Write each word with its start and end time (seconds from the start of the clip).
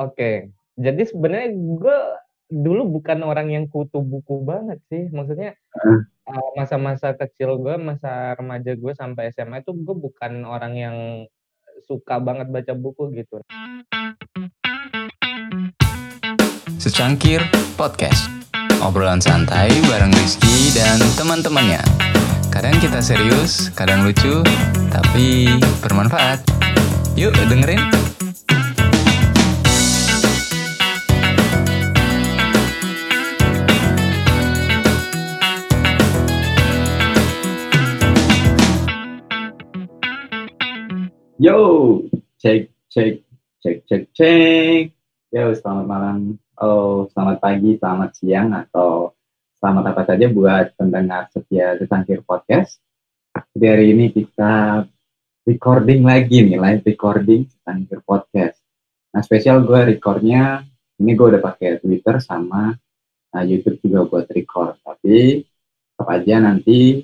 Oke. 0.00 0.48
Jadi 0.80 1.02
sebenarnya 1.04 1.52
gue 1.52 1.98
dulu 2.48 2.98
bukan 2.98 3.20
orang 3.20 3.52
yang 3.52 3.68
kutu 3.68 4.00
buku 4.00 4.40
banget 4.48 4.80
sih. 4.88 5.12
Maksudnya, 5.12 5.52
eee, 5.76 6.48
masa-masa 6.56 7.12
kecil 7.12 7.60
gue, 7.60 7.76
masa 7.76 8.32
remaja 8.32 8.72
gue 8.72 8.92
sampai 8.96 9.28
SMA 9.28 9.60
itu 9.60 9.76
gue 9.76 9.92
bukan 9.92 10.48
orang 10.48 10.72
yang 10.72 10.96
suka 11.84 12.16
banget 12.16 12.48
baca 12.48 12.72
buku 12.72 13.12
gitu. 13.12 13.44
Secangkir 16.80 17.44
Podcast 17.76 18.32
Obrolan 18.80 19.20
santai 19.20 19.68
bareng 19.84 20.16
Rizky 20.16 20.72
dan 20.72 20.96
teman-temannya 21.12 21.84
Kadang 22.48 22.72
kita 22.80 23.04
serius, 23.04 23.68
kadang 23.76 24.08
lucu, 24.08 24.40
tapi 24.88 25.60
bermanfaat 25.84 26.40
Yuk 27.20 27.36
dengerin 27.52 27.84
Yo, 41.40 41.56
cek, 42.36 42.68
cek, 42.92 43.24
cek, 43.64 43.76
cek, 43.88 44.02
cek. 44.12 44.92
Yo, 45.32 45.56
selamat 45.56 45.86
malam. 45.88 46.36
Oh, 46.60 47.08
selamat 47.16 47.40
pagi, 47.40 47.80
selamat 47.80 48.12
siang, 48.12 48.52
atau 48.52 49.16
selamat 49.56 49.84
apa 49.88 50.02
saja 50.04 50.28
buat 50.28 50.76
pendengar 50.76 51.32
setia 51.32 51.80
Secangkir 51.80 52.20
Podcast. 52.28 52.84
Jadi 53.56 53.66
hari 53.72 53.96
ini 53.96 54.12
kita 54.12 54.84
recording 55.48 56.04
lagi 56.04 56.44
nih, 56.44 56.60
live 56.60 56.84
recording 56.84 57.48
Secangkir 57.48 58.04
Podcast. 58.04 58.60
Nah, 59.16 59.24
spesial 59.24 59.64
gue 59.64 59.96
recordnya, 59.96 60.60
ini 61.00 61.16
gue 61.16 61.24
udah 61.24 61.40
pakai 61.40 61.80
Twitter 61.80 62.20
sama 62.20 62.76
uh, 63.32 63.44
YouTube 63.48 63.80
juga 63.80 64.04
buat 64.04 64.28
record. 64.28 64.76
Tapi, 64.84 65.40
tetap 65.40 66.04
aja 66.04 66.36
nanti 66.36 67.00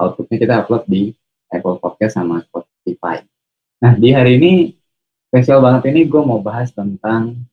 outputnya 0.00 0.36
kita 0.40 0.64
upload 0.64 0.88
di 0.88 1.12
Apple 1.52 1.76
Podcast 1.76 2.16
sama 2.16 2.40
Spotify. 2.40 3.35
Nah, 3.76 3.92
di 3.92 4.08
hari 4.08 4.40
ini 4.40 4.52
spesial 5.28 5.60
banget 5.60 5.92
ini 5.92 6.08
gue 6.08 6.22
mau 6.24 6.40
bahas 6.40 6.72
tentang 6.72 7.44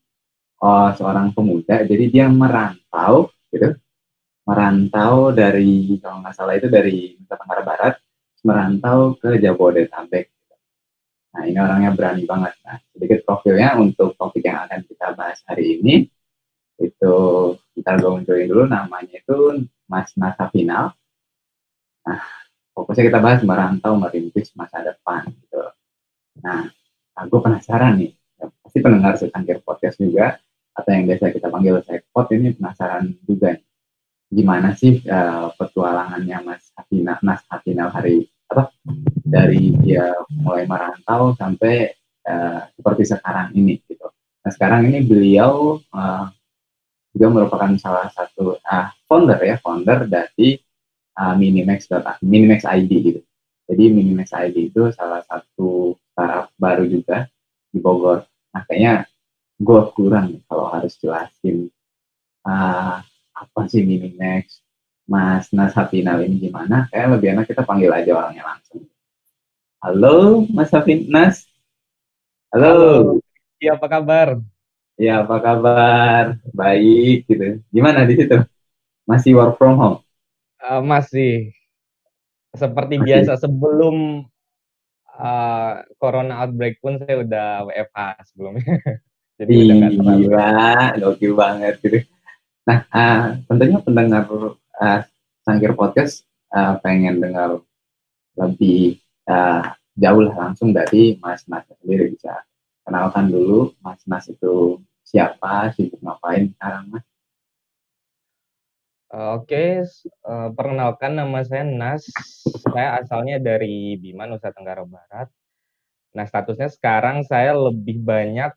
oh, 0.63 0.89
seorang 0.95 1.35
pemuda. 1.35 1.83
Jadi 1.83 2.05
dia 2.07 2.31
merantau, 2.31 3.27
gitu, 3.51 3.75
merantau 4.47 5.35
dari 5.35 5.99
kalau 5.99 6.23
nggak 6.23 6.35
salah 6.35 6.55
itu 6.55 6.71
dari 6.71 7.19
Nusa 7.19 7.35
Tenggara 7.35 7.63
Barat, 7.67 7.93
merantau 8.47 9.19
ke 9.19 9.35
Jabodetabek. 9.39 10.31
Nah, 11.33 11.43
ini 11.49 11.57
orangnya 11.59 11.91
berani 11.91 12.23
banget. 12.23 12.53
Nah, 12.63 12.77
sedikit 12.93 13.19
profilnya 13.27 13.75
untuk 13.75 14.15
topik 14.15 14.45
yang 14.45 14.63
akan 14.63 14.85
kita 14.85 15.17
bahas 15.17 15.43
hari 15.49 15.81
ini 15.81 16.07
itu 16.79 17.15
kita 17.73 17.99
gue 17.99 18.11
munculin 18.11 18.47
dulu 18.49 18.63
namanya 18.69 19.17
itu 19.17 19.65
Mas 19.91 20.13
Nasa 20.15 20.47
Final. 20.53 20.93
Nah, 22.05 22.21
fokusnya 22.75 23.11
kita 23.11 23.19
bahas 23.19 23.41
merantau 23.41 23.97
merintis 23.99 24.53
masa 24.53 24.83
depan 24.85 25.27
gitu. 25.31 25.63
Nah, 26.41 26.65
aku 27.13 27.43
penasaran 27.43 28.01
nih, 28.01 28.11
ya, 28.41 28.49
pasti 28.65 28.79
pendengar 28.81 29.13
secangkir 29.19 29.61
podcast 29.61 30.01
juga, 30.01 30.41
atau 30.73 30.89
yang 30.89 31.05
biasa 31.05 31.29
kita 31.29 31.47
panggil 31.53 31.75
sekpot 31.85 32.27
ini 32.33 32.57
penasaran 32.57 33.13
juga 33.29 33.53
nih. 33.53 33.65
Gimana 34.33 34.73
sih 34.73 34.97
uh, 35.05 35.53
petualangannya 35.53 36.37
Mas 36.41 36.73
Hafina, 36.73 37.21
Mas 37.21 37.45
Hafinal 37.45 37.93
hari 37.93 38.25
apa 38.49 38.73
dari 39.21 39.77
dia 39.81 40.13
mulai 40.33 40.65
merantau 40.65 41.37
sampai 41.37 41.93
uh, 42.25 42.65
seperti 42.73 43.13
sekarang 43.13 43.53
ini 43.53 43.77
gitu. 43.85 44.09
Nah 44.41 44.51
sekarang 44.51 44.89
ini 44.89 45.05
beliau 45.05 45.77
uh, 45.93 46.25
juga 47.13 47.27
merupakan 47.29 47.69
salah 47.77 48.09
satu 48.09 48.57
uh, 48.57 48.89
founder 49.05 49.37
ya 49.45 49.61
founder 49.61 50.09
dari 50.09 50.57
uh, 51.21 51.37
Minimax 51.37 51.85
Minimax 52.25 52.65
ID 52.65 52.91
gitu. 53.05 53.21
Jadi 53.69 53.83
Minimax 53.93 54.33
ID 54.33 54.73
itu 54.73 54.89
salah 54.97 55.21
satu 55.29 55.93
startup 56.13 56.53
baru 56.61 56.85
juga 56.85 57.25
di 57.73 57.81
Bogor. 57.81 58.21
Nah 58.53 58.61
kayaknya 58.69 59.09
gue 59.57 59.81
kurang 59.97 60.45
kalau 60.45 60.69
harus 60.69 60.93
jelasin 61.01 61.73
uh, 62.45 63.01
apa 63.33 63.61
sih 63.65 63.81
Minimax, 63.81 64.61
Mas 65.09 65.49
Nas 65.49 65.73
Hapinal 65.73 66.21
ini 66.21 66.37
gimana? 66.37 66.85
Kayak 66.93 67.17
lebih 67.17 67.27
enak 67.33 67.45
kita 67.49 67.65
panggil 67.65 67.89
aja 67.89 68.13
orangnya 68.13 68.45
langsung. 68.45 68.85
Halo 69.81 70.45
Mas 70.53 70.69
Hafin 70.69 71.09
Nas. 71.09 71.49
Halo. 72.53 73.17
Iya 73.57 73.75
apa 73.75 73.87
kabar? 73.89 74.37
Ya 74.95 75.25
apa 75.25 75.41
kabar? 75.41 76.37
Baik 76.53 77.25
gitu. 77.25 77.59
Gimana 77.73 78.05
di 78.05 78.13
situ? 78.21 78.37
Masih 79.09 79.33
work 79.35 79.57
from 79.57 79.75
home? 79.75 79.97
Uh, 80.61 80.79
masih. 80.79 81.51
Seperti 82.53 83.01
masih. 83.01 83.05
biasa 83.09 83.33
sebelum 83.41 84.29
uh, 85.17 85.85
corona 85.97 86.45
outbreak 86.45 86.81
pun 86.81 86.97
saya 87.01 87.21
udah 87.21 87.47
WFH 87.69 87.99
sebelumnya. 88.33 88.65
Jadi 89.39 89.51
Ih, 89.53 89.69
udah 89.97 90.15
gila, 90.17 90.51
gokil 91.01 91.33
banget 91.33 91.73
gitu. 91.81 91.99
Nah, 92.69 92.85
uh, 92.93 93.35
tentunya 93.49 93.79
pendengar 93.81 94.29
uh, 94.29 94.99
Sangkir 95.43 95.73
Podcast 95.75 96.23
uh, 96.53 96.79
pengen 96.79 97.19
dengar 97.19 97.59
lebih 98.37 99.01
uh, 99.27 99.73
jauh 99.97 100.21
lah 100.25 100.49
langsung 100.49 100.73
dari 100.73 101.17
Mas 101.21 101.45
Nas 101.45 101.65
sendiri 101.81 102.13
bisa 102.13 102.45
kenalkan 102.85 103.29
dulu 103.29 103.73
Mas 103.81 104.01
Nas 104.09 104.29
itu 104.29 104.79
siapa, 105.03 105.73
sibuk 105.75 105.99
ngapain 106.01 106.49
sekarang 106.55 106.83
Mas? 106.93 107.05
Oke, 109.13 109.85
uh, 110.25 110.49
perkenalkan 110.57 111.13
nama 111.13 111.45
saya 111.45 111.61
Nas. 111.61 112.09
Saya 112.65 112.97
asalnya 112.97 113.37
dari 113.37 113.93
Bima, 114.01 114.25
Nusa 114.25 114.49
Tenggara 114.49 114.81
Barat. 114.89 115.29
Nah, 116.17 116.25
statusnya 116.25 116.73
sekarang 116.73 117.21
saya 117.21 117.53
lebih 117.53 118.01
banyak 118.01 118.49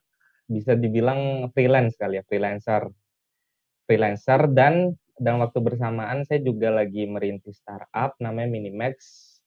bisa 0.49 0.73
dibilang 0.73 1.53
freelance 1.53 2.01
kali 2.01 2.17
ya, 2.17 2.25
freelancer. 2.25 2.89
Freelancer 3.85 4.49
dan 4.49 4.97
dalam 5.21 5.45
waktu 5.45 5.61
bersamaan 5.61 6.25
saya 6.25 6.41
juga 6.41 6.73
lagi 6.73 7.05
merintis 7.05 7.61
startup 7.61 8.17
namanya 8.17 8.57
Minimax. 8.57 8.97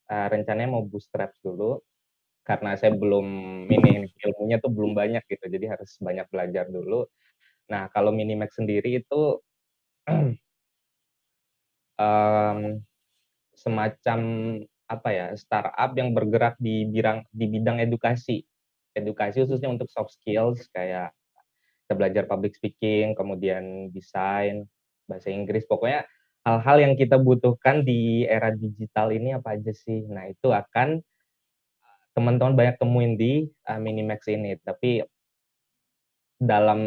Uh, 0.05 0.29
rencananya 0.29 0.77
mau 0.77 0.85
bootstrap 0.85 1.33
dulu 1.41 1.81
karena 2.45 2.77
saya 2.77 2.93
belum 2.93 3.25
ini 3.65 4.13
ilmunya 4.29 4.61
tuh 4.61 4.69
belum 4.69 4.93
banyak 4.93 5.25
gitu, 5.25 5.45
jadi 5.49 5.73
harus 5.73 5.97
banyak 5.97 6.29
belajar 6.29 6.69
dulu. 6.69 7.09
Nah, 7.73 7.89
kalau 7.89 8.13
Minimax 8.13 8.61
sendiri 8.61 9.01
itu 9.01 9.41
um, 11.99 12.79
semacam 13.53 14.19
apa 14.89 15.09
ya 15.13 15.27
startup 15.37 15.91
yang 15.93 16.15
bergerak 16.15 16.57
di 16.57 16.87
bidang 16.87 17.27
di 17.29 17.45
bidang 17.45 17.77
edukasi. 17.83 18.47
Edukasi 18.95 19.45
khususnya 19.45 19.69
untuk 19.69 19.91
soft 19.91 20.17
skills 20.17 20.65
kayak 20.73 21.13
kita 21.85 21.93
belajar 21.93 22.23
public 22.25 22.57
speaking 22.57 23.13
kemudian 23.13 23.93
desain 23.93 24.65
bahasa 25.05 25.29
Inggris. 25.29 25.67
Pokoknya 25.69 26.07
hal-hal 26.47 26.77
yang 26.89 26.93
kita 26.97 27.21
butuhkan 27.21 27.85
di 27.85 28.25
era 28.25 28.49
digital 28.49 29.13
ini 29.13 29.37
apa 29.37 29.59
aja 29.59 29.75
sih? 29.75 30.07
Nah 30.09 30.25
itu 30.31 30.49
akan 30.49 31.03
teman-teman 32.17 32.57
banyak 32.57 32.75
temuin 32.81 33.13
di 33.13 33.45
uh, 33.69 33.77
Minimax 33.77 34.25
ini. 34.31 34.57
Tapi 34.61 35.05
dalam 36.39 36.81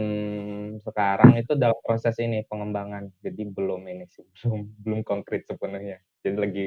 sekarang 0.80 1.36
itu 1.36 1.52
dalam 1.52 1.76
proses 1.84 2.16
ini 2.18 2.40
pengembangan. 2.48 3.12
Jadi 3.20 3.44
belum 3.44 3.84
ini 3.84 4.08
sih 4.08 4.24
belum 4.42 4.60
belum 4.80 5.00
konkret 5.04 5.44
sepenuhnya. 5.44 6.00
Jadi 6.24 6.36
lagi 6.40 6.66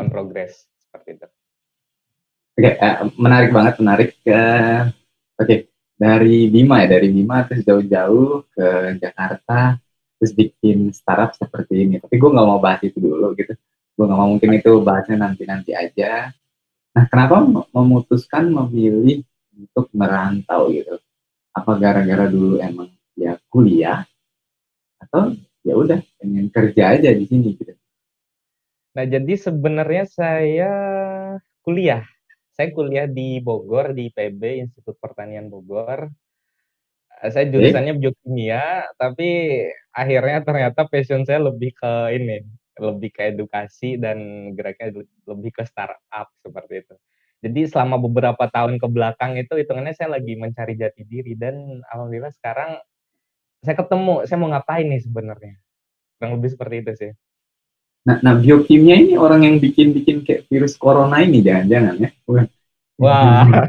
on 0.00 0.08
progress 0.08 0.64
seperti 0.80 1.20
itu. 1.20 1.28
Oke 2.52 2.68
okay, 2.68 2.74
uh, 2.80 3.08
menarik 3.20 3.52
banget 3.52 3.74
menarik. 3.78 4.10
Uh, 4.24 4.88
oke. 5.36 5.46
Okay. 5.46 5.60
dari 6.02 6.50
Bima 6.50 6.82
ya 6.82 6.98
dari 6.98 7.14
Bima 7.14 7.46
terus 7.46 7.62
jauh-jauh 7.62 8.50
ke 8.50 8.98
Jakarta 8.98 9.78
terus 10.18 10.34
bikin 10.34 10.90
startup 10.90 11.30
seperti 11.36 11.86
ini. 11.86 12.02
Tapi 12.02 12.18
gue 12.18 12.30
nggak 12.32 12.48
mau 12.48 12.58
bahas 12.58 12.82
itu 12.82 12.98
dulu 12.98 13.38
gitu. 13.38 13.54
Gue 13.94 14.04
nggak 14.10 14.18
mau 14.18 14.26
mungkin 14.34 14.50
itu 14.56 14.82
bahasnya 14.82 15.20
nanti 15.20 15.46
nanti 15.46 15.70
aja. 15.78 16.34
Nah 16.96 17.04
kenapa 17.06 17.38
memutuskan 17.70 18.50
memilih 18.50 19.22
untuk 19.54 19.86
merantau 19.94 20.72
gitu 20.74 20.98
apa 21.52 21.72
gara-gara 21.76 22.24
dulu 22.28 22.56
emang 22.58 22.88
ya 23.16 23.36
kuliah 23.52 24.08
atau 24.96 25.36
ya 25.62 25.74
udah 25.76 26.00
pengen 26.18 26.48
kerja 26.48 26.96
aja 26.98 27.10
di 27.12 27.24
sini 27.28 27.54
gitu. 27.54 27.72
Nah, 28.92 29.04
jadi 29.08 29.34
sebenarnya 29.40 30.04
saya 30.04 30.72
kuliah. 31.64 32.04
Saya 32.52 32.68
kuliah 32.76 33.08
di 33.08 33.40
Bogor 33.40 33.96
di 33.96 34.12
PB 34.12 34.68
Institut 34.68 35.00
Pertanian 35.00 35.48
Bogor. 35.48 36.12
Eh, 37.22 37.30
saya 37.32 37.48
jurusannya 37.48 37.96
biokimia, 37.96 38.92
tapi 39.00 39.60
akhirnya 39.94 40.44
ternyata 40.44 40.84
passion 40.90 41.24
saya 41.24 41.40
lebih 41.48 41.72
ke 41.72 41.92
ini, 42.12 42.44
lebih 42.76 43.10
ke 43.14 43.32
edukasi 43.32 43.96
dan 43.96 44.50
geraknya 44.52 45.00
lebih 45.24 45.50
ke 45.56 45.64
startup 45.64 46.28
seperti 46.44 46.84
itu. 46.84 46.94
Jadi 47.42 47.66
selama 47.66 47.98
beberapa 47.98 48.46
tahun 48.46 48.78
ke 48.78 48.86
belakang 48.86 49.34
itu 49.34 49.58
hitungannya 49.58 49.98
saya 49.98 50.14
lagi 50.14 50.38
mencari 50.38 50.78
jati 50.78 51.02
diri 51.02 51.34
dan 51.34 51.82
alhamdulillah 51.90 52.30
sekarang 52.38 52.78
saya 53.66 53.74
ketemu, 53.78 54.26
saya 54.26 54.38
mau 54.38 54.50
ngapain 54.50 54.86
nih 54.86 55.02
sebenarnya. 55.02 55.54
Kurang 56.18 56.38
lebih 56.38 56.50
seperti 56.54 56.76
itu 56.86 56.92
sih. 56.94 57.12
Nah, 58.06 58.18
nah 58.22 58.34
biokimia 58.34 58.98
ini 58.98 59.14
orang 59.18 59.46
yang 59.46 59.56
bikin-bikin 59.62 60.26
kayak 60.26 60.46
virus 60.50 60.74
corona 60.74 61.22
ini 61.22 61.42
jangan-jangan 61.42 61.94
ya? 62.02 62.10
Wah. 62.98 63.46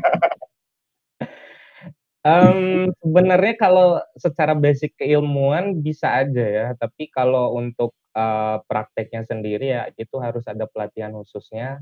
um, 2.30 2.90
sebenarnya 2.98 3.54
kalau 3.58 4.02
secara 4.18 4.54
basic 4.58 4.98
keilmuan 4.98 5.82
bisa 5.82 6.14
aja 6.14 6.46
ya, 6.46 6.68
tapi 6.78 7.10
kalau 7.10 7.58
untuk 7.58 7.94
uh, 8.18 8.62
prakteknya 8.66 9.26
sendiri 9.26 9.74
ya 9.74 9.90
itu 9.98 10.18
harus 10.18 10.46
ada 10.50 10.66
pelatihan 10.66 11.14
khususnya 11.14 11.82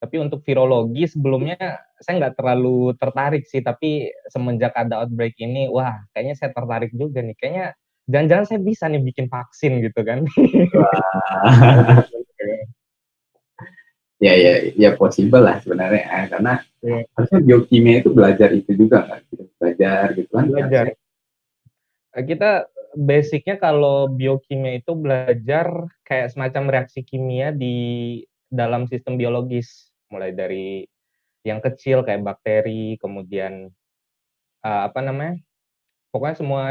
tapi 0.00 0.16
untuk 0.16 0.40
virologi 0.40 1.04
sebelumnya 1.04 1.60
saya 2.00 2.24
nggak 2.24 2.40
terlalu 2.40 2.96
tertarik 2.96 3.44
sih, 3.44 3.60
tapi 3.60 4.08
semenjak 4.32 4.72
ada 4.72 5.04
outbreak 5.04 5.36
ini, 5.36 5.68
wah 5.68 6.00
kayaknya 6.16 6.40
saya 6.40 6.56
tertarik 6.56 6.88
juga 6.96 7.20
nih. 7.20 7.36
Kayaknya 7.36 7.66
jangan-jangan 8.08 8.46
saya 8.48 8.60
bisa 8.64 8.88
nih 8.88 9.04
bikin 9.04 9.28
vaksin 9.28 9.84
gitu 9.84 10.00
kan. 10.00 10.24
ya 14.20 14.36
ya 14.36 14.52
ya 14.76 14.90
possible 15.00 15.40
lah 15.40 15.56
sebenarnya 15.64 16.04
eh, 16.04 16.26
karena 16.28 16.52
ya. 16.84 17.00
harusnya 17.16 17.40
biokimia 17.40 18.04
itu 18.04 18.12
belajar 18.12 18.52
itu 18.52 18.70
juga 18.76 19.08
kan 19.08 19.20
belajar 19.56 20.04
gitu 20.12 20.28
kan 20.28 20.44
belajar 20.52 20.84
eh, 22.12 22.24
kita 22.28 22.68
basicnya 23.00 23.56
kalau 23.56 24.12
biokimia 24.12 24.76
itu 24.76 24.92
belajar 24.92 25.88
kayak 26.04 26.36
semacam 26.36 26.68
reaksi 26.68 27.00
kimia 27.00 27.48
di 27.48 28.20
dalam 28.52 28.84
sistem 28.84 29.16
biologis 29.16 29.89
mulai 30.10 30.34
dari 30.34 30.84
yang 31.46 31.62
kecil 31.64 32.04
kayak 32.04 32.20
bakteri, 32.20 33.00
kemudian 33.00 33.72
uh, 34.66 34.82
apa 34.90 35.00
namanya? 35.00 35.40
Pokoknya 36.12 36.36
semua 36.36 36.62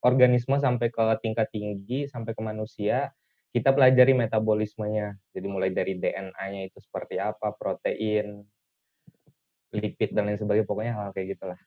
organisme 0.00 0.56
sampai 0.56 0.88
ke 0.88 1.04
tingkat 1.20 1.48
tinggi 1.50 2.06
sampai 2.08 2.32
ke 2.32 2.42
manusia, 2.44 3.10
kita 3.52 3.74
pelajari 3.74 4.16
metabolismenya. 4.16 5.18
Jadi 5.34 5.46
mulai 5.46 5.70
dari 5.74 5.98
DNA-nya 5.98 6.70
itu 6.70 6.78
seperti 6.80 7.20
apa, 7.20 7.52
protein, 7.54 8.42
lipid 9.74 10.14
dan 10.14 10.30
lain 10.30 10.38
sebagainya, 10.38 10.68
pokoknya 10.68 10.92
hal 10.94 11.10
kayak 11.12 11.36
gitulah. 11.36 11.60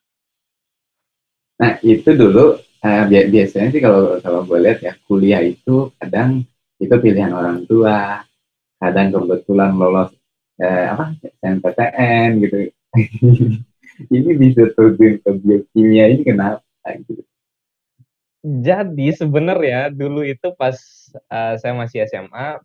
Nah, 1.57 1.81
itu 1.81 2.09
dulu 2.13 2.57
uh, 2.61 3.03
biasanya 3.09 3.69
sih 3.73 3.81
kalau 3.81 4.21
kalau 4.21 4.45
gue 4.45 4.59
lihat 4.61 4.79
ya 4.85 4.93
kuliah 5.09 5.41
itu 5.41 5.89
kadang 5.97 6.45
itu 6.77 6.93
pilihan 7.01 7.33
orang 7.33 7.65
tua, 7.65 8.21
kadang 8.77 9.09
kebetulan 9.09 9.73
lolos 9.73 10.13
eh, 10.61 10.85
apa? 10.89 11.05
SNPTN 11.41 12.29
gitu. 12.45 12.57
Ini 14.13 14.31
bisa 14.37 14.69
terjun 14.77 15.17
ke 15.25 15.29
biokimia 15.41 16.05
ini 16.13 16.21
kenapa 16.21 16.61
gitu? 17.01 17.25
Jadi 18.45 19.09
sebenarnya 19.17 19.89
dulu 19.89 20.21
itu 20.21 20.53
pas 20.53 20.77
uh, 21.33 21.57
saya 21.57 21.73
masih 21.73 22.05
SMA 22.05 22.61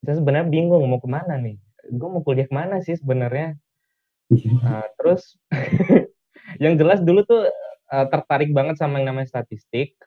saya 0.00 0.14
sebenarnya 0.16 0.48
bingung 0.48 0.86
mau 0.86 1.02
ke 1.02 1.10
mana 1.10 1.36
nih. 1.36 1.58
Gue 1.90 2.08
mau 2.08 2.22
kuliah 2.22 2.46
ke 2.46 2.54
mana 2.54 2.80
sih 2.80 2.96
sebenarnya? 2.96 3.58
Uh, 4.30 4.86
terus 5.02 5.36
yang 6.62 6.78
jelas 6.78 7.02
dulu 7.02 7.26
tuh 7.26 7.50
uh, 7.90 8.06
tertarik 8.08 8.54
banget 8.54 8.80
sama 8.80 9.02
yang 9.02 9.12
namanya 9.12 9.28
statistik. 9.28 9.98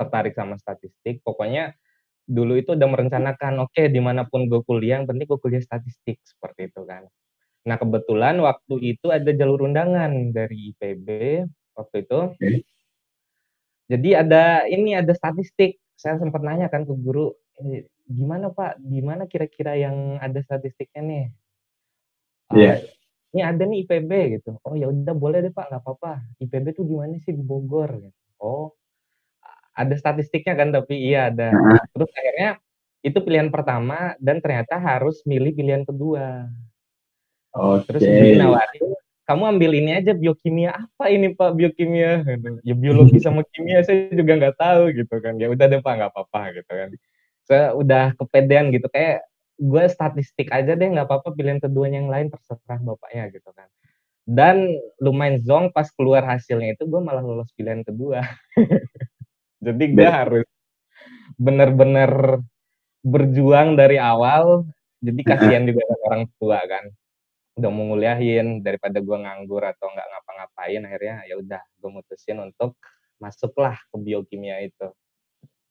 Tertarik 0.00 0.32
sama 0.32 0.56
statistik. 0.58 1.20
Pokoknya 1.20 1.76
dulu 2.26 2.58
itu 2.58 2.74
udah 2.74 2.88
merencanakan 2.90 3.62
oke 3.62 3.70
okay, 3.70 3.86
di 3.86 4.02
mana 4.02 4.26
pun 4.26 4.50
gue 4.50 4.58
kuliah 4.66 4.98
yang 4.98 5.06
penting 5.06 5.30
gue 5.30 5.38
kuliah 5.38 5.62
statistik 5.62 6.18
seperti 6.26 6.74
itu 6.74 6.82
kan. 6.82 7.06
Nah 7.66 7.76
kebetulan 7.78 8.38
waktu 8.42 8.74
itu 8.82 9.14
ada 9.14 9.30
jalur 9.30 9.70
undangan 9.70 10.10
dari 10.34 10.74
IPB 10.74 11.06
waktu 11.78 11.96
itu. 12.02 12.20
Okay. 12.34 12.58
jadi 13.86 14.26
ada 14.26 14.42
ini 14.66 14.98
ada 14.98 15.14
statistik. 15.14 15.78
Saya 15.96 16.20
sempat 16.20 16.42
nanya 16.42 16.68
kan 16.68 16.84
ke 16.84 16.92
guru 16.92 17.32
eh, 17.62 17.86
gimana 18.10 18.50
pak? 18.50 18.82
Di 18.82 19.00
mana 19.00 19.30
kira-kira 19.30 19.78
yang 19.78 20.18
ada 20.18 20.42
statistiknya 20.42 21.02
nih? 21.02 21.26
Yeah. 22.54 22.78
uh, 22.78 22.78
ini 23.34 23.42
ada 23.42 23.62
nih 23.66 23.78
IPB 23.86 24.10
gitu. 24.38 24.58
Oh 24.66 24.74
ya 24.74 24.90
udah 24.90 25.14
boleh 25.14 25.46
deh 25.46 25.54
pak. 25.54 25.70
Nggak 25.70 25.82
apa-apa. 25.82 26.26
IPB 26.42 26.74
tuh 26.74 26.84
di 26.86 26.94
mana 26.98 27.18
sih 27.22 27.34
di 27.34 27.42
Bogor? 27.42 28.02
gitu. 28.02 28.18
Oh 28.42 28.74
ada 29.76 29.94
statistiknya 29.94 30.54
kan 30.56 30.72
tapi 30.72 30.96
iya 30.96 31.28
ada. 31.28 31.52
Terus 31.92 32.10
akhirnya 32.16 32.50
itu 33.04 33.18
pilihan 33.20 33.52
pertama 33.52 34.16
dan 34.18 34.40
ternyata 34.40 34.80
harus 34.80 35.20
milih 35.28 35.52
pilihan 35.52 35.84
kedua. 35.84 36.48
Okay. 37.52 37.84
Terus 37.92 38.02
dinawarin 38.02 38.96
kamu 39.26 39.42
ambil 39.58 39.70
ini 39.74 39.90
aja 39.98 40.14
biokimia 40.14 40.70
apa 40.86 41.10
ini 41.10 41.34
pak 41.34 41.58
biokimia 41.58 42.22
gitu. 42.22 42.62
ya 42.62 42.74
biologi 42.78 43.18
sama 43.18 43.42
kimia 43.50 43.82
saya 43.82 44.06
juga 44.14 44.38
nggak 44.38 44.56
tahu 44.56 44.94
gitu 44.94 45.14
kan 45.18 45.34
ya 45.42 45.50
udah 45.50 45.66
deh 45.66 45.82
pak 45.82 45.92
nggak 45.98 46.10
apa-apa 46.14 46.40
gitu 46.62 46.70
kan 46.70 46.88
saya 47.42 47.64
udah 47.74 48.14
kepedean 48.14 48.70
gitu 48.70 48.86
kayak 48.86 49.26
gue 49.58 49.84
statistik 49.90 50.54
aja 50.54 50.78
deh 50.78 50.88
nggak 50.94 51.10
apa-apa 51.10 51.34
pilihan 51.34 51.58
keduanya 51.58 52.06
yang 52.06 52.10
lain 52.10 52.30
terserah 52.30 52.78
bapaknya 52.78 53.34
gitu 53.34 53.50
kan 53.50 53.66
dan 54.30 54.70
lumayan 55.02 55.42
zong 55.42 55.74
pas 55.74 55.90
keluar 55.90 56.22
hasilnya 56.22 56.78
itu 56.78 56.86
gue 56.86 57.00
malah 57.02 57.22
lolos 57.22 57.50
pilihan 57.58 57.82
kedua 57.82 58.22
Jadi 59.66 59.84
gue 59.98 60.06
harus 60.06 60.46
bener-bener 61.34 62.38
berjuang 63.02 63.74
dari 63.74 63.98
awal. 63.98 64.62
Jadi 65.02 65.20
kasihan 65.26 65.66
juga 65.66 65.82
kan 65.82 65.98
orang 66.06 66.22
tua 66.38 66.58
kan. 66.62 66.84
Udah 67.58 67.70
mau 67.72 67.90
nguliahin 67.90 68.62
daripada 68.62 69.02
gue 69.02 69.16
nganggur 69.16 69.64
atau 69.66 69.90
nggak 69.90 70.06
ngapa-ngapain 70.06 70.82
akhirnya 70.86 71.16
ya 71.26 71.34
udah 71.40 71.62
gue 71.82 71.90
mutusin 71.90 72.38
untuk 72.38 72.78
masuklah 73.18 73.74
ke 73.90 73.96
biokimia 73.96 74.62
itu. 74.62 74.92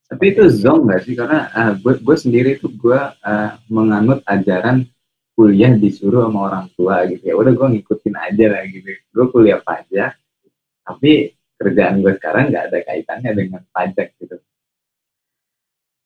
Tapi 0.06 0.38
itu 0.38 0.44
zong 0.50 0.86
gak 0.86 1.02
sih? 1.06 1.18
Karena 1.18 1.50
uh, 1.50 1.74
gue, 1.78 1.98
gue 1.98 2.18
sendiri 2.18 2.62
tuh 2.62 2.70
gue 2.74 3.00
uh, 3.00 3.52
menganut 3.74 4.22
ajaran 4.30 4.86
kuliah 5.34 5.74
disuruh 5.74 6.30
sama 6.30 6.40
orang 6.50 6.66
tua 6.78 7.06
gitu 7.10 7.22
ya. 7.26 7.34
Udah 7.34 7.54
gue 7.54 7.68
ngikutin 7.78 8.16
aja 8.18 8.46
lah 8.54 8.64
gitu. 8.70 8.90
Gue 9.14 9.26
kuliah 9.34 9.60
pajak, 9.62 10.14
tapi 10.86 11.35
kerjaan 11.56 12.04
gue 12.04 12.13
sekarang 12.19 12.52
nggak 12.52 12.63
ada 12.72 12.80
kaitannya 12.84 13.31
dengan 13.31 13.62
pajak 13.72 14.12
gitu. 14.19 14.36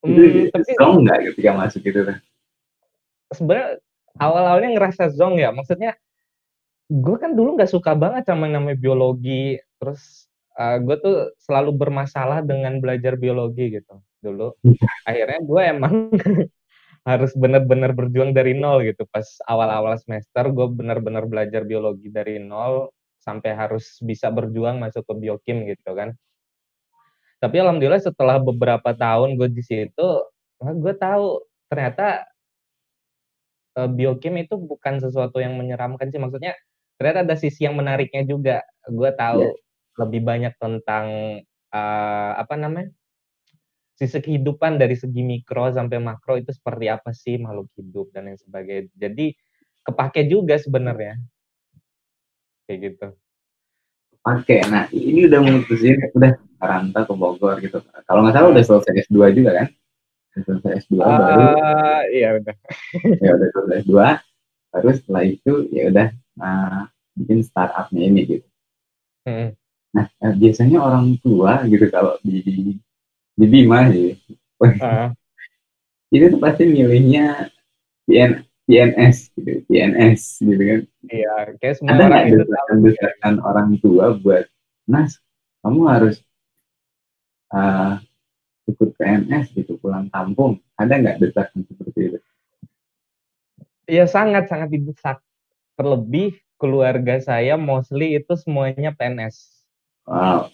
Hmm, 0.00 0.16
itu 0.16 0.48
tapi, 0.48 0.72
zong 0.80 1.04
nggak 1.04 1.18
ketika 1.32 1.50
masuk 1.52 1.80
gitu? 1.84 2.00
Sebenarnya 3.34 3.68
awal-awalnya 4.16 4.70
ngerasa 4.78 5.12
zong 5.12 5.36
ya, 5.36 5.52
maksudnya 5.52 5.98
gue 6.90 7.16
kan 7.20 7.36
dulu 7.36 7.54
nggak 7.60 7.70
suka 7.70 7.94
banget 7.94 8.26
sama 8.26 8.48
yang 8.48 8.64
namanya 8.64 8.78
biologi, 8.80 9.60
terus 9.78 10.26
uh, 10.56 10.80
gue 10.80 10.96
tuh 10.98 11.16
selalu 11.44 11.76
bermasalah 11.76 12.42
dengan 12.42 12.80
belajar 12.80 13.20
biologi 13.20 13.76
gitu 13.76 14.00
dulu. 14.24 14.56
Akhirnya 15.08 15.40
gue 15.44 15.62
emang 15.62 15.94
harus 17.10 17.32
benar-benar 17.32 17.96
berjuang 17.96 18.32
dari 18.32 18.56
nol 18.56 18.84
gitu. 18.84 19.04
Pas 19.08 19.26
awal-awal 19.48 19.96
semester 20.00 20.48
gue 20.48 20.66
benar-benar 20.68 21.28
belajar 21.28 21.64
biologi 21.64 22.08
dari 22.12 22.40
nol 22.40 22.92
sampai 23.20 23.52
harus 23.52 24.00
bisa 24.00 24.32
berjuang 24.32 24.80
masuk 24.80 25.04
ke 25.04 25.14
biokim 25.20 25.68
gitu 25.68 25.92
kan. 25.92 26.16
Tapi 27.40 27.56
alhamdulillah 27.60 28.00
setelah 28.00 28.36
beberapa 28.40 28.92
tahun 28.92 29.36
gue 29.36 29.48
di 29.52 29.64
situ, 29.64 30.08
gue 30.60 30.94
tahu 30.96 31.40
ternyata 31.72 32.28
uh, 33.80 33.88
biokim 33.88 34.40
itu 34.40 34.56
bukan 34.60 35.00
sesuatu 35.00 35.40
yang 35.40 35.56
menyeramkan 35.56 36.08
sih. 36.12 36.20
Maksudnya 36.20 36.56
ternyata 37.00 37.24
ada 37.24 37.36
sisi 37.36 37.64
yang 37.64 37.76
menariknya 37.76 38.28
juga. 38.28 38.60
Gue 38.88 39.12
tahu 39.16 39.40
yeah. 39.44 39.56
lebih 40.04 40.20
banyak 40.20 40.52
tentang 40.60 41.06
uh, 41.72 42.32
apa 42.36 42.54
namanya 42.60 42.92
sisi 43.96 44.16
kehidupan 44.16 44.80
dari 44.80 44.96
segi 44.96 45.20
mikro 45.20 45.68
sampai 45.68 46.00
makro 46.00 46.40
itu 46.40 46.56
seperti 46.56 46.88
apa 46.88 47.12
sih 47.12 47.36
makhluk 47.36 47.68
hidup 47.76 48.08
dan 48.16 48.32
lain 48.32 48.40
sebagainya. 48.40 48.88
Jadi 48.96 49.36
kepake 49.84 50.28
juga 50.28 50.56
sebenarnya 50.56 51.20
kayak 52.70 52.94
gitu. 52.94 53.06
Oke 54.22 54.62
nah 54.70 54.86
ini 54.94 55.26
udah 55.26 55.40
memutusin 55.42 55.98
udah 56.14 56.38
rantau 56.62 57.02
ke 57.02 57.14
Bogor 57.18 57.58
gitu. 57.58 57.82
Kalau 58.06 58.22
nggak 58.22 58.34
salah 58.38 58.48
udah 58.54 58.62
selesai 58.62 59.10
S2 59.10 59.18
juga 59.34 59.50
kan? 59.58 59.68
Selesai 60.38 60.86
S2 60.86 60.94
uh, 61.02 61.18
baru. 61.18 61.44
Iya 62.14 62.28
udah. 62.38 62.54
Ya 63.26 63.30
udah 63.34 63.48
selesai 63.50 63.76
S2 63.82 63.94
baru 64.70 64.88
setelah 64.94 65.24
itu 65.26 65.52
ya 65.74 65.82
udah 65.90 66.08
nah, 66.38 66.86
bikin 67.18 67.42
startupnya 67.42 68.06
ini 68.06 68.22
gitu. 68.38 68.46
Hmm. 69.26 69.52
nah 69.90 70.06
eh, 70.22 70.32
biasanya 70.38 70.78
orang 70.80 71.18
tua 71.20 71.66
gitu 71.66 71.90
kalau 71.90 72.14
di 72.22 72.78
di 73.34 73.46
Bima 73.50 73.90
sih. 73.90 74.14
Uh. 74.62 75.10
itu 76.14 76.24
tuh 76.30 76.38
pasti 76.38 76.62
milihnya 76.70 77.50
PN, 78.06 78.46
PNS 78.70 79.16
gitu, 79.34 79.50
PNS 79.66 80.20
gitu 80.46 80.62
kan. 80.62 80.80
Iya, 81.10 81.34
kayak 81.58 81.74
semua 81.82 81.90
Ada 81.98 82.04
orang 82.06 82.24
itu 82.30 82.44
desakan 82.86 83.34
orang 83.42 83.68
tua 83.82 84.06
buat, 84.22 84.46
Nas, 84.86 85.18
kamu 85.66 85.80
harus 85.90 86.22
uh, 87.50 87.98
ikut 88.70 88.94
PNS 88.94 89.58
gitu, 89.58 89.74
pulang 89.82 90.06
kampung. 90.14 90.62
Ada 90.78 91.02
nggak 91.02 91.18
desakan 91.18 91.66
seperti 91.66 92.00
itu? 92.14 92.18
Iya 93.90 94.06
sangat 94.06 94.46
sangat 94.46 94.70
didesak. 94.70 95.18
Terlebih 95.74 96.38
keluarga 96.62 97.18
saya 97.18 97.58
mostly 97.58 98.14
itu 98.14 98.38
semuanya 98.38 98.94
PNS. 98.94 99.66
Wow. 100.06 100.46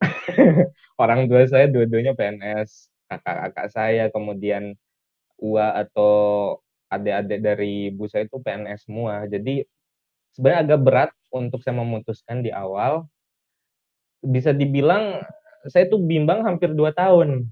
Orang 1.02 1.28
tua 1.32 1.48
saya 1.48 1.72
dua-duanya 1.72 2.12
PNS, 2.12 2.92
kakak-kakak 3.08 3.68
saya, 3.72 4.04
kemudian 4.12 4.76
ua 5.40 5.84
atau 5.84 6.56
adik-adik 6.96 7.40
dari 7.44 7.92
ibu 7.92 8.04
saya 8.10 8.26
itu 8.26 8.36
PNS 8.40 8.88
semua. 8.88 9.24
Jadi 9.28 9.62
sebenarnya 10.36 10.60
agak 10.68 10.80
berat 10.84 11.10
untuk 11.32 11.60
saya 11.64 11.76
memutuskan 11.80 12.44
di 12.44 12.50
awal. 12.52 13.08
Bisa 14.24 14.50
dibilang 14.50 15.22
saya 15.68 15.86
tuh 15.90 16.00
bimbang 16.02 16.42
hampir 16.46 16.72
dua 16.72 16.94
tahun. 16.94 17.46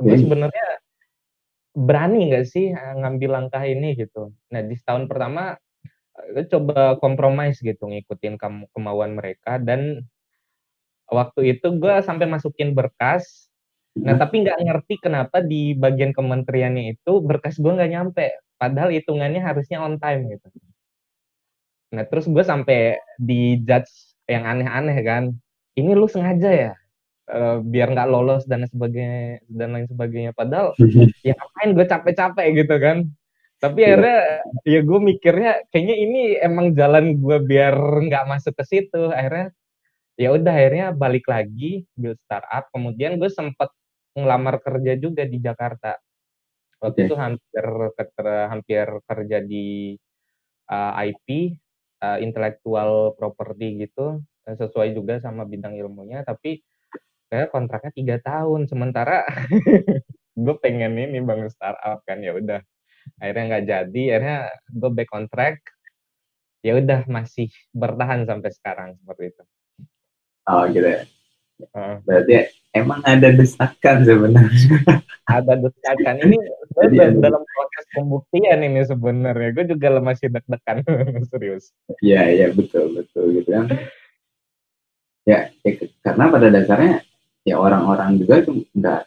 Gue 0.00 0.16
sebenarnya 0.16 0.66
berani 1.76 2.32
nggak 2.32 2.46
sih 2.48 2.72
eh, 2.72 2.94
ngambil 2.98 3.30
langkah 3.30 3.62
ini 3.62 3.94
gitu. 3.94 4.32
Nah 4.50 4.60
di 4.64 4.74
setahun 4.74 5.06
pertama 5.06 5.54
gue 6.20 6.44
coba 6.52 7.00
compromise 7.00 7.64
gitu 7.64 7.88
ngikutin 7.88 8.36
kemauan 8.76 9.16
mereka 9.16 9.56
dan 9.56 10.04
waktu 11.10 11.58
itu 11.58 11.74
gue 11.76 11.94
sampai 12.06 12.26
masukin 12.30 12.72
berkas. 12.72 13.49
Nah 13.98 14.14
tapi 14.14 14.46
nggak 14.46 14.58
ngerti 14.62 14.94
kenapa 15.02 15.42
di 15.42 15.74
bagian 15.74 16.14
kementeriannya 16.14 16.94
itu 16.94 17.18
berkas 17.24 17.58
gue 17.58 17.72
nggak 17.74 17.90
nyampe. 17.90 18.26
Padahal 18.54 18.94
hitungannya 18.94 19.42
harusnya 19.42 19.82
on 19.82 19.98
time 19.98 20.30
gitu. 20.30 20.46
Nah 21.90 22.06
terus 22.06 22.30
gue 22.30 22.44
sampai 22.46 23.02
di 23.18 23.58
judge 23.66 24.14
yang 24.30 24.46
aneh-aneh 24.46 24.98
kan. 25.02 25.34
Ini 25.74 25.90
lu 25.98 26.06
sengaja 26.06 26.50
ya 26.50 26.72
eh, 27.30 27.56
biar 27.62 27.94
nggak 27.94 28.10
lolos 28.10 28.46
dan 28.46 28.62
sebagainya 28.70 29.42
dan 29.50 29.74
lain 29.74 29.86
sebagainya. 29.90 30.30
Padahal 30.38 30.74
ya 31.26 31.34
ngapain 31.34 31.70
gue 31.74 31.86
capek-capek 31.86 32.46
gitu 32.62 32.76
kan. 32.78 32.98
Tapi 33.60 33.78
Iya. 33.84 33.86
akhirnya 33.92 34.18
ya 34.64 34.80
gue 34.86 34.98
mikirnya 35.02 35.52
kayaknya 35.74 35.96
ini 35.98 36.20
emang 36.40 36.72
jalan 36.78 37.18
gue 37.20 37.38
biar 37.42 37.74
nggak 38.06 38.24
masuk 38.30 38.54
ke 38.54 38.64
situ. 38.70 39.10
Akhirnya 39.10 39.50
ya 40.20 40.30
udah 40.36 40.52
akhirnya 40.52 40.86
balik 40.94 41.26
lagi 41.26 41.84
build 41.98 42.16
startup. 42.22 42.70
Kemudian 42.70 43.18
gue 43.18 43.28
sempet 43.32 43.68
ngelamar 44.16 44.62
kerja 44.62 44.92
juga 44.98 45.22
di 45.26 45.38
Jakarta. 45.38 45.96
Waktu 46.80 46.98
Oke. 47.04 47.06
itu 47.12 47.14
hampir 47.16 47.64
hampir 48.48 48.86
kerja 49.04 49.38
di 49.44 49.94
uh, 50.72 50.92
IP, 50.96 51.56
uh, 52.00 52.18
intellectual 52.24 53.12
property 53.14 53.84
gitu, 53.84 54.24
eh, 54.48 54.56
sesuai 54.56 54.96
juga 54.96 55.20
sama 55.20 55.44
bidang 55.44 55.76
ilmunya. 55.76 56.24
Tapi 56.24 56.64
kayak 57.28 57.52
kontraknya 57.52 57.92
tiga 57.92 58.16
tahun. 58.24 58.64
Sementara 58.64 59.28
gue 60.44 60.54
pengen 60.64 60.96
ini 60.96 61.20
bangun 61.20 61.52
startup 61.52 62.00
kan 62.08 62.24
ya 62.24 62.32
udah 62.32 62.64
akhirnya 63.20 63.44
nggak 63.48 63.64
jadi 63.66 64.02
akhirnya 64.16 64.38
gue 64.72 64.90
back 64.92 65.10
on 65.12 65.24
track 65.28 65.60
ya 66.64 66.76
udah 66.76 67.04
masih 67.08 67.48
bertahan 67.72 68.24
sampai 68.28 68.50
sekarang 68.52 68.88
seperti 69.00 69.32
itu 69.36 69.42
Oh 70.50 70.64
gitu 70.66 70.82
ya. 70.82 71.04
Berarti 72.06 72.32
emang 72.74 73.00
ada 73.02 73.28
desakan 73.34 74.06
sebenarnya. 74.06 74.76
ada 75.30 75.54
desakan 75.58 76.16
ini 76.26 76.36
sebenarnya 76.70 77.06
dalam 77.22 77.42
proses 77.46 77.84
pembuktian 77.94 78.60
ini 78.66 78.80
sebenarnya 78.82 79.48
gue 79.54 79.64
juga 79.76 79.88
masih 80.02 80.26
deg-degan 80.30 80.82
serius 81.30 81.70
Iya, 82.02 82.22
iya 82.30 82.46
betul, 82.50 82.94
betul 82.94 83.34
gitu 83.38 83.50
kan. 83.50 83.66
Ya, 85.28 85.52
ya, 85.62 85.72
karena 86.02 86.24
pada 86.32 86.48
dasarnya 86.48 87.04
ya 87.44 87.60
orang-orang 87.60 88.18
juga 88.18 88.42
tuh 88.42 88.64
nggak, 88.72 89.02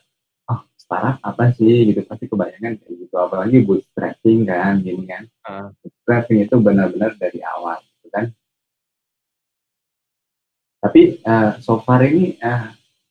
oh 0.48 0.62
startup 0.77 1.17
apa 1.25 1.51
sih 1.57 1.89
gitu 1.89 2.05
pasti 2.05 2.29
kebanyakan 2.29 2.79
kayak 2.79 2.95
gitu. 2.95 3.15
Apalagi 3.17 3.57
bootstrapping 3.65 4.45
kan, 4.48 4.79
gini 4.79 5.03
kan. 5.10 5.24
Ah. 5.43 5.67
Bootstrapping 5.81 6.45
itu 6.45 6.55
benar-benar 6.62 7.17
dari 7.17 7.41
awal, 7.43 7.81
gitu 8.00 8.07
kan. 8.13 8.29
Tapi 10.84 11.24
eh, 11.24 11.52
so 11.63 11.80
far 11.80 12.04
ini 12.04 12.36
eh, 12.36 12.63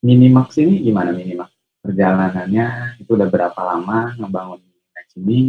Minimax 0.04 0.60
ini 0.60 0.84
gimana 0.84 1.16
Minimax? 1.16 1.48
Perjalanannya 1.80 3.00
itu 3.00 3.16
udah 3.16 3.28
berapa 3.32 3.60
lama 3.64 4.12
ngebangun 4.20 4.60
Minimax 4.60 5.06
ini? 5.16 5.40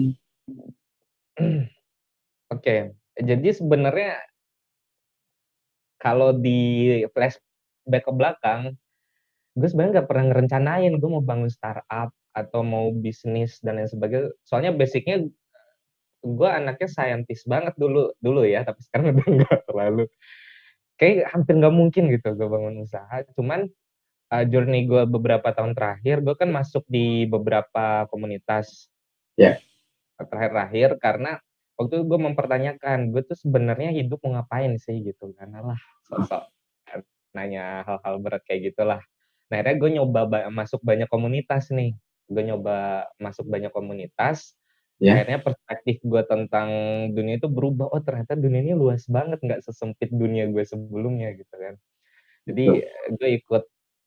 oke 2.54 2.76
jadi 3.18 3.50
sebenarnya 3.54 4.22
kalau 5.98 6.36
di 6.36 7.02
flashback 7.14 8.04
ke 8.06 8.14
belakang 8.14 8.62
gue 9.54 9.68
sebenarnya 9.70 10.02
nggak 10.02 10.10
pernah 10.10 10.26
ngerencanain 10.34 10.94
gue 10.98 11.10
mau 11.10 11.24
bangun 11.24 11.50
startup 11.50 12.10
atau 12.34 12.66
mau 12.66 12.90
bisnis 12.90 13.62
dan 13.62 13.78
lain 13.78 13.90
sebagainya 13.90 14.34
soalnya 14.42 14.74
basicnya 14.74 15.30
gue 16.24 16.50
anaknya 16.50 16.90
saintis 16.90 17.46
banget 17.46 17.78
dulu 17.78 18.10
dulu 18.18 18.42
ya 18.42 18.66
tapi 18.66 18.82
sekarang 18.82 19.06
udah 19.14 19.28
nggak 19.30 19.60
terlalu 19.70 20.06
kayak 21.00 21.30
hampir 21.34 21.58
nggak 21.58 21.76
mungkin 21.76 22.10
gitu 22.14 22.34
gue 22.38 22.48
bangun 22.48 22.84
usaha. 22.86 23.24
Cuman 23.34 23.68
uh, 24.34 24.44
journey 24.48 24.86
gue 24.90 25.04
beberapa 25.10 25.54
tahun 25.54 25.74
terakhir 25.78 26.22
gue 26.22 26.36
kan 26.38 26.50
masuk 26.50 26.84
di 26.90 27.26
beberapa 27.30 28.08
komunitas 28.10 28.90
Ya. 29.34 29.58
terakhir-terakhir 30.22 31.02
karena 31.02 31.42
waktu 31.74 31.98
itu 31.98 32.06
gue 32.06 32.20
mempertanyakan 32.22 33.10
gue 33.10 33.26
tuh 33.26 33.34
sebenarnya 33.34 33.90
hidup 33.90 34.22
mau 34.22 34.38
ngapain 34.38 34.78
sih? 34.78 35.02
Gitu 35.02 35.34
kan. 35.34 35.50
Lah 35.58 35.82
sosok 36.06 36.54
nanya 37.34 37.82
hal-hal 37.82 38.22
berat 38.22 38.46
kayak 38.46 38.74
gitulah. 38.74 39.02
Nah 39.50 39.56
akhirnya 39.58 39.76
gue 39.82 39.90
nyoba 39.98 40.22
ba- 40.30 40.50
masuk 40.54 40.86
banyak 40.86 41.10
komunitas 41.10 41.74
nih. 41.74 41.98
Gue 42.30 42.46
nyoba 42.46 43.10
masuk 43.18 43.50
banyak 43.50 43.74
komunitas 43.74 44.54
Ya. 45.02 45.20
akhirnya 45.20 45.42
perspektif 45.42 45.98
gue 46.06 46.22
tentang 46.30 46.70
dunia 47.12 47.42
itu 47.42 47.50
berubah. 47.50 47.92
Oh 47.92 48.00
ternyata 48.00 48.38
dunia 48.38 48.62
ini 48.62 48.74
luas 48.78 49.10
banget. 49.10 49.42
Nggak 49.42 49.66
sesempit 49.66 50.14
dunia 50.14 50.48
gue 50.48 50.64
sebelumnya 50.64 51.34
gitu 51.34 51.56
kan. 51.56 51.76
Jadi 52.48 52.66
gue 53.18 53.30
ikut 53.40 53.64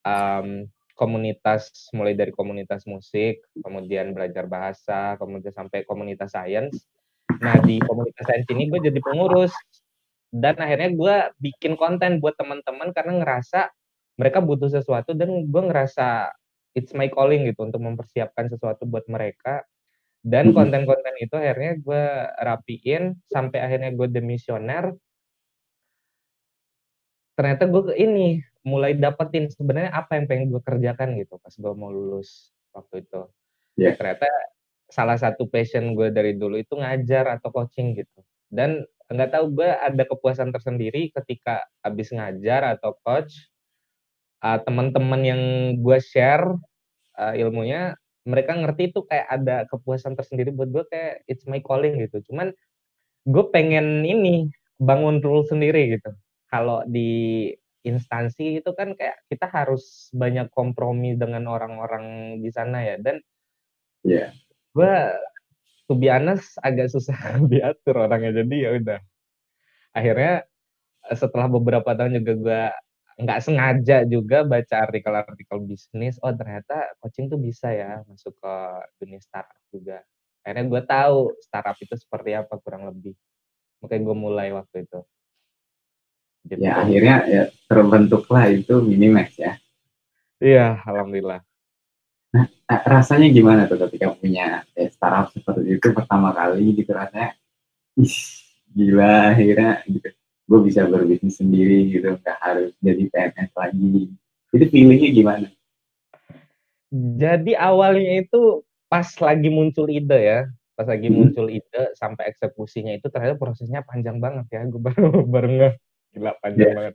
um, 0.07 0.69
komunitas 0.97 1.93
mulai 1.93 2.16
dari 2.16 2.33
komunitas 2.33 2.88
musik 2.88 3.45
kemudian 3.61 4.16
belajar 4.16 4.49
bahasa 4.49 5.21
kemudian 5.21 5.52
sampai 5.52 5.85
komunitas 5.85 6.33
sains 6.33 6.88
nah 7.37 7.61
di 7.61 7.76
komunitas 7.85 8.25
sains 8.25 8.49
ini 8.49 8.73
gue 8.73 8.81
jadi 8.81 9.00
pengurus. 9.02 9.52
Dan 10.37 10.59
akhirnya 10.59 10.90
gue 10.93 11.16
bikin 11.38 11.78
konten 11.78 12.19
buat 12.21 12.35
teman-teman 12.37 12.90
karena 12.93 13.23
ngerasa 13.23 13.73
mereka 14.16 14.40
butuh 14.43 14.69
sesuatu 14.69 15.12
dan 15.12 15.49
gue 15.49 15.62
ngerasa 15.71 16.33
it's 16.76 16.93
my 16.93 17.09
calling 17.09 17.49
gitu 17.49 17.64
untuk 17.64 17.81
mempersiapkan 17.81 18.52
sesuatu 18.52 18.85
buat 18.85 19.07
mereka 19.09 19.64
dan 20.26 20.50
konten-konten 20.50 21.14
itu 21.23 21.38
akhirnya 21.38 21.78
gue 21.78 22.04
rapiin 22.42 23.14
sampai 23.30 23.62
akhirnya 23.62 23.95
gue 23.95 24.11
demisioner. 24.11 24.90
Ternyata 27.38 27.71
gue 27.71 27.83
ke 27.92 27.95
ini 27.95 28.42
mulai 28.66 28.99
dapetin 28.99 29.47
sebenarnya 29.47 29.95
apa 29.95 30.18
yang 30.18 30.26
pengen 30.26 30.50
gue 30.50 30.59
kerjakan 30.59 31.14
gitu 31.14 31.38
pas 31.38 31.54
gue 31.54 31.73
mau 31.78 31.95
lulus 31.95 32.50
waktu 32.75 33.06
itu. 33.06 33.21
Iya. 33.76 33.92
ternyata 33.95 34.26
salah 34.90 35.21
satu 35.21 35.47
passion 35.47 35.95
gue 35.95 36.11
dari 36.11 36.35
dulu 36.35 36.59
itu 36.59 36.75
ngajar 36.75 37.38
atau 37.38 37.54
coaching 37.54 37.95
gitu. 37.95 38.18
Dan 38.50 38.83
nggak 39.06 39.30
tahu 39.30 39.62
gue 39.62 39.71
ada 39.71 40.02
kepuasan 40.11 40.50
tersendiri 40.50 41.14
ketika 41.14 41.62
habis 41.87 42.11
ngajar 42.11 42.75
atau 42.75 42.99
coach 43.06 43.47
uh, 44.42 44.59
teman-teman 44.59 45.23
yang 45.23 45.42
gue 45.78 45.99
share 46.02 46.50
uh, 47.14 47.35
ilmunya 47.38 47.95
mereka 48.26 48.59
ngerti 48.59 48.90
itu 48.90 49.06
kayak 49.06 49.26
ada 49.30 49.56
kepuasan 49.71 50.18
tersendiri 50.18 50.50
buat 50.50 50.68
gue 50.75 50.85
kayak 50.90 51.23
it's 51.30 51.47
my 51.47 51.62
calling 51.62 51.95
gitu. 52.02 52.18
Cuman 52.26 52.50
gue 53.26 53.45
pengen 53.54 54.02
ini 54.02 54.50
bangun 54.83 55.23
rule 55.23 55.47
sendiri 55.47 55.95
gitu. 55.97 56.11
Kalau 56.50 56.83
di 56.90 57.50
instansi 57.87 58.59
itu 58.59 58.71
kan 58.75 58.99
kayak 58.99 59.23
kita 59.30 59.47
harus 59.47 60.11
banyak 60.11 60.50
kompromi 60.50 61.14
dengan 61.14 61.47
orang-orang 61.47 62.38
di 62.42 62.50
sana 62.50 62.83
ya. 62.83 62.99
Dan 62.99 63.23
Iya. 64.06 64.30
gue 64.75 64.95
to 65.90 65.95
be 65.99 66.11
honest 66.11 66.59
agak 66.62 66.90
susah 66.90 67.14
diatur 67.50 68.11
orangnya. 68.11 68.42
Jadi 68.42 68.56
ya 68.59 68.71
udah. 68.75 69.00
Akhirnya 69.95 70.45
setelah 71.14 71.47
beberapa 71.47 71.95
tahun 71.95 72.18
juga 72.18 72.35
gue 72.35 72.62
nggak 73.17 73.41
sengaja 73.41 74.05
juga 74.05 74.45
baca 74.45 74.77
artikel-artikel 74.85 75.59
bisnis 75.65 76.21
oh 76.21 76.33
ternyata 76.37 76.93
coaching 77.01 77.33
tuh 77.33 77.41
bisa 77.41 77.73
ya 77.73 78.05
masuk 78.05 78.37
ke 78.37 78.55
dunia 79.01 79.21
startup 79.25 79.57
juga 79.73 80.05
akhirnya 80.45 80.65
gue 80.69 80.83
tahu 80.85 81.19
startup 81.41 81.77
itu 81.81 81.95
seperti 81.97 82.37
apa 82.37 82.55
kurang 82.61 82.85
lebih 82.93 83.17
makanya 83.81 84.03
gue 84.05 84.17
mulai 84.17 84.49
waktu 84.53 84.85
itu 84.85 85.01
gitu. 86.47 86.61
Ya 86.61 86.79
akhirnya 86.79 87.17
ya 87.27 87.43
terbentuklah 87.67 88.45
itu 88.53 88.85
Minimax 88.85 89.29
ya. 89.41 89.53
iya 90.39 90.77
alhamdulillah 90.85 91.41
Nah, 92.37 92.45
rasanya 92.85 93.33
gimana 93.33 93.65
tuh 93.65 93.81
ketika 93.89 94.13
punya 94.13 94.61
eh, 94.77 94.93
startup 94.93 95.33
seperti 95.33 95.81
itu 95.81 95.89
pertama 95.97 96.37
kali 96.37 96.77
gitu 96.77 96.93
rasanya, 96.93 97.33
ih 97.97 98.17
gila 98.77 99.33
akhirnya 99.33 99.81
gitu. 99.89 100.09
Gue 100.47 100.62
bisa 100.62 100.87
berbisnis 100.87 101.43
sendiri 101.43 101.91
gitu, 101.91 102.15
nggak 102.23 102.38
harus 102.38 102.71
jadi 102.79 103.03
PNS 103.11 103.50
lagi. 103.59 104.15
Itu 104.55 104.65
feelingnya 104.71 105.11
gimana? 105.11 105.49
Jadi 106.95 107.59
awalnya 107.59 108.23
itu 108.23 108.62
pas 108.87 109.07
lagi 109.19 109.49
muncul 109.50 109.87
ide 109.91 110.21
ya. 110.23 110.41
pas 110.76 110.85
lagi 110.85 111.09
hmm. 111.09 111.17
muncul 111.17 111.49
ide 111.49 111.97
sampai 111.97 112.29
eksekusinya 112.29 112.93
itu 112.93 113.09
ternyata 113.09 113.41
prosesnya 113.41 113.81
panjang 113.81 114.21
banget 114.21 114.45
ya 114.53 114.61
gue 114.69 114.76
baru 114.76 115.25
baru 115.33 115.49
nge 115.49 115.71
gila 116.12 116.33
panjang 116.45 116.69
yeah. 116.69 116.76
banget 116.76 116.95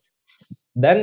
dan 0.77 0.97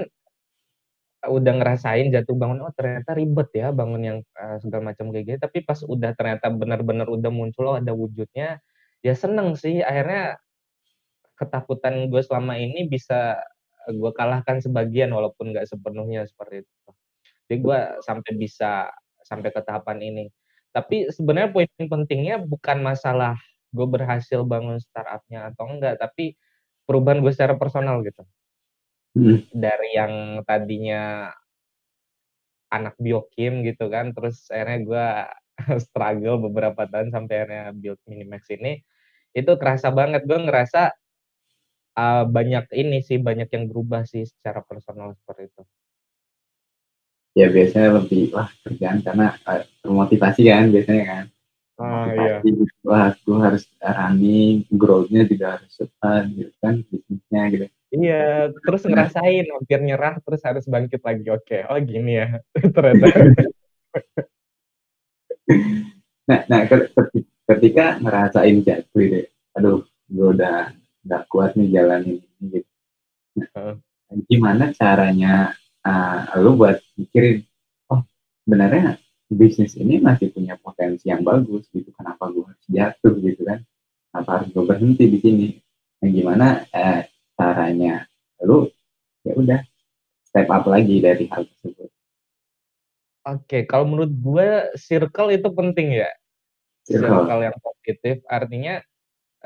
udah 1.27 1.53
ngerasain 1.59 2.15
jatuh 2.15 2.39
bangun 2.39 2.63
oh 2.63 2.71
ternyata 2.79 3.19
ribet 3.19 3.51
ya 3.51 3.75
bangun 3.75 4.03
yang 4.07 4.19
uh, 4.39 4.63
segala 4.63 4.95
macam 4.95 5.11
kayak 5.11 5.25
gitu 5.27 5.39
tapi 5.43 5.67
pas 5.67 5.83
udah 5.83 6.15
ternyata 6.15 6.47
benar-benar 6.55 7.11
udah 7.11 7.31
muncul 7.35 7.75
oh 7.75 7.77
ada 7.83 7.91
wujudnya 7.91 8.63
ya 9.03 9.15
seneng 9.19 9.59
sih 9.59 9.83
akhirnya 9.83 10.39
ketakutan 11.39 12.11
gue 12.11 12.23
selama 12.23 12.59
ini 12.59 12.91
bisa 12.91 13.39
gue 13.89 14.13
kalahkan 14.13 14.61
sebagian 14.61 15.15
walaupun 15.15 15.55
nggak 15.55 15.71
sepenuhnya 15.71 16.29
seperti 16.29 16.67
itu 16.67 16.91
jadi 17.49 17.57
gue 17.63 17.79
sampai 18.05 18.33
bisa 18.37 18.91
sampai 19.25 19.49
ke 19.55 19.61
tahapan 19.65 19.99
ini 20.03 20.25
tapi 20.75 21.09
sebenarnya 21.09 21.51
poin 21.55 21.71
pentingnya 21.79 22.43
bukan 22.43 22.85
masalah 22.85 23.39
gue 23.73 23.87
berhasil 23.89 24.45
bangun 24.45 24.77
startupnya 24.83 25.55
atau 25.55 25.65
enggak 25.71 25.97
tapi 25.97 26.37
perubahan 26.85 27.25
gue 27.25 27.33
secara 27.33 27.57
personal 27.57 28.05
gitu 28.05 28.27
Hmm. 29.19 29.41
Dari 29.51 29.89
yang 29.99 30.15
tadinya 30.47 31.33
anak 32.69 32.95
biokim 33.01 33.65
gitu 33.65 33.89
kan, 33.89 34.13
terus 34.13 34.47
akhirnya 34.53 34.79
gue 34.85 35.07
struggle 35.85 36.39
beberapa 36.47 36.87
tahun 36.87 37.11
sampai 37.11 37.35
akhirnya 37.43 37.65
build 37.75 38.01
Minimax 38.07 38.47
ini, 38.55 38.79
itu 39.35 39.53
kerasa 39.57 39.91
banget. 39.91 40.23
Gue 40.29 40.39
ngerasa 40.39 40.95
uh, 41.99 42.25
banyak 42.31 42.71
ini 42.79 43.03
sih, 43.03 43.19
banyak 43.19 43.51
yang 43.51 43.67
berubah 43.67 44.07
sih 44.07 44.23
secara 44.23 44.63
personal 44.63 45.19
seperti 45.19 45.51
itu. 45.51 45.63
Ya 47.35 47.51
biasanya 47.51 47.99
lebih, 47.99 48.35
wah 48.35 48.51
kerjaan 48.63 49.03
karena 49.03 49.35
uh, 49.43 49.67
termotivasi 49.83 50.47
kan 50.47 50.71
biasanya 50.71 51.05
kan. 51.05 51.25
Ah, 51.79 52.11
iya. 52.11 52.43
Wah, 52.83 53.15
gue 53.15 53.39
harus 53.39 53.63
running, 53.79 54.67
growth-nya 54.67 55.23
juga 55.31 55.59
harus 55.59 55.71
cepat 55.79 56.27
gitu 56.35 56.51
kan, 56.59 56.83
bisnisnya 56.91 57.43
gitu 57.55 57.67
Iya, 57.89 58.53
terus 58.53 58.85
ngerasain 58.85 59.49
hampir 59.49 59.81
nyerah 59.81 60.21
terus 60.21 60.45
harus 60.45 60.69
bangkit 60.69 61.01
lagi. 61.01 61.25
Oke, 61.33 61.65
oh 61.65 61.81
gini 61.81 62.21
ya 62.21 62.37
ternyata. 62.77 63.09
nah, 66.29 66.41
nah 66.53 66.61
ketika 67.49 67.97
ngerasain 67.97 68.61
jatuh 68.61 69.05
deh, 69.09 69.25
aduh, 69.57 69.89
gue 70.13 70.29
udah 70.37 70.77
nggak 71.09 71.25
kuat 71.33 71.57
nih 71.57 71.73
jalan 71.73 72.01
ini 72.05 72.29
gitu. 72.53 72.71
Nah, 73.41 73.81
gimana 74.29 74.65
caranya 74.77 75.57
uh, 75.83 76.37
lu 76.37 76.61
buat 76.61 76.77
mikirin, 77.01 77.49
oh 77.89 78.05
sebenarnya 78.45 79.01
bisnis 79.33 79.73
ini 79.81 80.01
masih 80.01 80.29
punya 80.33 80.61
potensi 80.61 81.09
yang 81.09 81.25
bagus 81.25 81.65
gitu, 81.73 81.89
kenapa 81.97 82.29
gue 82.29 82.45
harus 82.45 82.67
jatuh 82.69 83.15
gitu 83.25 83.43
kan? 83.49 83.65
Kenapa 84.13 84.31
harus 84.41 84.49
gue 84.53 84.65
berhenti 84.65 85.05
di 85.09 85.19
sini? 85.21 85.49
Nah, 85.99 86.09
gimana 86.13 86.47
uh, 86.73 87.03
caranya 87.39 88.03
lalu 88.43 88.75
ya 89.23 89.33
udah 89.39 89.61
step 90.27 90.49
up 90.51 90.67
lagi 90.67 90.99
dari 90.99 91.31
hal 91.31 91.47
tersebut 91.47 91.89
oke 93.27 93.59
kalau 93.71 93.87
menurut 93.87 94.11
gue 94.11 94.49
circle 94.75 95.31
itu 95.31 95.49
penting 95.55 96.03
ya 96.03 96.11
circle, 96.83 97.23
circle 97.23 97.41
yang 97.47 97.57
positif 97.63 98.17
artinya 98.27 98.75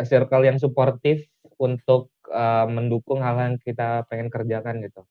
eh, 0.01 0.07
circle 0.09 0.45
yang 0.49 0.57
suportif 0.57 1.29
untuk 1.63 2.11
uh, 2.27 2.67
mendukung 2.67 3.23
hal 3.23 3.39
yang 3.39 3.57
kita 3.63 4.03
pengen 4.11 4.29
kerjakan 4.35 4.83
gitu 4.83 5.07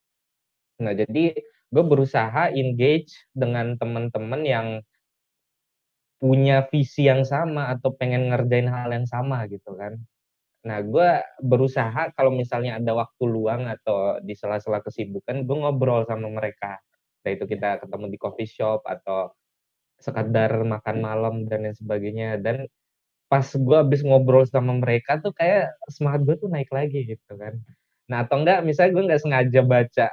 nah 0.83 0.91
jadi 0.91 1.39
gue 1.71 1.83
berusaha 1.87 2.51
engage 2.51 3.15
dengan 3.31 3.79
teman-teman 3.79 4.41
yang 4.43 4.67
punya 6.19 6.67
visi 6.69 7.07
yang 7.09 7.23
sama 7.23 7.71
atau 7.73 7.95
pengen 7.95 8.29
ngerjain 8.29 8.69
hal 8.69 8.91
yang 8.91 9.07
sama 9.07 9.47
gitu 9.49 9.73
kan 9.79 9.95
Nah, 10.61 10.77
gue 10.85 11.09
berusaha 11.41 12.13
kalau 12.13 12.29
misalnya 12.29 12.77
ada 12.77 12.93
waktu 12.93 13.23
luang 13.25 13.65
atau 13.65 14.21
di 14.21 14.37
sela-sela 14.37 14.77
kesibukan, 14.85 15.41
gue 15.41 15.57
ngobrol 15.57 16.05
sama 16.05 16.29
mereka. 16.29 16.77
Nah, 17.25 17.29
itu 17.33 17.45
kita 17.49 17.81
ketemu 17.81 18.05
di 18.13 18.17
coffee 18.21 18.49
shop 18.49 18.85
atau 18.85 19.33
sekadar 19.97 20.61
makan 20.65 20.97
malam 21.01 21.35
dan 21.49 21.65
lain 21.65 21.77
sebagainya. 21.77 22.37
Dan 22.37 22.69
pas 23.31 23.47
gue 23.47 23.77
habis 23.79 24.03
ngobrol 24.03 24.43
sama 24.43 24.75
mereka 24.75 25.15
tuh 25.23 25.31
kayak 25.31 25.71
semangat 25.87 26.27
gue 26.27 26.35
tuh 26.35 26.51
naik 26.51 26.67
lagi 26.67 27.15
gitu 27.15 27.31
kan. 27.39 27.55
Nah, 28.11 28.27
atau 28.27 28.43
enggak 28.43 28.59
misalnya 28.67 28.91
gue 28.91 29.03
nggak 29.07 29.21
sengaja 29.23 29.61
baca. 29.63 30.07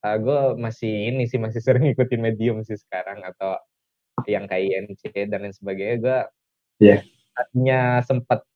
Uh, 0.00 0.06
ah, 0.06 0.16
gue 0.22 0.40
masih 0.62 1.10
ini 1.10 1.26
sih, 1.26 1.42
masih 1.42 1.58
sering 1.58 1.82
ngikutin 1.90 2.22
medium 2.22 2.62
sih 2.62 2.78
sekarang. 2.78 3.26
Atau 3.26 3.58
yang 4.30 4.46
kayak 4.46 4.86
INC 4.86 5.02
dan 5.26 5.50
lain 5.50 5.50
sebagainya. 5.50 5.96
Gue 5.98 6.18
yeah. 6.78 7.02
tadinya 7.34 7.98
sempat 8.06 8.46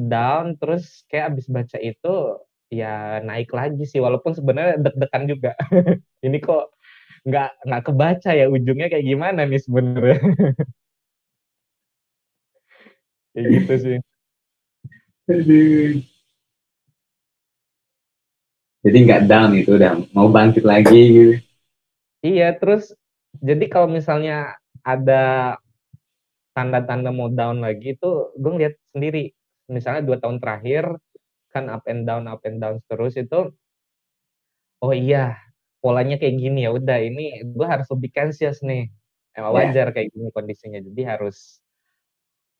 down 0.00 0.56
terus 0.56 1.04
kayak 1.12 1.36
abis 1.36 1.46
baca 1.52 1.76
itu 1.84 2.40
ya 2.72 3.20
naik 3.20 3.52
lagi 3.54 3.84
sih 3.86 4.02
walaupun 4.02 4.34
sebenarnya 4.34 4.82
deg-degan 4.82 5.24
juga 5.30 5.52
ini 6.26 6.42
kok 6.42 6.74
nggak 7.22 7.62
nggak 7.62 7.82
kebaca 7.86 8.30
ya 8.34 8.50
ujungnya 8.50 8.90
kayak 8.90 9.06
gimana 9.06 9.46
nih 9.46 9.62
sebenarnya 9.62 10.18
kayak 13.34 13.46
gitu 13.50 13.74
sih. 13.82 13.98
Jadi 18.84 18.96
nggak 19.08 19.22
down 19.26 19.50
itu 19.58 19.74
udah 19.74 19.96
mau 20.14 20.30
bangkit 20.30 20.62
lagi 20.62 21.00
gitu. 21.10 21.34
Iya 22.24 22.54
terus 22.56 22.94
jadi 23.42 23.64
kalau 23.66 23.90
misalnya 23.90 24.54
ada 24.84 25.56
tanda-tanda 26.54 27.10
mau 27.10 27.32
down 27.32 27.58
lagi 27.64 27.98
itu 27.98 28.30
gue 28.38 28.50
ngeliat 28.52 28.74
sendiri. 28.94 29.34
Misalnya 29.66 30.04
dua 30.04 30.20
tahun 30.20 30.38
terakhir 30.38 31.00
kan 31.50 31.72
up 31.72 31.88
and 31.88 32.04
down 32.04 32.28
up 32.28 32.44
and 32.44 32.60
down 32.60 32.82
terus 32.90 33.14
itu 33.16 33.50
oh 34.82 34.92
iya 34.92 35.38
polanya 35.78 36.18
kayak 36.20 36.36
gini 36.36 36.66
ya 36.66 36.74
udah 36.74 36.98
ini 37.00 37.40
gue 37.44 37.66
harus 37.66 37.88
lebih 37.88 38.12
conscious 38.12 38.60
nih. 38.60 38.92
Emang 39.34 39.50
yeah. 39.56 39.58
wajar 39.66 39.86
kayak 39.90 40.12
gini 40.12 40.28
kondisinya 40.30 40.78
jadi 40.78 41.16
harus 41.16 41.63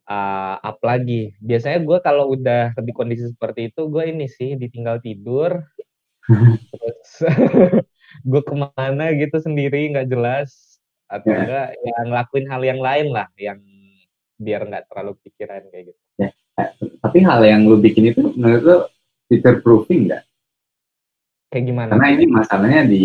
uh, 0.08 0.56
up 0.60 0.78
lagi 0.84 1.34
biasanya 1.40 1.82
gue 1.84 1.98
kalau 2.00 2.32
udah 2.32 2.74
di 2.80 2.92
kondisi 2.92 3.30
seperti 3.30 3.72
itu 3.72 3.86
gue 3.88 4.04
ini 4.08 4.26
sih 4.26 4.56
ditinggal 4.56 5.00
tidur 5.04 5.60
terus 6.72 7.10
gue 8.30 8.42
ke 8.44 8.54
mana 8.54 9.12
gitu 9.16 9.36
sendiri 9.42 9.90
nggak 9.90 10.08
jelas 10.08 10.80
atau 11.10 11.28
yeah. 11.30 11.40
enggak 11.44 11.68
ya 11.76 11.96
ngelakuin 12.08 12.46
hal 12.48 12.62
yang 12.64 12.80
lain 12.80 13.06
lah 13.12 13.28
yang 13.36 13.60
biar 14.40 14.66
nggak 14.66 14.88
terlalu 14.90 15.12
pikiran 15.22 15.62
kayak 15.68 15.92
gitu 15.92 16.00
yeah. 16.18 16.32
Tapi 17.02 17.18
hal 17.22 17.42
yang 17.42 17.66
lu 17.66 17.82
bikin 17.82 18.14
itu 18.14 18.30
menurut 18.38 18.62
lu 18.62 18.78
future 19.26 19.58
proofing 19.60 20.10
nggak? 20.10 20.22
Kayak 21.50 21.64
gimana? 21.70 21.90
Karena 21.94 22.08
ini 22.14 22.24
masalahnya 22.30 22.82
di 22.86 23.02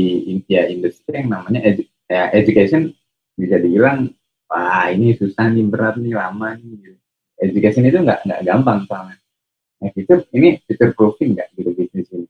ya, 0.49 0.69
industri 0.69 1.13
yang 1.13 1.29
namanya 1.33 1.61
edu 1.65 1.83
ya, 2.09 2.29
education 2.33 2.93
bisa 3.37 3.57
dibilang 3.61 4.13
wah 4.49 4.89
ini 4.89 5.13
susah 5.15 5.53
nih 5.53 5.65
berat 5.69 5.95
nih 6.01 6.17
lama 6.17 6.57
nih. 6.57 6.97
Education 7.39 7.87
itu 7.87 8.01
nggak 8.03 8.27
nggak 8.27 8.41
gampang 8.43 8.83
soalnya. 8.89 9.15
Nah 9.79 9.89
itu 9.95 10.13
ini 10.35 10.59
future 10.67 10.91
proofing 10.97 11.39
nggak 11.39 11.47
gitu 11.55 11.71
bisnis 11.77 12.09
ini? 12.11 12.27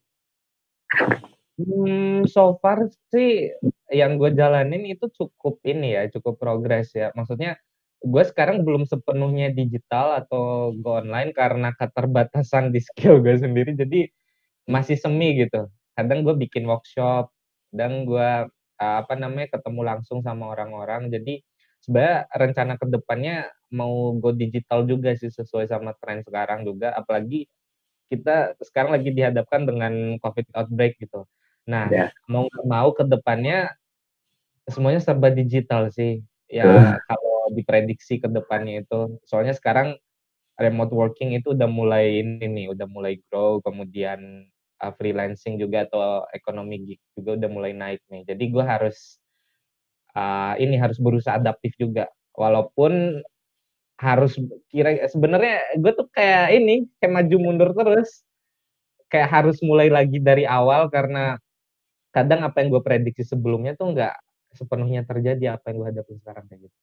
Hmm, 1.60 2.23
so 2.29 2.55
far 2.62 2.88
sih 3.12 3.51
yang 3.91 4.15
gue 4.15 4.32
jalanin 4.32 4.86
itu 4.86 5.12
cukup 5.12 5.60
ini 5.65 5.97
ya, 5.97 6.08
cukup 6.13 6.39
progres 6.39 6.93
ya. 6.93 7.10
Maksudnya 7.17 7.58
gue 7.99 8.23
sekarang 8.23 8.63
belum 8.63 8.88
sepenuhnya 8.88 9.51
digital 9.51 10.23
atau 10.23 10.71
go 10.79 11.03
online 11.03 11.36
karena 11.36 11.75
keterbatasan 11.75 12.71
di 12.71 12.79
skill 12.79 13.19
gue 13.19 13.36
sendiri 13.36 13.75
jadi 13.75 14.08
masih 14.71 14.95
semi 14.95 15.36
gitu 15.36 15.67
kadang 15.99 16.23
gue 16.23 16.32
bikin 16.39 16.63
workshop 16.63 17.27
dan 17.75 18.08
gue 18.08 18.47
apa 18.79 19.13
namanya 19.19 19.60
ketemu 19.60 19.82
langsung 19.84 20.23
sama 20.23 20.55
orang-orang 20.55 21.12
jadi 21.12 21.43
sebenarnya 21.79 22.27
rencana 22.31 22.73
ke 22.75 22.85
depannya 22.89 23.35
mau 23.71 24.13
go 24.17 24.35
digital 24.35 24.83
juga 24.83 25.13
sih 25.15 25.31
sesuai 25.31 25.69
sama 25.69 25.95
tren 25.97 26.25
sekarang 26.25 26.65
juga 26.67 26.91
apalagi 26.93 27.47
kita 28.09 28.57
sekarang 28.63 28.97
lagi 28.97 29.13
dihadapkan 29.13 29.69
dengan 29.69 30.17
covid 30.19 30.45
outbreak 30.57 30.97
gitu 30.99 31.23
nah 31.69 31.85
yeah. 31.93 32.09
mau 32.25 32.49
mau 32.65 32.89
ke 32.91 33.05
depannya 33.05 33.69
semuanya 34.65 35.01
serba 35.01 35.29
digital 35.29 35.93
sih 35.93 36.25
ya 36.49 36.65
uh. 36.65 36.97
kalau 37.05 37.29
diprediksi 37.53 38.21
ke 38.21 38.29
depannya 38.29 38.85
itu. 38.85 39.19
Soalnya 39.25 39.57
sekarang 39.57 39.97
remote 40.59 40.93
working 40.93 41.35
itu 41.35 41.57
udah 41.57 41.69
mulai 41.69 42.21
ini 42.21 42.45
nih, 42.45 42.65
udah 42.71 42.87
mulai 42.89 43.17
grow, 43.27 43.59
kemudian 43.63 44.47
uh, 44.81 44.93
freelancing 44.95 45.57
juga 45.57 45.87
atau 45.89 46.25
ekonomi 46.31 46.85
gig 46.85 47.01
juga 47.17 47.39
udah 47.39 47.49
mulai 47.49 47.71
naik 47.73 48.01
nih. 48.07 48.23
Jadi 48.27 48.43
gue 48.51 48.63
harus 48.63 49.18
uh, 50.15 50.54
ini 50.58 50.76
harus 50.80 50.98
berusaha 51.02 51.38
adaptif 51.38 51.74
juga. 51.76 52.08
Walaupun 52.38 53.22
harus 54.00 54.39
kira 54.72 54.95
sebenarnya 55.12 55.76
gue 55.76 55.91
tuh 55.91 56.08
kayak 56.15 56.56
ini 56.56 56.88
kayak 57.04 57.19
maju 57.19 57.36
mundur 57.36 57.76
terus 57.76 58.24
kayak 59.12 59.28
harus 59.28 59.60
mulai 59.60 59.91
lagi 59.91 60.24
dari 60.24 60.48
awal 60.48 60.88
karena 60.88 61.36
kadang 62.15 62.48
apa 62.48 62.63
yang 62.63 62.72
gue 62.72 62.80
prediksi 62.80 63.28
sebelumnya 63.28 63.76
tuh 63.76 63.91
nggak 63.91 64.15
sepenuhnya 64.56 65.04
terjadi 65.04 65.60
apa 65.60 65.69
yang 65.69 65.84
gue 65.84 65.88
hadapi 65.91 66.13
sekarang 66.24 66.48
kayak 66.48 66.72
gitu. 66.72 66.78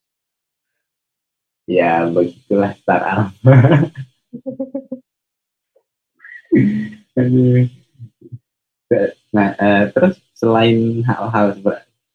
ya 1.67 2.07
begitulah 2.07 2.71
startup. 2.79 3.33
nah, 9.35 9.49
uh, 9.59 9.83
terus 9.91 10.15
selain 10.31 11.03
hal-hal 11.03 11.59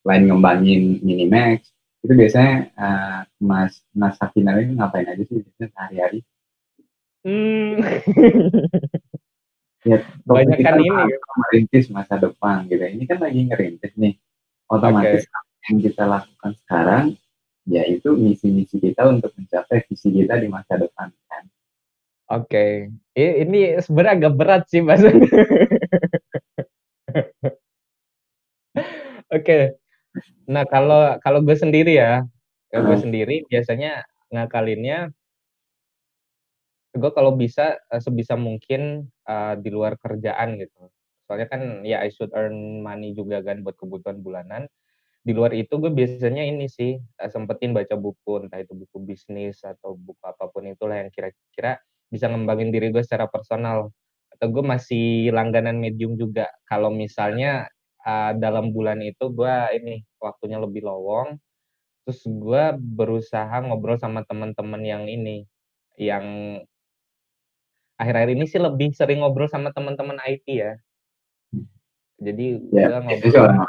selain 0.03 0.27
ngembangin 0.27 1.01
Minimax, 1.01 1.71
itu 2.03 2.13
biasanya 2.13 2.55
uh, 2.75 3.21
Mas 3.39 3.79
Mas 3.95 4.19
Sakina 4.19 4.59
ini 4.59 4.75
ngapain 4.75 5.07
aja 5.07 5.23
sih 5.23 5.39
sehari-hari? 5.57 6.27
Hmm. 7.23 7.79
ya, 9.87 10.03
banyak 10.27 10.59
kan 10.59 10.75
ini 10.83 10.91
ya. 10.91 11.19
merintis 11.39 11.87
masa 11.95 12.19
depan 12.19 12.67
gitu. 12.67 12.83
Ini 12.83 13.07
kan 13.07 13.23
lagi 13.23 13.47
ngerintis 13.47 13.95
nih. 13.95 14.19
Otomatis 14.67 15.23
okay. 15.31 15.71
yang 15.71 15.79
kita 15.79 16.03
lakukan 16.11 16.53
sekarang 16.67 17.15
yaitu 17.63 18.11
misi-misi 18.19 18.83
kita 18.83 19.07
untuk 19.07 19.31
mencapai 19.39 19.87
visi 19.87 20.11
kita 20.11 20.35
di 20.43 20.51
masa 20.51 20.75
depan 20.75 21.15
kan. 21.31 21.45
Oke, 22.33 22.89
okay. 23.15 23.45
ini 23.45 23.77
sebenarnya 23.79 24.27
agak 24.27 24.35
berat 24.35 24.63
sih 24.67 24.83
mas. 24.83 25.05
Oke, 25.07 25.29
okay. 29.31 29.63
Nah 30.45 30.65
kalau 30.69 31.17
kalau 31.25 31.41
gue 31.41 31.57
sendiri 31.57 31.97
ya, 31.97 32.25
kalau 32.69 32.93
gue 32.93 32.99
sendiri 33.05 33.37
biasanya 33.49 34.05
ngakalinnya, 34.33 35.13
gue 36.93 37.11
kalau 37.13 37.33
bisa 37.37 37.81
eh, 37.89 38.01
sebisa 38.01 38.37
mungkin 38.37 39.09
uh, 39.25 39.55
di 39.57 39.71
luar 39.73 39.97
kerjaan 39.97 40.61
gitu. 40.61 40.93
Soalnya 41.25 41.49
kan 41.49 41.63
ya 41.87 42.05
I 42.05 42.13
should 42.13 42.33
earn 42.37 42.85
money 42.85 43.17
juga 43.17 43.41
kan 43.41 43.65
buat 43.65 43.77
kebutuhan 43.81 44.21
bulanan. 44.21 44.69
Di 45.23 45.33
luar 45.33 45.55
itu 45.55 45.79
gue 45.79 45.89
biasanya 45.89 46.45
ini 46.45 46.69
sih 46.69 47.01
uh, 47.01 47.31
sempetin 47.33 47.73
baca 47.73 47.97
buku 47.97 48.45
entah 48.49 48.61
itu 48.61 48.77
buku 48.77 48.97
bisnis 49.05 49.65
atau 49.65 49.97
buku 49.97 50.21
apa 50.25 50.49
pun 50.53 50.69
itulah 50.69 51.01
yang 51.01 51.11
kira-kira 51.15 51.81
bisa 52.13 52.29
ngembangin 52.29 52.69
diri 52.69 52.93
gue 52.93 53.01
secara 53.01 53.25
personal. 53.29 53.89
Atau 54.33 54.53
gue 54.53 54.65
masih 54.65 55.33
langganan 55.33 55.81
medium 55.81 56.17
juga. 56.21 56.49
Kalau 56.69 56.93
misalnya 56.93 57.69
uh, 58.07 58.33
dalam 58.37 58.71
bulan 58.75 59.01
itu 59.03 59.31
gue 59.33 59.57
ini 59.79 60.03
waktunya 60.19 60.59
lebih 60.59 60.87
lowong. 60.87 61.39
Terus 62.03 62.21
gue 62.27 62.65
berusaha 62.79 63.63
ngobrol 63.63 63.99
sama 63.99 64.27
teman-teman 64.27 64.83
yang 64.83 65.07
ini 65.07 65.47
yang 65.95 66.59
akhir-akhir 67.95 68.31
ini 68.35 68.45
sih 68.51 68.59
lebih 68.59 68.91
sering 68.97 69.23
ngobrol 69.23 69.47
sama 69.47 69.71
teman-teman 69.71 70.19
IT 70.27 70.47
ya. 70.51 70.75
Jadi 72.23 72.59
ya, 72.75 72.87
gue 72.91 72.99
ngobrol 73.07 73.67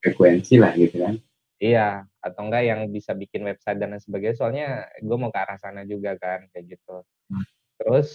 frekuensi 0.00 0.56
lah 0.56 0.72
gitu 0.76 1.04
kan. 1.04 1.14
Iya 1.56 2.04
atau 2.20 2.42
enggak 2.50 2.64
yang 2.66 2.80
bisa 2.90 3.14
bikin 3.14 3.46
website 3.46 3.78
dan 3.78 3.94
lain 3.94 4.02
sebagainya. 4.02 4.36
Soalnya 4.36 4.66
gue 4.98 5.16
mau 5.16 5.30
ke 5.30 5.38
arah 5.38 5.58
sana 5.60 5.86
juga 5.86 6.18
kan 6.18 6.48
kayak 6.50 6.76
gitu. 6.76 7.04
Hmm. 7.26 7.42
terus 7.76 8.08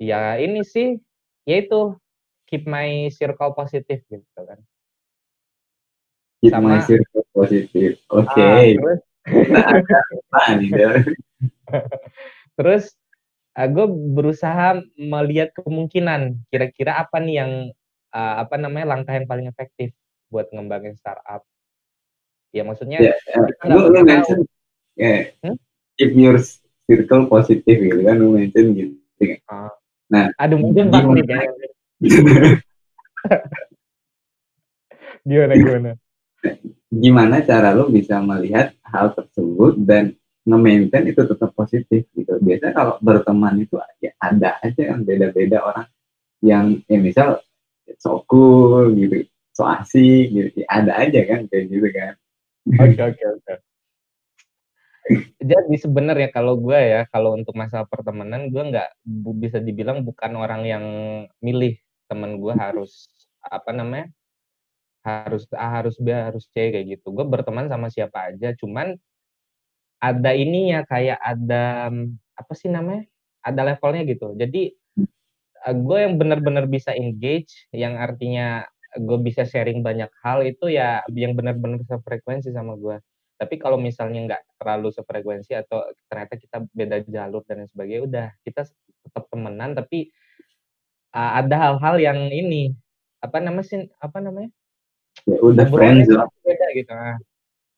ya 0.00 0.34
ini 0.40 0.64
sih 0.64 0.98
yaitu 1.44 1.92
keep 2.48 2.68
my 2.68 3.08
circle 3.12 3.52
positif 3.56 4.02
gitu 4.08 4.40
kan 4.44 4.60
keep 6.44 6.52
sama 6.52 6.78
my 6.78 6.80
circle 6.84 7.24
positif 7.32 8.00
oke 8.12 8.28
okay. 8.28 8.76
ah, 10.32 10.54
terus 10.58 11.04
terus 12.58 12.84
uh, 13.58 13.68
gue 13.70 13.86
berusaha 13.88 14.82
melihat 14.98 15.54
kemungkinan 15.56 16.44
kira-kira 16.50 17.00
apa 17.00 17.22
nih 17.22 17.34
yang 17.42 17.52
uh, 18.14 18.34
apa 18.46 18.54
namanya 18.58 18.94
langkah 18.94 19.14
yang 19.14 19.26
paling 19.26 19.46
efektif 19.50 19.94
buat 20.30 20.50
ngembangin 20.50 20.98
startup. 20.98 21.46
Ya 22.54 22.62
maksudnya 22.62 23.02
yeah, 23.02 23.18
ya. 23.34 23.70
lu, 23.70 23.90
lu 23.90 24.00
mention 24.06 24.46
yeah, 24.94 25.30
hmm? 25.42 25.58
keep 25.98 26.14
your 26.14 26.38
circle 26.86 27.26
positif 27.26 27.74
gitu 27.82 28.00
kan 28.06 28.18
lu 28.18 28.38
mention 28.38 28.74
gitu. 28.78 28.94
Uh, 29.50 29.70
nah, 30.06 30.30
aduh 30.38 30.58
mungkin 30.62 30.90
bang 30.90 31.06
nih 31.18 31.26
gimana 35.28 35.54
gimana? 35.56 35.90
Gimana 36.94 37.42
cara 37.42 37.74
lu 37.74 37.90
bisa 37.90 38.20
melihat 38.20 38.74
hal 38.86 39.14
tersebut 39.14 39.78
dan 39.82 40.14
nge-maintain 40.44 41.08
itu 41.08 41.24
tetap 41.24 41.54
positif 41.56 42.04
gitu. 42.12 42.38
Biasanya 42.42 42.74
kalau 42.76 42.94
berteman 43.00 43.64
itu 43.64 43.80
ya 44.02 44.12
ada 44.20 44.60
aja 44.60 44.82
yang 44.94 45.06
beda-beda 45.06 45.64
orang 45.64 45.88
yang 46.44 46.64
ya 46.84 47.00
misal 47.00 47.40
so 47.96 48.20
cool 48.28 48.92
gitu 48.92 49.24
so 49.54 49.64
asik 49.64 50.34
gitu 50.34 50.60
ada 50.68 51.00
aja 51.00 51.20
kan 51.24 51.48
kayak 51.48 51.64
gitu 51.72 51.88
kan 51.94 52.12
oke 52.68 53.00
oke 53.00 53.22
oke 53.40 53.54
jadi 55.40 55.76
sebenarnya 55.76 56.28
kalau 56.32 56.56
gue 56.56 56.76
ya 56.76 57.04
kalau 57.12 57.36
untuk 57.36 57.52
masalah 57.56 57.84
pertemanan 57.84 58.48
gue 58.48 58.60
nggak 58.60 58.88
bisa 59.36 59.60
dibilang 59.60 60.00
bukan 60.00 60.32
orang 60.36 60.62
yang 60.64 60.84
milih 61.44 61.76
temen 62.14 62.38
gue 62.38 62.54
harus 62.54 63.10
apa 63.42 63.74
namanya 63.74 64.06
harus 65.04 65.44
A 65.52 65.82
harus 65.82 65.98
B 65.98 66.14
harus 66.14 66.46
C 66.54 66.70
kayak 66.70 66.86
gitu. 66.98 67.10
Gue 67.10 67.26
berteman 67.26 67.66
sama 67.66 67.90
siapa 67.90 68.32
aja 68.32 68.54
cuman 68.54 68.94
ada 69.98 70.30
ininya 70.32 70.86
kayak 70.86 71.18
ada 71.18 71.90
apa 72.38 72.52
sih 72.54 72.70
namanya 72.70 73.04
ada 73.42 73.60
levelnya 73.66 74.06
gitu. 74.08 74.32
Jadi 74.38 74.72
eh, 75.66 75.76
gue 75.76 75.98
yang 75.98 76.14
benar-benar 76.16 76.70
bisa 76.70 76.94
engage 76.94 77.66
yang 77.74 77.98
artinya 77.98 78.64
gue 78.94 79.18
bisa 79.20 79.42
sharing 79.42 79.82
banyak 79.82 80.08
hal 80.22 80.46
itu 80.46 80.70
ya 80.70 81.02
yang 81.10 81.34
benar-benar 81.34 81.82
sefrekuensi 81.82 82.54
sama 82.54 82.78
gue 82.78 82.96
tapi 83.34 83.58
kalau 83.58 83.74
misalnya 83.74 84.20
nggak 84.30 84.42
terlalu 84.62 84.94
sefrekuensi 84.94 85.58
atau 85.58 85.82
ternyata 86.06 86.38
kita 86.38 86.62
beda 86.70 87.02
jalur 87.10 87.42
dan 87.42 87.66
sebagainya 87.66 88.02
udah 88.06 88.26
kita 88.46 88.62
tetap 89.04 89.26
temenan 89.28 89.74
tapi 89.74 90.14
uh, 91.14 91.30
ada 91.40 91.54
hal-hal 91.56 91.96
yang 92.02 92.18
ini 92.28 92.74
apa 93.22 93.40
namanya 93.40 93.66
sih 93.70 93.80
apa 94.02 94.18
namanya? 94.20 94.50
Ya 95.24 95.38
udah 95.40 95.66
friends 95.70 96.10
beda 96.44 96.66
gitu 96.76 96.92
nah, 96.92 97.16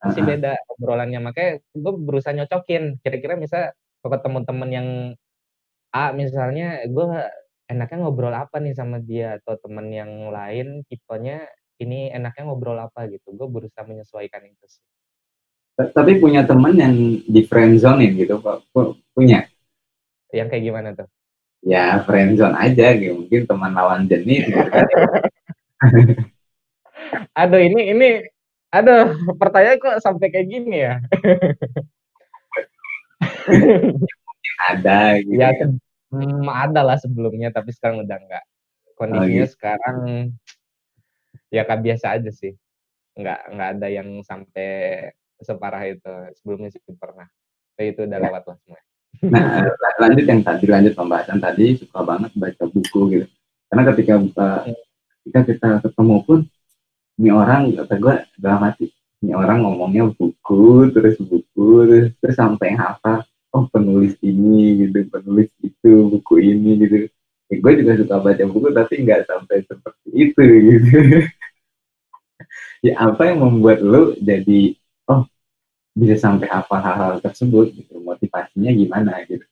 masih 0.02 0.24
uh 0.24 0.24
-huh. 0.24 0.30
beda 0.34 0.52
obrolannya 0.74 1.20
makanya 1.22 1.62
gue 1.76 1.92
berusaha 1.94 2.34
nyocokin. 2.34 2.98
Kira-kira 3.04 3.38
misal 3.38 3.76
kalau 4.02 4.10
ketemu 4.18 4.38
temen 4.42 4.70
yang 4.72 4.88
A 5.94 6.10
misalnya 6.12 6.82
gue 6.88 7.06
enaknya 7.70 7.98
ngobrol 8.02 8.34
apa 8.34 8.58
nih 8.58 8.74
sama 8.74 8.98
dia? 8.98 9.38
Atau 9.38 9.60
temen 9.62 9.86
yang 9.94 10.32
lain 10.34 10.82
tipenya 10.90 11.46
ini 11.78 12.10
enaknya 12.10 12.50
ngobrol 12.50 12.80
apa 12.80 13.06
gitu. 13.06 13.36
Gue 13.36 13.46
berusaha 13.46 13.86
menyesuaikan 13.86 14.42
itu 14.42 14.66
sih. 14.66 14.82
Tapi 15.76 16.16
punya 16.18 16.42
temen 16.42 16.72
yang 16.72 16.96
di 17.20 17.40
friend 17.44 17.78
zone 17.78 18.08
gitu 18.16 18.40
pak? 18.40 18.64
Punya? 19.12 19.44
Yang 20.32 20.48
kayak 20.50 20.64
gimana 20.64 20.88
tuh 20.96 21.06
ya 21.66 22.06
friend 22.06 22.38
zone 22.38 22.54
aja 22.54 22.94
gitu 22.94 23.26
mungkin 23.26 23.42
teman 23.44 23.74
lawan 23.74 24.06
jenis 24.06 24.46
gitu 24.46 24.64
kan 24.70 24.86
aduh 27.42 27.60
ini 27.60 27.80
ini 27.90 28.08
aduh 28.70 29.34
pertanyaan 29.34 29.82
kok 29.82 29.98
sampai 29.98 30.30
kayak 30.30 30.46
gini 30.46 30.86
ya 30.86 30.94
ada 34.70 35.18
gitu 35.20 35.36
ya, 35.36 35.50
ya. 35.52 35.66
Hmm, 36.06 36.46
ada 36.46 36.86
lah 36.86 36.96
sebelumnya, 36.96 37.50
tapi 37.50 37.74
sekarang 37.74 38.06
udah 38.06 38.16
enggak. 38.16 38.44
Kondisinya 38.96 39.26
oh, 39.26 39.44
gitu. 39.44 39.54
sekarang 39.58 39.98
ya 41.50 41.62
kayak 41.66 41.82
biasa 41.82 42.06
aja 42.16 42.30
sih. 42.30 42.54
Enggak 43.18 43.40
enggak 43.50 43.68
ada 43.76 43.88
yang 43.90 44.08
sampai 44.22 44.70
separah 45.42 45.82
itu. 45.90 46.14
Sebelumnya 46.40 46.70
sih 46.70 46.80
pernah. 46.94 47.26
Tapi 47.76 47.92
itu 47.92 48.06
udah 48.06 48.18
ya. 48.22 48.24
lewat 48.30 48.42
lah 48.46 48.56
semua. 48.62 48.80
Nah, 49.24 49.70
lanjut 49.96 50.24
yang 50.28 50.42
tadi, 50.44 50.64
lanjut 50.68 50.92
pembahasan 50.92 51.38
tadi, 51.40 51.78
suka 51.80 52.04
banget 52.04 52.32
baca 52.36 52.64
buku 52.68 53.00
gitu. 53.16 53.26
Karena 53.70 53.82
ketika 53.92 54.14
uh, 54.20 54.62
ketika 55.22 55.40
kita 55.48 55.68
ketemu 55.88 56.16
pun, 56.24 56.38
ini 57.16 57.30
orang, 57.32 57.72
kata 57.72 57.94
gue, 57.96 58.16
dalam 58.36 58.60
hati, 58.66 58.92
ini 59.24 59.32
orang 59.32 59.64
ngomongnya 59.64 60.12
buku, 60.12 60.92
terus 60.92 61.16
buku, 61.18 61.68
terus, 61.88 62.06
terus 62.20 62.36
sampai 62.36 62.76
hafal 62.76 63.24
oh 63.56 63.64
penulis 63.72 64.12
ini 64.20 64.84
gitu 64.84 65.08
penulis 65.08 65.48
itu 65.64 65.90
buku 66.12 66.34
ini 66.44 66.70
gitu. 66.84 66.96
Ya, 67.48 67.56
gue 67.62 67.72
juga 67.78 67.92
suka 67.96 68.16
baca 68.20 68.44
buku 68.44 68.68
tapi 68.74 68.94
nggak 69.06 69.24
sampai 69.24 69.56
seperti 69.64 70.08
itu 70.12 70.42
gitu. 70.44 70.88
Ya 72.84 72.92
apa 73.02 73.32
yang 73.32 73.40
membuat 73.40 73.80
lo 73.80 74.14
jadi 74.20 74.76
oh 75.08 75.24
bisa 75.96 76.20
sampai 76.20 76.52
apa 76.52 76.76
hal-hal 76.76 77.24
tersebut 77.24 77.72
gitu. 77.72 77.96
Motivasinya 78.04 78.70
gimana 78.76 79.24
gitu. 79.24 79.48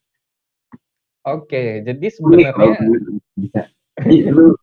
Oke 1.25 1.81
jadi 1.81 2.05
sebenarnya 2.13 2.77
bisa. 3.33 3.61
Iya, 4.05 4.29
lu 4.29 4.53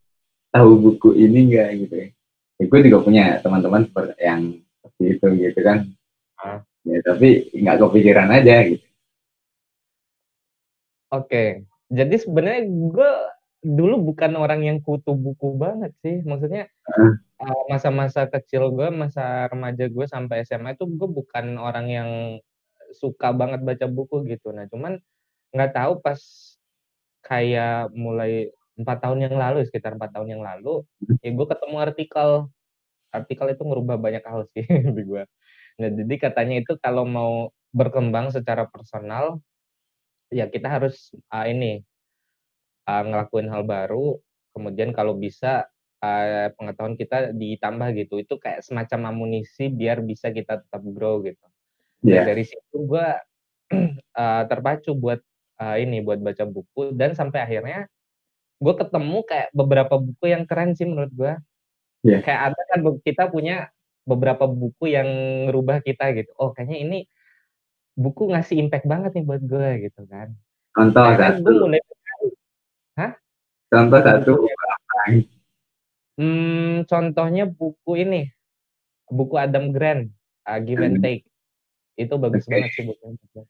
tahu 0.53 0.71
buku 0.77 1.17
ini 1.17 1.49
enggak 1.49 1.69
gitu 1.81 1.95
ya, 1.97 2.07
ya 2.61 2.63
gue 2.69 2.79
juga 2.85 2.99
punya 3.01 3.23
teman-teman 3.41 3.89
yang 4.21 4.61
seperti 4.77 5.03
itu 5.17 5.27
gitu 5.41 5.59
kan. 5.65 5.77
Ah. 6.37 6.59
ya 6.83 6.99
tapi 7.01 7.49
nggak 7.55 7.79
kepikiran 7.79 8.29
aja 8.29 8.55
gitu. 8.67 8.85
Oke, 11.13 11.65
jadi 11.93 12.15
sebenarnya 12.17 12.63
gue 12.69 13.11
dulu 13.63 14.11
bukan 14.13 14.35
orang 14.35 14.61
yang 14.67 14.77
kutu 14.83 15.15
buku 15.15 15.55
banget 15.55 15.95
sih, 16.03 16.19
maksudnya, 16.27 16.67
masa 17.39 17.89
masa-masa 17.91 18.21
kecil 18.27 18.71
gue, 18.75 18.91
masa 18.91 19.47
remaja 19.47 19.87
gue 19.87 20.05
sampai 20.07 20.43
SMA 20.43 20.75
itu 20.75 20.83
gue 20.87 21.09
bukan 21.09 21.55
orang 21.55 21.87
yang 21.87 22.09
suka 22.93 23.31
banget 23.31 23.63
baca 23.63 23.87
buku 23.87 24.27
gitu. 24.27 24.51
Nah, 24.51 24.67
cuman 24.67 24.99
nggak 25.55 25.71
tahu 25.73 26.03
pas 26.03 26.19
kayak 27.23 27.89
mulai 27.95 28.51
empat 28.75 28.97
tahun 28.99 29.31
yang 29.31 29.35
lalu, 29.39 29.63
sekitar 29.63 29.95
empat 29.95 30.11
tahun 30.11 30.39
yang 30.39 30.43
lalu, 30.43 30.83
ya 31.23 31.31
gue 31.31 31.47
ketemu 31.47 31.75
artikel. 31.79 32.29
Artikel 33.13 33.47
itu 33.53 33.63
ngerubah 33.63 33.97
banyak 34.01 34.23
hal 34.25 34.43
sih 34.51 34.65
di 34.97 35.03
gue. 35.07 35.23
Nah, 35.79 35.89
jadi 35.89 36.15
katanya 36.19 36.55
itu 36.61 36.75
kalau 36.83 37.07
mau 37.07 37.49
berkembang 37.73 38.29
secara 38.29 38.67
personal, 38.69 39.41
ya 40.29 40.49
kita 40.49 40.67
harus 40.69 41.13
uh, 41.29 41.45
ini 41.45 41.85
uh, 42.87 43.03
ngelakuin 43.03 43.47
hal 43.49 43.63
baru, 43.63 44.17
kemudian 44.55 44.91
kalau 44.91 45.15
bisa 45.17 45.67
uh, 46.03 46.47
pengetahuan 46.55 46.95
kita 46.99 47.31
ditambah 47.31 47.89
gitu. 47.97 48.19
Itu 48.19 48.35
kayak 48.39 48.63
semacam 48.63 49.15
amunisi 49.15 49.71
biar 49.71 50.03
bisa 50.03 50.29
kita 50.31 50.63
tetap 50.63 50.81
grow 50.83 51.23
gitu. 51.23 51.43
Yeah. 52.03 52.27
dari 52.27 52.43
situ 52.43 52.83
gue 52.83 53.07
uh, 54.19 54.43
terpacu 54.51 54.91
buat 54.91 55.23
uh, 55.63 55.79
ini 55.79 56.03
buat 56.03 56.19
baca 56.19 56.43
buku 56.43 56.91
dan 56.99 57.15
sampai 57.15 57.47
akhirnya 57.47 57.87
gue 58.59 58.73
ketemu 58.75 59.23
kayak 59.23 59.49
beberapa 59.55 59.95
buku 59.95 60.35
yang 60.35 60.43
keren 60.43 60.75
sih 60.75 60.83
menurut 60.83 61.11
gue. 61.15 61.33
Yeah. 62.03 62.19
Kayak 62.19 62.51
ada 62.51 62.61
kan 62.75 62.79
kita 62.99 63.23
punya 63.31 63.71
beberapa 64.03 64.43
buku 64.51 64.91
yang 64.91 65.07
ngerubah 65.47 65.79
kita 65.79 66.11
gitu. 66.19 66.31
Oh 66.35 66.51
kayaknya 66.51 66.77
ini 66.83 66.99
buku 67.95 68.27
ngasih 68.35 68.59
impact 68.59 68.83
banget 68.83 69.15
nih 69.15 69.23
buat 69.23 69.43
gue 69.43 69.69
gitu 69.87 70.03
kan. 70.11 70.35
Contoh 70.75 71.07
kan 71.15 71.39
gue 71.39 71.53
mulai 71.55 71.79
Hah? 72.97 73.11
Contoh 73.73 73.99
satu 74.05 74.33
Hmm, 76.13 76.85
contohnya 76.85 77.49
buku 77.49 78.05
ini, 78.05 78.29
buku 79.09 79.33
Adam 79.33 79.73
Grant, 79.73 80.13
uh, 80.45 80.61
Give 80.61 80.85
and 80.85 81.01
hmm. 81.01 81.03
Take. 81.03 81.25
Itu 81.97 82.21
bagus 82.21 82.45
okay. 82.45 82.69
banget 82.69 82.69
sih 82.77 82.83
bukunya. 82.85 83.43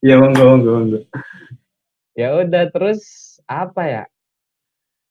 Iya 0.00 0.14
monggo 0.20 0.42
monggo 0.44 0.70
monggo. 0.72 1.00
Ya 2.16 2.32
udah 2.36 2.72
terus 2.72 3.00
apa 3.44 3.82
ya? 3.84 4.04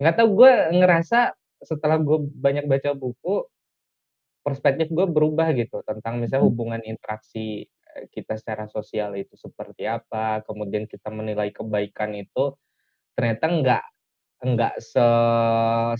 Nggak 0.02 0.16
tahu 0.18 0.30
gue 0.42 0.52
ngerasa 0.82 1.38
setelah 1.62 2.02
gue 2.02 2.18
banyak 2.34 2.66
baca 2.66 2.98
buku, 2.98 3.46
perspektif 4.42 4.90
gue 4.90 5.06
berubah 5.06 5.54
gitu 5.54 5.86
tentang 5.86 6.18
misalnya 6.18 6.46
hmm. 6.46 6.50
hubungan 6.50 6.82
interaksi 6.82 7.70
kita 8.13 8.38
secara 8.39 8.65
sosial 8.71 9.15
itu 9.19 9.36
seperti 9.36 9.88
apa, 9.89 10.43
kemudian 10.47 10.86
kita 10.88 11.10
menilai 11.13 11.51
kebaikan 11.54 12.15
itu 12.17 12.56
ternyata 13.17 13.45
nggak 13.51 13.84
enggak 14.41 14.75
se, 14.82 15.06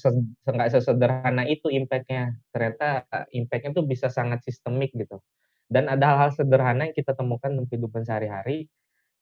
se 0.02 0.10
enggak 0.50 0.70
sesederhana 0.74 1.44
itu 1.46 1.70
impactnya. 1.70 2.38
Ternyata 2.54 3.06
impactnya 3.34 3.72
tuh 3.78 3.86
bisa 3.86 4.08
sangat 4.10 4.42
sistemik 4.46 4.92
gitu. 4.98 5.22
Dan 5.72 5.88
ada 5.88 6.16
hal-hal 6.18 6.32
sederhana 6.36 6.90
yang 6.90 6.96
kita 6.98 7.16
temukan 7.16 7.48
dalam 7.54 7.68
kehidupan 7.70 8.04
sehari-hari, 8.04 8.68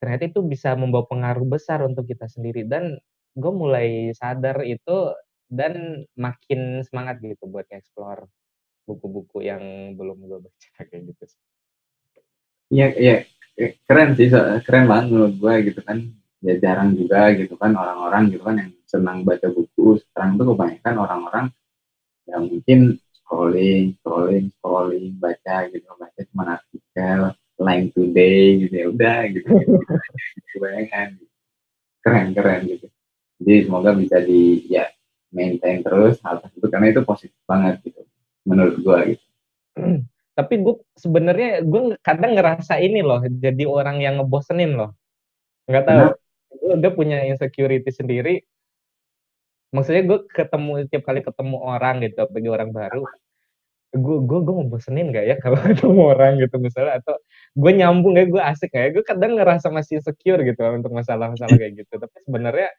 ternyata 0.02 0.24
itu 0.34 0.42
bisa 0.46 0.74
membawa 0.74 1.06
pengaruh 1.12 1.46
besar 1.46 1.84
untuk 1.86 2.10
kita 2.10 2.26
sendiri. 2.32 2.66
Dan 2.66 2.98
gue 3.38 3.54
mulai 3.54 4.12
sadar 4.18 4.66
itu 4.66 5.14
dan 5.50 6.06
makin 6.18 6.82
semangat 6.86 7.22
gitu 7.22 7.50
buat 7.50 7.66
explore 7.74 8.30
buku-buku 8.90 9.46
yang 9.46 9.94
belum 9.94 10.18
gue 10.26 10.40
baca 10.50 10.70
kayak 10.90 11.14
gitu 11.14 11.24
Iya, 12.70 12.86
iya, 13.02 13.16
keren 13.90 14.14
sih, 14.14 14.30
keren 14.66 14.86
banget 14.86 15.06
menurut 15.10 15.34
gue 15.42 15.54
gitu 15.74 15.82
kan. 15.82 15.98
Ya 16.40 16.54
jarang 16.64 16.96
juga 16.96 17.36
gitu 17.36 17.60
kan 17.60 17.76
orang-orang 17.76 18.32
gitu 18.32 18.44
kan 18.48 18.56
yang 18.62 18.72
senang 18.88 19.28
baca 19.28 19.48
buku 19.52 20.00
sekarang 20.00 20.40
tuh 20.40 20.56
kebanyakan 20.56 20.96
orang-orang 21.04 21.46
yang 22.32 22.48
mungkin 22.48 22.80
scrolling 23.12 24.00
scrolling 24.00 24.48
scrolling 24.56 25.20
baca 25.20 25.68
gitu 25.68 25.84
baca 26.00 26.20
cuma 26.32 26.44
artikel 26.56 27.20
line 27.60 27.88
today 27.92 28.64
gitu 28.64 28.74
ya 28.80 28.86
udah 28.88 29.18
gitu, 29.36 29.48
gitu. 29.52 29.76
kebanyakan. 30.56 31.08
Keren 32.00 32.28
keren 32.32 32.62
gitu. 32.72 32.88
Jadi 33.44 33.56
semoga 33.68 33.92
bisa 34.00 34.18
di 34.24 34.64
ya 34.72 34.88
maintain 35.36 35.84
terus 35.84 36.24
hal 36.24 36.40
tersebut 36.40 36.70
karena 36.72 36.88
itu 36.96 37.02
positif 37.04 37.42
banget 37.44 37.84
gitu 37.84 38.02
menurut 38.48 38.80
gua 38.80 39.04
gitu 39.06 39.26
tapi 40.40 40.64
gue 40.64 40.76
sebenarnya 40.96 41.68
gue 41.68 42.00
kadang 42.00 42.40
ngerasa 42.40 42.80
ini 42.80 43.04
loh 43.04 43.20
jadi 43.28 43.64
orang 43.68 44.00
yang 44.00 44.24
ngebosenin 44.24 44.80
loh. 44.80 44.96
Nggak 45.68 45.84
tahu. 45.84 46.08
Nah. 46.08 46.16
gue 46.80 46.92
punya 46.96 47.28
insecurity 47.28 47.92
sendiri. 47.92 48.40
Maksudnya 49.76 50.08
gue 50.08 50.20
ketemu 50.32 50.88
tiap 50.88 51.04
kali 51.04 51.20
ketemu 51.22 51.58
orang 51.60 52.02
gitu 52.08 52.24
bagi 52.32 52.50
orang 52.50 52.72
baru 52.72 53.04
gue 53.90 54.18
gue 54.22 54.40
gue 54.46 54.54
ngebosenin 54.54 55.10
gak 55.10 55.26
ya 55.26 55.36
kalau 55.44 55.58
ketemu 55.60 56.02
orang 56.14 56.32
gitu 56.38 56.56
misalnya? 56.62 57.02
Atau 57.02 57.20
gue 57.58 57.72
nyambung 57.74 58.16
gak 58.16 58.30
gue 58.30 58.42
asik 58.42 58.70
gak 58.72 58.84
ya? 58.86 58.90
Gue 58.96 59.04
kadang 59.06 59.36
ngerasa 59.38 59.68
masih 59.74 60.00
secure 60.00 60.42
gitu 60.46 60.62
untuk 60.70 60.94
masalah-masalah 60.94 61.58
kayak 61.58 61.86
gitu. 61.86 61.94
Tapi 61.98 62.18
sebenarnya 62.26 62.70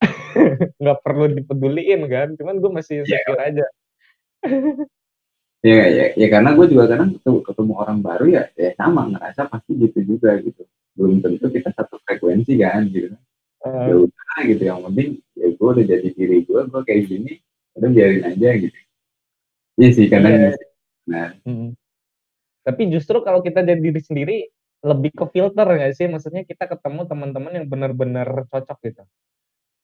nggak 0.82 0.98
perlu 1.02 1.34
dipeduliin 1.34 2.00
kan? 2.06 2.28
Cuman 2.38 2.62
gue 2.62 2.70
masih 2.72 3.02
iya. 3.02 3.20
secure 3.20 3.40
yeah. 3.42 3.50
aja 3.50 3.66
ya, 5.64 5.84
ya 5.88 6.04
ya 6.16 6.26
karena 6.32 6.50
gue 6.56 6.66
juga 6.68 6.84
kadang 6.90 7.16
ketemu, 7.16 7.38
ketemu 7.44 7.72
orang 7.76 7.98
baru 8.00 8.26
ya 8.28 8.42
ya 8.56 8.70
sama 8.76 9.08
ngerasa 9.12 9.48
pasti 9.48 9.72
gitu 9.76 9.98
juga 10.04 10.36
gitu. 10.40 10.62
Belum 10.96 11.20
tentu 11.20 11.46
kita 11.52 11.70
satu 11.76 12.00
frekuensi 12.04 12.56
kan 12.60 12.88
gitu. 12.88 13.12
Uh, 13.64 13.84
ya 13.88 13.94
udah 14.04 14.38
gitu 14.44 14.62
yang 14.68 14.80
penting 14.90 15.08
ya 15.36 15.48
gue 15.52 15.68
udah 15.68 15.84
jadi 15.84 16.08
diri 16.12 16.38
gue 16.44 16.60
gue 16.68 16.82
kayak 16.84 17.02
gini 17.08 17.32
udah 17.76 17.88
biarin 17.92 18.24
aja 18.26 18.48
gitu. 18.60 18.78
Iya 19.76 19.88
sih 19.92 20.06
kadang 20.08 20.32
yeah. 20.32 20.56
Nah 21.06 21.28
hmm. 21.44 21.70
tapi 22.66 22.82
justru 22.90 23.22
kalau 23.22 23.40
kita 23.40 23.62
jadi 23.62 23.78
diri 23.78 24.00
sendiri 24.02 24.36
lebih 24.84 25.12
ke 25.12 25.24
filter 25.32 25.66
nggak 25.66 25.92
sih? 25.96 26.06
Maksudnya 26.08 26.42
kita 26.44 26.68
ketemu 26.68 27.08
teman-teman 27.08 27.52
yang 27.56 27.66
benar-benar 27.66 28.48
cocok 28.48 28.78
gitu. 28.84 29.04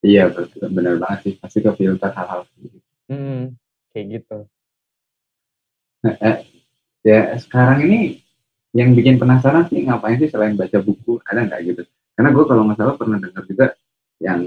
Iya 0.03 0.27
betul 0.27 0.67
benar 0.67 0.99
banget 0.99 1.19
sih 1.23 1.33
pasti 1.39 1.63
ke 1.63 1.71
filter 1.79 2.11
hal-hal 2.11 2.43
gitu 2.59 2.83
hmm, 3.07 3.55
kayak 3.95 4.05
gitu 4.19 4.37
ya 7.03 7.35
sekarang 7.39 7.87
ini 7.87 8.23
yang 8.73 8.97
bikin 8.97 9.21
penasaran 9.21 9.69
sih 9.69 9.85
ngapain 9.85 10.17
sih 10.17 10.27
selain 10.27 10.57
baca 10.57 10.81
buku? 10.81 11.21
Ada 11.23 11.45
nggak 11.45 11.61
gitu? 11.63 11.81
Karena 12.17 12.29
gue 12.33 12.45
kalau 12.45 12.61
nggak 12.67 12.77
salah 12.77 12.95
pernah 12.97 13.17
dengar 13.21 13.43
juga 13.45 13.67
yang 14.17 14.41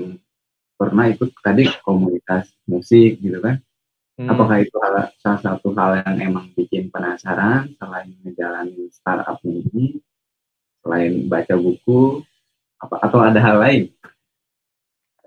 pernah 0.76 1.04
ikut 1.08 1.30
tadi 1.40 1.64
komunitas 1.80 2.52
musik 2.68 3.22
gitu 3.22 3.40
kan. 3.40 3.62
Hmm. 4.16 4.32
apakah 4.32 4.64
itu 4.64 4.72
hal, 4.80 5.12
salah 5.20 5.40
satu 5.44 5.76
hal 5.76 6.00
yang 6.00 6.32
emang 6.32 6.48
bikin 6.56 6.88
penasaran 6.88 7.68
selain 7.76 8.16
menjalani 8.24 8.88
startup 8.88 9.36
ini? 9.44 10.00
Selain 10.80 11.28
baca 11.28 11.52
buku? 11.52 12.24
Apa 12.80 12.96
atau 13.04 13.20
ada 13.20 13.36
hal 13.36 13.56
lain? 13.60 13.82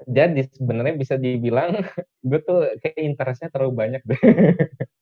Jadi 0.10 0.42
sebenarnya 0.58 0.96
bisa 0.98 1.22
dibilang 1.22 1.86
gue 2.30 2.40
tuh 2.42 2.66
kayak 2.82 2.98
interestnya 2.98 3.54
terlalu 3.54 3.74
banyak 3.78 4.02
deh 4.02 4.22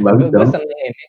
Bagus 0.00 0.28
gue 0.32 0.46
seneng 0.48 0.80
ini. 0.80 1.04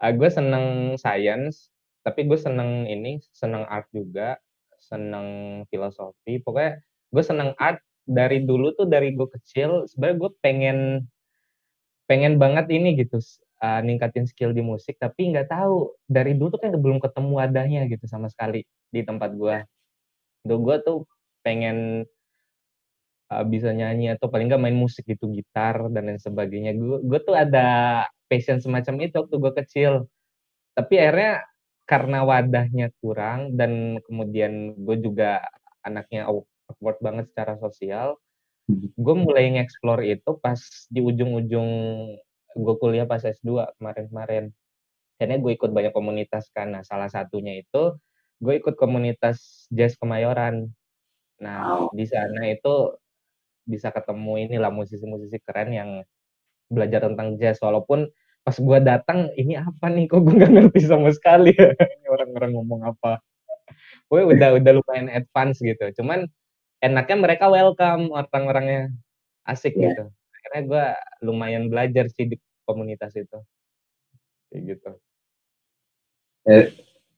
Uh, 0.00 0.12
gue 0.16 0.30
seneng 0.32 0.66
science 0.96 1.68
tapi 2.00 2.24
gue 2.24 2.38
seneng 2.40 2.88
ini 2.88 3.20
seneng 3.30 3.68
art 3.68 3.86
juga 3.92 4.40
seneng 4.80 5.62
filosofi. 5.68 6.40
Pokoknya 6.40 6.80
gue 7.12 7.24
seneng 7.24 7.52
art 7.60 7.84
dari 8.08 8.42
dulu 8.42 8.72
tuh 8.74 8.88
dari 8.88 9.12
gue 9.14 9.28
kecil 9.28 9.86
sebenarnya 9.86 10.16
gue 10.18 10.30
pengen 10.42 10.78
pengen 12.10 12.42
banget 12.42 12.66
ini 12.74 12.98
gitu 12.98 13.22
uh, 13.62 13.80
ningkatin 13.84 14.26
skill 14.26 14.50
di 14.50 14.64
musik 14.64 14.98
tapi 14.98 15.30
nggak 15.30 15.46
tahu 15.46 15.94
dari 16.10 16.34
dulu 16.34 16.58
tuh 16.58 16.60
kan 16.66 16.74
belum 16.74 16.98
ketemu 16.98 17.32
wadahnya 17.38 17.86
gitu 17.86 18.10
sama 18.10 18.26
sekali 18.26 18.66
di 18.90 19.06
tempat 19.06 19.30
gue 19.38 19.62
do 20.42 20.58
gue 20.58 20.76
tuh 20.82 21.06
pengen 21.46 22.02
uh, 23.30 23.44
bisa 23.46 23.70
nyanyi 23.70 24.12
atau 24.12 24.28
paling 24.28 24.50
nggak 24.50 24.62
main 24.62 24.76
musik 24.76 25.06
gitu 25.06 25.30
gitar 25.30 25.88
dan 25.94 26.10
lain 26.10 26.20
sebagainya 26.20 26.74
gue 26.74 27.00
gue 27.06 27.20
tuh 27.22 27.34
ada 27.38 28.04
passion 28.26 28.58
semacam 28.58 28.94
itu 29.06 29.14
waktu 29.16 29.36
gue 29.38 29.52
kecil 29.64 29.92
tapi 30.74 30.98
akhirnya 30.98 31.44
karena 31.90 32.22
wadahnya 32.22 32.86
kurang 33.02 33.58
dan 33.58 33.98
kemudian 34.06 34.78
gue 34.78 34.96
juga 35.02 35.42
anaknya 35.82 36.30
awkward 36.30 37.02
banget 37.02 37.26
secara 37.34 37.58
sosial, 37.58 38.14
hmm. 38.70 38.94
gue 38.94 39.14
mulai 39.18 39.50
nge-explore 39.58 40.06
itu 40.06 40.38
pas 40.38 40.60
di 40.86 41.02
ujung-ujung 41.02 41.68
gue 42.54 42.74
kuliah 42.78 43.10
pas 43.10 43.18
S2 43.18 43.74
kemarin-kemarin. 43.82 44.54
Akhirnya 45.18 45.38
gue 45.42 45.52
ikut 45.58 45.70
banyak 45.74 45.90
komunitas 45.90 46.48
kan, 46.54 46.70
nah 46.78 46.86
salah 46.86 47.10
satunya 47.10 47.58
itu 47.58 47.98
gue 48.40 48.54
ikut 48.56 48.78
komunitas 48.78 49.66
jazz 49.68 49.98
Kemayoran. 49.98 50.70
Nah, 51.42 51.90
di 51.92 52.06
sana 52.06 52.48
itu 52.48 52.96
bisa 53.64 53.92
ketemu 53.92 54.48
inilah 54.48 54.70
musisi-musisi 54.72 55.38
keren 55.44 55.70
yang 55.74 55.90
belajar 56.70 57.06
tentang 57.10 57.36
jazz. 57.36 57.58
Walaupun 57.60 58.08
pas 58.40 58.56
gue 58.56 58.78
datang 58.80 59.28
ini 59.36 59.58
apa 59.58 59.90
nih? 59.90 60.06
Kok 60.08 60.20
gue 60.24 60.34
nggak 60.40 60.52
ngerti 60.52 60.80
sama 60.86 61.10
sekali 61.12 61.52
ya? 61.52 61.74
Orang-orang 62.14 62.50
ngomong 62.56 62.80
apa? 62.86 63.20
Gue 64.10 64.26
udah 64.26 64.58
udah 64.58 64.72
lumayan 64.80 65.08
advance 65.10 65.60
gitu. 65.60 65.84
Cuman 66.00 66.26
enaknya 66.80 67.16
mereka 67.18 67.46
welcome 67.52 68.10
orang-orangnya 68.10 68.90
asik 69.44 69.76
yeah. 69.76 69.92
gitu. 69.92 70.04
Akhirnya 70.34 70.62
gue 70.66 70.84
lumayan 71.28 71.68
belajar 71.68 72.08
sih 72.10 72.26
di 72.26 72.36
komunitas 72.64 73.12
itu. 73.14 73.38
Kayak 74.50 74.62
gitu. 74.74 74.90
Eh, 76.48 76.66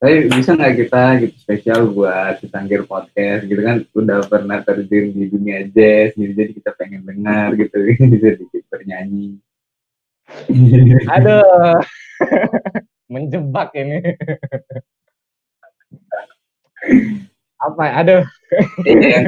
tapi 0.03 0.27
bisa 0.35 0.59
nggak 0.59 0.75
kita 0.83 1.03
gitu 1.23 1.37
spesial 1.39 1.81
buat 1.95 2.43
Cangkir 2.51 2.83
podcast 2.91 3.47
gitu 3.47 3.63
kan? 3.63 3.87
Udah 3.95 4.27
pernah 4.27 4.59
terjun 4.59 5.15
di 5.15 5.31
dunia 5.31 5.63
jazz 5.71 6.19
gitu. 6.19 6.35
Jadi 6.35 6.59
kita 6.59 6.75
pengen 6.75 7.07
dengar 7.07 7.55
gitu. 7.55 7.79
Bisa 8.11 8.35
dikit 8.35 8.67
bernyanyi. 8.67 9.39
Aduh. 11.07 11.79
Menjebak 13.15 13.71
ini. 13.79 14.03
Apa? 17.63 18.03
Aduh. 18.03 18.27
Iya, 18.83 19.07
yang 19.07 19.27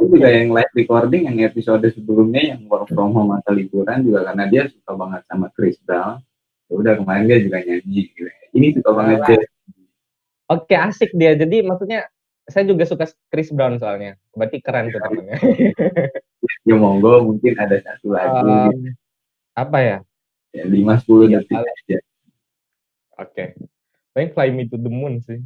juga 0.00 0.28
yang 0.32 0.48
live 0.48 0.72
recording 0.80 1.28
yang 1.28 1.44
episode 1.44 1.84
sebelumnya 1.92 2.56
yang 2.56 2.64
work 2.72 2.88
from 2.88 3.12
home 3.12 3.36
atau 3.36 3.52
liburan 3.52 4.00
juga 4.00 4.32
karena 4.32 4.48
dia 4.48 4.64
suka 4.72 4.96
banget 4.96 5.28
sama 5.28 5.52
Chris 5.52 5.76
Brown. 5.84 6.24
Ya 6.72 6.74
udah 6.80 6.92
kemarin 7.04 7.28
dia 7.28 7.38
juga 7.44 7.60
nyanyi 7.60 8.08
gitu. 8.16 8.32
Ini 8.56 8.80
suka 8.80 8.90
banget 8.96 9.20
jazz 9.28 9.55
Oke, 10.46 10.74
asik 10.78 11.10
dia. 11.18 11.34
Jadi 11.34 11.66
maksudnya 11.66 12.06
saya 12.46 12.62
juga 12.70 12.86
suka 12.86 13.10
Chris 13.30 13.50
Brown 13.50 13.82
soalnya. 13.82 14.14
Berarti 14.30 14.62
keren 14.62 14.94
tuh 14.94 15.02
temennya. 15.02 15.38
ya 16.62 16.74
monggo 16.78 17.26
mungkin 17.26 17.58
ada 17.58 17.82
satu 17.82 18.14
lagi. 18.14 18.46
Um, 18.46 18.94
apa 19.58 19.78
ya? 19.82 19.98
Ya, 20.54 20.64
5 20.64 21.02
10 21.02 21.26
ya, 21.34 21.42
detik 21.42 21.58
aja. 21.58 21.98
Oke. 23.18 23.44
Paling 24.14 24.30
Fly 24.32 24.48
Me 24.54 24.70
to 24.70 24.78
the 24.78 24.86
Moon 24.92 25.18
sih. 25.26 25.42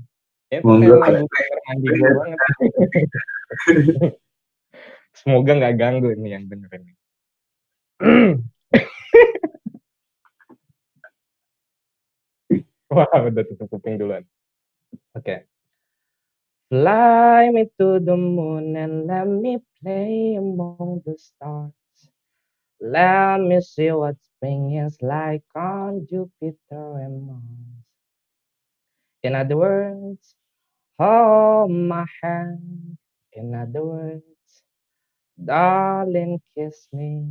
Ya, 0.53 0.61
monggo 0.61 1.01
lagu 1.01 1.25
mandi 1.25 1.89
banget. 1.97 2.39
Semoga 5.21 5.53
nggak 5.57 5.77
ganggu 5.81 6.13
ini 6.13 6.29
yang 6.37 6.45
denger 6.47 6.71
ini. 6.77 6.93
Wah, 12.91 13.07
udah 13.07 13.45
tutup 13.47 13.71
kuping 13.71 14.03
duluan. 14.03 14.27
Okay. 15.19 15.43
Fly 16.71 17.51
me 17.51 17.67
to 17.81 17.99
the 17.99 18.17
moon 18.17 18.77
and 18.77 19.07
let 19.07 19.27
me 19.27 19.59
play 19.83 20.37
among 20.39 21.03
the 21.05 21.19
stars. 21.19 21.73
Let 22.81 23.41
me 23.41 23.61
see 23.61 23.91
what 23.91 24.15
spring 24.23 24.77
is 24.79 24.97
like 25.03 25.43
on 25.57 26.07
Jupiter 26.09 27.03
and 27.03 27.27
Mars. 27.27 27.43
In 29.23 29.35
other 29.35 29.57
words, 29.57 30.37
hold 30.99 31.73
my 31.73 32.07
hand. 32.23 32.97
In 33.33 33.55
other 33.55 33.85
words, 33.85 34.63
darling, 35.37 36.41
kiss 36.55 36.87
me. 36.93 37.27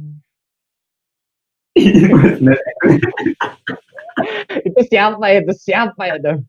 itu 4.67 4.79
siapa 4.89 5.25
itu 5.37 5.53
siapa 5.55 6.17
dong 6.19 6.43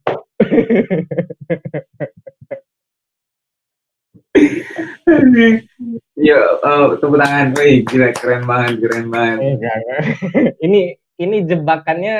Yo, 6.20 6.40
oh, 6.62 6.94
tepuk 7.00 7.18
tangan, 7.18 7.56
wih, 7.58 7.82
gila 7.88 8.12
keren 8.14 8.46
banget, 8.46 8.74
keren 8.84 9.06
banget. 9.10 9.58
ini 10.66 10.94
ini 11.20 11.36
jebakannya 11.44 12.16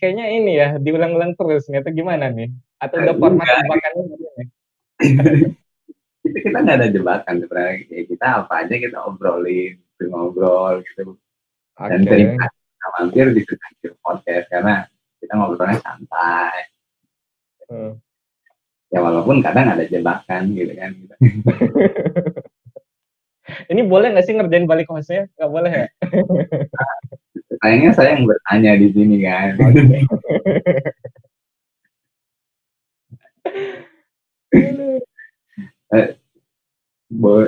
kayaknya 0.00 0.26
ini 0.32 0.52
ya 0.56 0.68
diulang-ulang 0.78 1.34
terus, 1.34 1.68
atau 1.68 1.92
gimana 1.92 2.30
nih? 2.30 2.52
Atau 2.78 3.02
udah 3.02 3.14
format 3.16 3.48
jebakannya 3.48 4.02
gimana? 4.06 4.42
kita 6.22 6.38
kita 6.44 6.58
nggak 6.60 6.78
ada 6.78 6.88
jebakan 6.92 7.34
sebenarnya, 7.40 7.74
kita 8.04 8.26
apa 8.44 8.52
aja 8.64 8.74
kita 8.76 8.98
obrolin, 9.02 9.80
ngobrol 9.98 10.84
gitu. 10.84 11.16
Okay. 11.78 11.88
Dan 11.94 12.00
terima 12.06 12.34
kasih 12.42 12.88
mampir 12.98 13.26
di 13.36 13.42
podcast 14.00 14.46
karena 14.50 14.86
kita 15.18 15.32
ngobrolnya 15.34 15.78
santai 15.82 16.77
Hmm. 17.68 18.00
Ya 18.88 19.04
walaupun 19.04 19.44
kadang 19.44 19.68
ada 19.68 19.84
jebakan 19.84 20.56
gitu 20.56 20.72
kan. 20.72 20.90
Gitu. 20.96 21.14
Ini 23.72 23.80
boleh 23.84 24.12
nggak 24.12 24.24
sih 24.24 24.36
ngerjain 24.36 24.68
balik 24.68 24.88
hostnya? 24.88 25.28
Nggak 25.36 25.52
boleh 25.52 25.72
ya? 25.72 25.86
Sayangnya 27.60 27.92
saya 27.96 28.16
yang 28.16 28.24
bertanya 28.28 28.72
di 28.76 28.88
sini 28.92 29.16
kan. 29.24 29.52
Eh, 35.88 36.20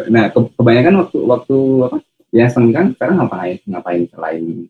nah, 0.09 0.33
kebanyakan 0.33 1.05
waktu 1.05 1.19
waktu 1.29 1.57
apa? 1.85 2.01
Ya 2.33 2.49
senggang 2.49 2.97
sekarang 2.97 3.21
ngapain? 3.21 3.61
Ngapain 3.69 4.09
selain 4.09 4.65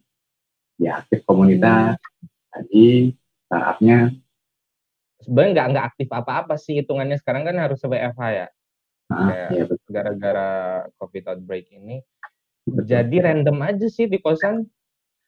ya 0.80 1.04
aktif 1.04 1.22
komunitas 1.22 2.00
hmm. 2.00 2.26
tadi 2.50 3.14
startupnya 3.46 3.98
sebenarnya 5.24 5.52
nggak 5.52 5.68
nggak 5.74 5.86
aktif 5.94 6.08
apa-apa 6.08 6.54
sih 6.56 6.80
hitungannya 6.80 7.16
sekarang 7.20 7.44
kan 7.44 7.56
harus 7.60 7.80
WFH 7.84 8.22
ya. 8.32 8.46
Ah, 9.10 9.50
ya, 9.50 9.66
gara-gara 9.90 10.50
COVID 11.02 11.24
outbreak 11.34 11.66
ini. 11.74 11.98
Betul. 12.62 12.86
Jadi 12.86 13.16
random 13.18 13.58
aja 13.66 13.86
sih 13.90 14.06
di 14.06 14.22
kosan. 14.22 14.62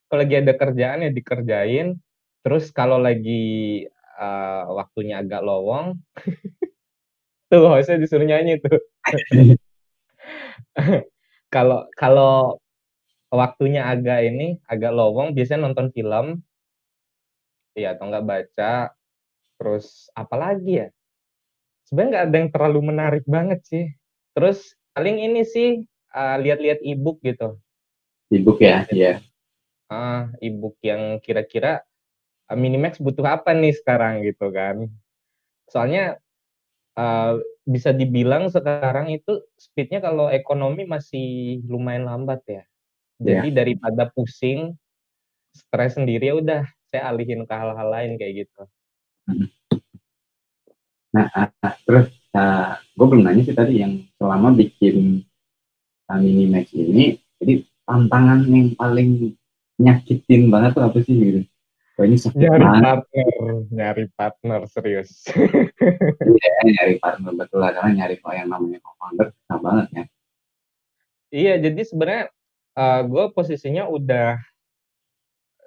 Kalau 0.07 0.23
lagi 0.23 0.37
ada 0.39 0.55
kerjaan 0.55 1.03
ya 1.03 1.11
dikerjain. 1.11 1.99
Terus 2.47 2.71
kalau 2.71 2.99
lagi 3.03 3.83
uh, 4.19 4.71
waktunya 4.75 5.19
agak 5.19 5.43
lowong, 5.43 5.99
tuh 7.51 7.67
harusnya 7.71 7.99
disuruh 7.99 8.27
nyanyi 8.27 8.59
tuh. 8.63 8.79
Kalau 11.53 11.85
kalau 11.93 12.57
waktunya 13.29 13.85
agak 13.85 14.25
ini 14.25 14.57
agak 14.65 14.97
lowong, 14.97 15.37
biasanya 15.37 15.69
nonton 15.69 15.93
film, 15.93 16.41
ya 17.77 17.93
atau 17.93 18.09
enggak 18.09 18.25
baca 18.25 18.73
Terus 19.63 20.11
apalagi 20.19 20.83
ya? 20.83 20.89
Sebenarnya 21.87 22.11
nggak 22.11 22.27
ada 22.27 22.37
yang 22.43 22.51
terlalu 22.51 22.81
menarik 22.83 23.25
banget 23.31 23.63
sih. 23.63 23.87
Terus 24.35 24.75
paling 24.91 25.23
ini 25.23 25.47
sih 25.47 25.87
uh, 26.11 26.37
lihat-lihat 26.43 26.83
e-book 26.83 27.23
gitu. 27.23 27.63
E-book 28.35 28.59
ya, 28.59 28.83
iya. 28.91 29.23
Ah, 29.87 29.95
uh, 30.35 30.43
e-book 30.43 30.75
yang 30.83 31.23
kira-kira 31.23 31.87
uh, 32.51 32.59
Minimax 32.59 32.99
butuh 32.99 33.23
apa 33.23 33.55
nih 33.55 33.71
sekarang 33.79 34.27
gitu 34.27 34.51
kan. 34.51 34.91
Soalnya 35.71 36.19
uh, 36.99 37.39
bisa 37.63 37.95
dibilang 37.95 38.51
sekarang 38.51 39.15
itu 39.15 39.39
speednya 39.55 40.03
kalau 40.03 40.27
ekonomi 40.27 40.83
masih 40.83 41.63
lumayan 41.71 42.11
lambat 42.11 42.43
ya. 42.51 42.65
Jadi 43.23 43.55
yeah. 43.55 43.59
daripada 43.63 44.11
pusing, 44.11 44.75
stres 45.55 45.95
sendiri 45.95 46.33
ya 46.33 46.35
udah 46.43 46.63
saya 46.91 47.13
alihin 47.13 47.47
ke 47.47 47.55
hal-hal 47.55 47.89
lain 47.89 48.19
kayak 48.19 48.49
gitu. 48.49 48.63
Nah, 51.13 51.27
uh, 51.37 51.75
terus 51.85 52.09
uh, 52.35 52.81
gue 52.97 53.07
belum 53.07 53.23
nanya 53.23 53.43
sih 53.45 53.57
tadi 53.57 53.85
yang 53.85 54.03
selama 54.17 54.57
bikin 54.57 55.23
uh, 56.09 56.19
mini 56.19 56.49
max 56.49 56.73
ini, 56.73 57.21
jadi 57.39 57.63
tantangan 57.85 58.49
yang 58.49 58.73
paling 58.75 59.37
nyakitin 59.77 60.49
banget 60.49 60.73
tuh 60.79 60.85
apa 60.85 60.99
sih 61.05 61.15
gitu? 61.15 61.41
Oh, 62.01 62.09
ini 62.09 62.17
sakit 62.17 62.41
nyari 62.41 62.65
banget. 62.65 62.83
partner, 62.83 63.45
nyari 63.69 64.05
partner 64.17 64.61
serius. 64.67 65.11
Iya, 66.33 66.55
nyari 66.65 66.95
partner 66.97 67.33
betul 67.37 67.61
lah 67.61 67.77
karena 67.77 67.91
nyari 68.03 68.17
kalau 68.23 68.35
yang 68.35 68.49
namanya 68.49 68.79
co-founder 68.81 69.29
susah 69.37 69.59
banget 69.61 69.87
ya. 69.93 70.05
Iya, 71.33 71.55
jadi 71.69 71.81
sebenarnya 71.85 72.25
uh, 72.81 73.01
gue 73.05 73.25
posisinya 73.37 73.85
udah 73.93 74.41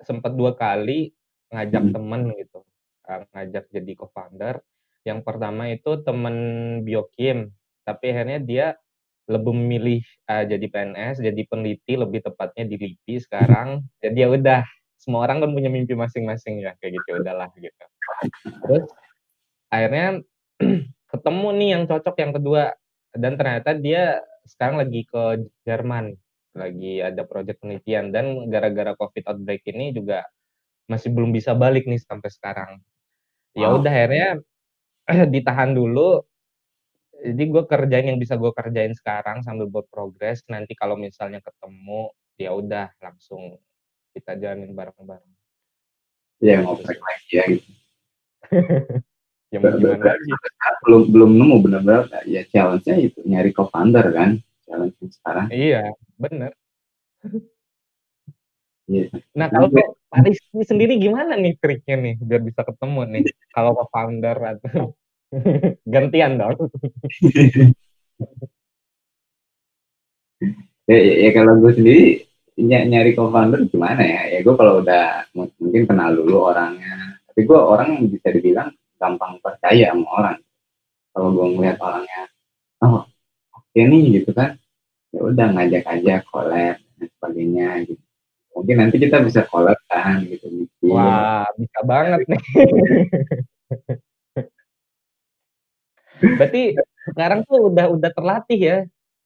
sempat 0.02 0.34
dua 0.34 0.58
kali 0.58 1.14
ngajak 1.54 1.84
hmm. 1.90 1.94
temen 1.94 2.22
gitu 2.42 2.60
ngajak 3.08 3.70
jadi 3.72 3.92
co-founder. 3.98 4.62
Yang 5.06 5.20
pertama 5.22 5.70
itu 5.70 6.02
temen 6.02 6.36
biokim, 6.82 7.54
tapi 7.86 8.06
akhirnya 8.10 8.40
dia 8.42 8.68
lebih 9.26 9.54
memilih 9.58 10.02
uh, 10.30 10.46
jadi 10.46 10.66
PNS, 10.70 11.22
jadi 11.22 11.42
peneliti, 11.50 11.94
lebih 11.98 12.22
tepatnya 12.26 12.66
di 12.70 12.76
LIPI 12.78 13.16
sekarang. 13.26 13.82
Jadi 14.06 14.18
ya 14.22 14.30
udah, 14.30 14.62
semua 15.02 15.26
orang 15.26 15.42
kan 15.42 15.50
punya 15.50 15.70
mimpi 15.70 15.98
masing-masing 15.98 16.62
ya, 16.62 16.78
kayak 16.78 17.02
gitu, 17.02 17.08
ya 17.10 17.16
udahlah 17.26 17.50
gitu. 17.58 17.86
Terus 18.66 18.86
akhirnya 19.74 20.22
ketemu 21.12 21.48
nih 21.58 21.70
yang 21.74 21.84
cocok 21.90 22.16
yang 22.22 22.34
kedua, 22.38 22.64
dan 23.18 23.34
ternyata 23.34 23.74
dia 23.74 24.22
sekarang 24.46 24.78
lagi 24.78 25.10
ke 25.10 25.50
Jerman, 25.66 26.14
lagi 26.54 27.02
ada 27.02 27.26
proyek 27.26 27.58
penelitian, 27.66 28.14
dan 28.14 28.46
gara-gara 28.54 28.94
COVID 28.94 29.26
outbreak 29.26 29.66
ini 29.74 29.90
juga 29.90 30.22
masih 30.86 31.10
belum 31.10 31.34
bisa 31.34 31.58
balik 31.58 31.90
nih 31.90 31.98
sampai 31.98 32.30
sekarang 32.30 32.78
ya 33.56 33.68
udah 33.72 33.92
akhirnya 33.92 34.30
ditahan 35.34 35.72
dulu. 35.74 36.22
Jadi 37.26 37.44
gue 37.50 37.64
kerjain 37.66 38.06
yang 38.12 38.20
bisa 38.22 38.38
gue 38.38 38.52
kerjain 38.54 38.94
sekarang 38.94 39.42
sambil 39.42 39.66
buat 39.66 39.90
progres. 39.90 40.46
Nanti 40.52 40.78
kalau 40.78 40.94
misalnya 41.00 41.42
ketemu 41.42 42.14
ya 42.38 42.54
udah 42.54 42.92
langsung 43.02 43.58
kita 44.14 44.38
jalanin 44.38 44.76
bareng-bareng. 44.76 45.34
Ya 46.44 46.60
ngoprek 46.64 47.00
lagi 47.00 47.32
ya 47.34 47.44
gitu 47.50 47.72
ya 49.52 49.60
lagi? 49.62 50.32
Belum 50.86 51.02
belum 51.10 51.32
nemu 51.40 51.56
benar-benar 51.64 52.04
ya 52.28 52.44
challenge-nya 52.52 52.96
itu 53.00 53.20
nyari 53.24 53.56
co-founder 53.56 54.06
kan? 54.12 54.30
Challenge 54.68 54.96
sekarang. 55.10 55.48
Iya 55.50 55.96
bener 56.20 56.52
Iya. 58.86 59.10
Nah 59.34 59.50
kalau 59.50 59.74
Pak 59.74 60.22
Rizky 60.22 60.62
sendiri 60.62 61.02
gimana 61.02 61.34
nih 61.34 61.58
triknya 61.58 61.96
nih 61.98 62.16
biar 62.22 62.42
bisa 62.46 62.62
ketemu 62.62 63.02
nih 63.18 63.24
kalau 63.50 63.74
ke 63.74 63.86
founder 63.90 64.38
atau 64.38 64.94
gantian 65.94 66.38
dong. 66.38 66.54
ya, 70.90 70.98
ya, 71.02 71.14
ya 71.26 71.30
kalau 71.34 71.58
gue 71.66 71.74
sendiri 71.74 72.30
ny 72.56 72.88
nyari 72.88 73.12
co-founder 73.18 73.68
gimana 73.68 74.00
ya? 74.06 74.22
Ya 74.38 74.40
gue 74.46 74.56
kalau 74.56 74.80
udah 74.86 75.28
mungkin 75.36 75.84
kenal 75.90 76.16
dulu 76.16 76.54
orangnya. 76.54 77.20
Tapi 77.28 77.42
gue 77.44 77.60
orang 77.60 78.06
bisa 78.08 78.32
dibilang 78.32 78.70
gampang 78.96 79.42
percaya 79.44 79.92
sama 79.92 80.08
orang. 80.14 80.40
Kalau 81.12 81.30
gue 81.32 81.46
ngeliat 81.48 81.80
orangnya, 81.80 82.28
oh 82.84 83.08
oke 83.56 83.72
okay 83.72 83.88
nih 83.88 84.20
gitu 84.20 84.36
kan, 84.36 84.60
ya 85.16 85.20
udah 85.24 85.48
ngajak 85.56 85.84
aja 85.88 86.20
collab 86.28 86.76
dan 86.76 87.08
sebagainya 87.08 87.68
gitu. 87.88 88.05
Mungkin 88.56 88.76
nanti 88.80 88.96
kita 88.98 89.20
bisa 89.20 89.44
collab 89.52 89.76
kan 89.92 90.24
gitu. 90.24 90.48
Bikin. 90.48 90.96
Wah 90.96 91.46
bisa 91.60 91.80
banget 91.84 92.24
nih. 92.32 92.42
Berarti 96.40 96.64
sekarang 97.12 97.44
tuh 97.46 97.70
udah 97.70 97.86
udah 97.92 98.12
terlatih 98.16 98.60
ya 98.60 98.78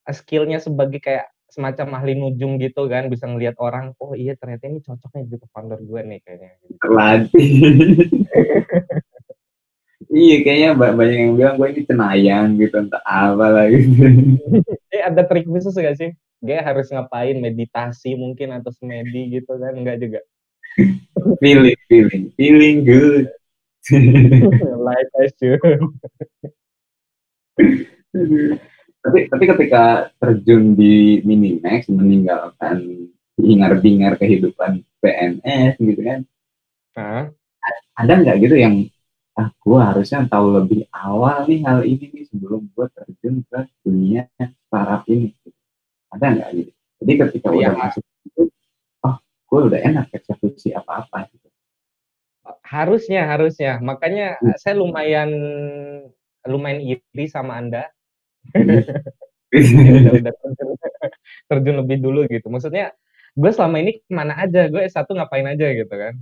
skillnya 0.10 0.58
sebagai 0.58 1.00
kayak 1.00 1.30
semacam 1.50 1.98
ahli 1.98 2.14
nujung 2.14 2.62
gitu 2.62 2.86
kan 2.86 3.10
bisa 3.10 3.26
ngelihat 3.26 3.58
orang 3.58 3.98
oh 3.98 4.14
iya 4.14 4.38
ternyata 4.38 4.70
ini 4.70 4.86
cocok 4.86 5.10
nih 5.18 5.26
gitu 5.34 5.46
founder 5.50 5.82
gue 5.82 6.02
nih 6.06 6.20
kayaknya 6.22 6.52
terlatih 6.78 7.50
iya 10.14 10.36
kayaknya 10.46 10.70
banyak 10.78 11.18
yang 11.18 11.34
bilang 11.34 11.56
gue 11.58 11.68
ini 11.74 11.82
cenayang 11.90 12.48
gitu 12.62 12.76
entah 12.78 13.02
apa 13.02 13.48
lagi 13.50 13.82
eh 14.94 15.02
ada 15.02 15.26
trik 15.26 15.50
khusus 15.50 15.74
gak 15.74 15.98
sih 15.98 16.14
gue 16.40 16.58
harus 16.60 16.88
ngapain? 16.90 17.38
Meditasi 17.38 18.16
mungkin 18.16 18.56
atau 18.56 18.72
semedi 18.76 19.40
gitu 19.40 19.56
kan? 19.60 19.76
Enggak 19.76 20.00
juga. 20.04 20.20
Feeling 21.44 21.80
feeling. 21.88 22.24
Feeling 22.36 22.78
good. 22.88 23.28
Like 24.80 25.10
I 25.18 25.28
should 25.40 25.62
tapi 29.00 29.32
tapi 29.32 29.44
ketika 29.48 30.12
terjun 30.20 30.76
di 30.76 31.24
Minimax 31.24 31.88
meninggalkan 31.88 33.08
hingar-bingar 33.40 34.20
kehidupan 34.20 34.84
PNS 35.00 35.80
gitu 35.80 36.02
kan 36.04 36.20
huh? 37.00 37.26
ada 37.96 38.14
nggak 38.20 38.38
gitu 38.44 38.56
yang 38.60 38.76
ah 39.40 39.48
gue 39.56 39.80
harusnya 39.80 40.28
tahu 40.28 40.52
lebih 40.60 40.84
awal 40.92 41.48
nih 41.48 41.64
hal 41.64 41.88
ini 41.88 42.12
nih 42.12 42.26
sebelum 42.28 42.68
gue 42.76 42.86
terjun 42.92 43.40
ke 43.48 43.60
dunia 43.88 44.28
startup 44.68 45.08
ini 45.08 45.32
ada 46.16 46.26
nggak 46.36 46.50
gitu 46.58 46.72
jadi 47.00 47.14
ketika 47.26 47.48
ya. 47.54 47.56
udah 47.56 47.74
masuk 47.78 48.04
itu 48.26 48.42
oh 49.06 49.16
gue 49.22 49.60
udah 49.74 49.80
enak 49.80 50.06
eksekusi 50.14 50.74
apa-apa 50.74 51.30
gitu 51.34 51.48
harusnya 52.66 53.26
harusnya 53.30 53.72
makanya 53.82 54.38
hmm. 54.42 54.58
saya 54.58 54.78
lumayan 54.78 55.32
lumayan 56.48 56.82
iri 56.82 57.26
sama 57.30 57.58
anda 57.58 57.90
udah, 59.54 60.34
terjun, 60.34 60.70
terjun 61.50 61.76
lebih 61.82 61.98
dulu 62.02 62.20
gitu. 62.30 62.48
Maksudnya 62.48 62.94
gue 63.34 63.52
selama 63.54 63.82
ini 63.82 64.02
ke 64.02 64.12
mana 64.14 64.38
aja, 64.38 64.70
gue 64.70 64.82
S1 64.86 65.06
ngapain 65.10 65.48
aja 65.48 65.68
gitu 65.74 65.94
kan. 65.94 66.14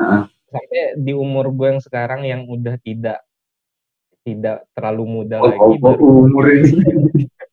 Uh. 0.00 0.24
Sampai 0.52 0.94
di 1.00 1.12
umur 1.16 1.50
gue 1.50 1.76
yang 1.76 1.82
sekarang 1.82 2.22
yang 2.28 2.46
udah 2.46 2.78
tidak 2.78 3.24
tidak 4.24 4.64
terlalu 4.72 5.04
muda 5.04 5.36
oh, 5.42 5.48
lagi. 5.50 5.60
Oh, 5.60 5.76
baru, 5.80 6.04
umur 6.30 6.44
ini. 6.52 6.72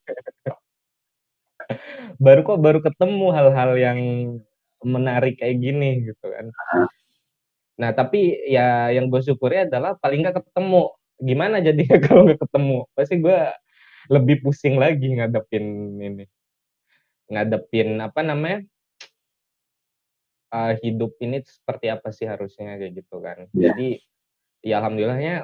baru 2.18 2.42
kok 2.48 2.60
baru 2.60 2.80
ketemu 2.82 3.28
hal-hal 3.36 3.72
yang 3.78 4.00
menarik 4.82 5.38
kayak 5.38 5.62
gini 5.62 6.10
gitu 6.10 6.26
kan. 6.26 6.50
Nah 7.78 7.90
tapi 7.94 8.36
ya 8.50 8.90
yang 8.90 9.08
gue 9.08 9.22
syukuri 9.22 9.68
adalah 9.70 9.96
paling 10.00 10.26
nggak 10.26 10.42
ketemu. 10.42 10.92
Gimana 11.22 11.62
jadinya 11.62 11.98
kalau 12.06 12.26
nggak 12.28 12.42
ketemu? 12.42 12.78
Pasti 12.98 13.16
gue 13.22 13.40
lebih 14.12 14.44
pusing 14.44 14.76
lagi 14.76 15.14
ngadepin 15.14 15.98
ini 16.02 16.26
ngadepin 17.32 17.96
apa 18.04 18.20
namanya 18.28 18.60
uh, 20.52 20.76
hidup 20.84 21.16
ini 21.24 21.40
seperti 21.48 21.88
apa 21.88 22.12
sih 22.12 22.28
harusnya 22.28 22.76
kayak 22.76 22.94
gitu 23.00 23.24
kan 23.24 23.48
yeah. 23.56 23.72
jadi 23.72 23.90
ya 24.62 24.76
alhamdulillahnya 24.84 25.36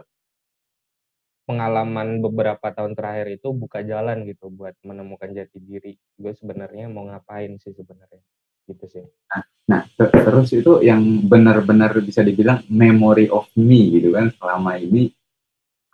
pengalaman 1.48 2.20
beberapa 2.20 2.68
tahun 2.76 2.94
terakhir 2.94 3.40
itu 3.40 3.56
buka 3.56 3.80
jalan 3.82 4.28
gitu 4.28 4.52
buat 4.52 4.76
menemukan 4.84 5.32
jati 5.32 5.64
diri 5.64 5.96
gue 6.20 6.34
sebenarnya 6.36 6.92
mau 6.92 7.08
ngapain 7.08 7.56
sih 7.58 7.72
sebenarnya 7.72 8.20
gitu 8.68 8.86
sih 8.92 9.04
nah, 9.32 9.44
nah 9.64 9.82
terus 9.96 10.52
itu 10.52 10.84
yang 10.84 11.24
benar-benar 11.24 11.96
bisa 12.04 12.20
dibilang 12.20 12.68
memory 12.68 13.32
of 13.32 13.48
me 13.56 13.96
gitu 13.96 14.12
kan 14.12 14.28
selama 14.36 14.76
ini 14.76 15.08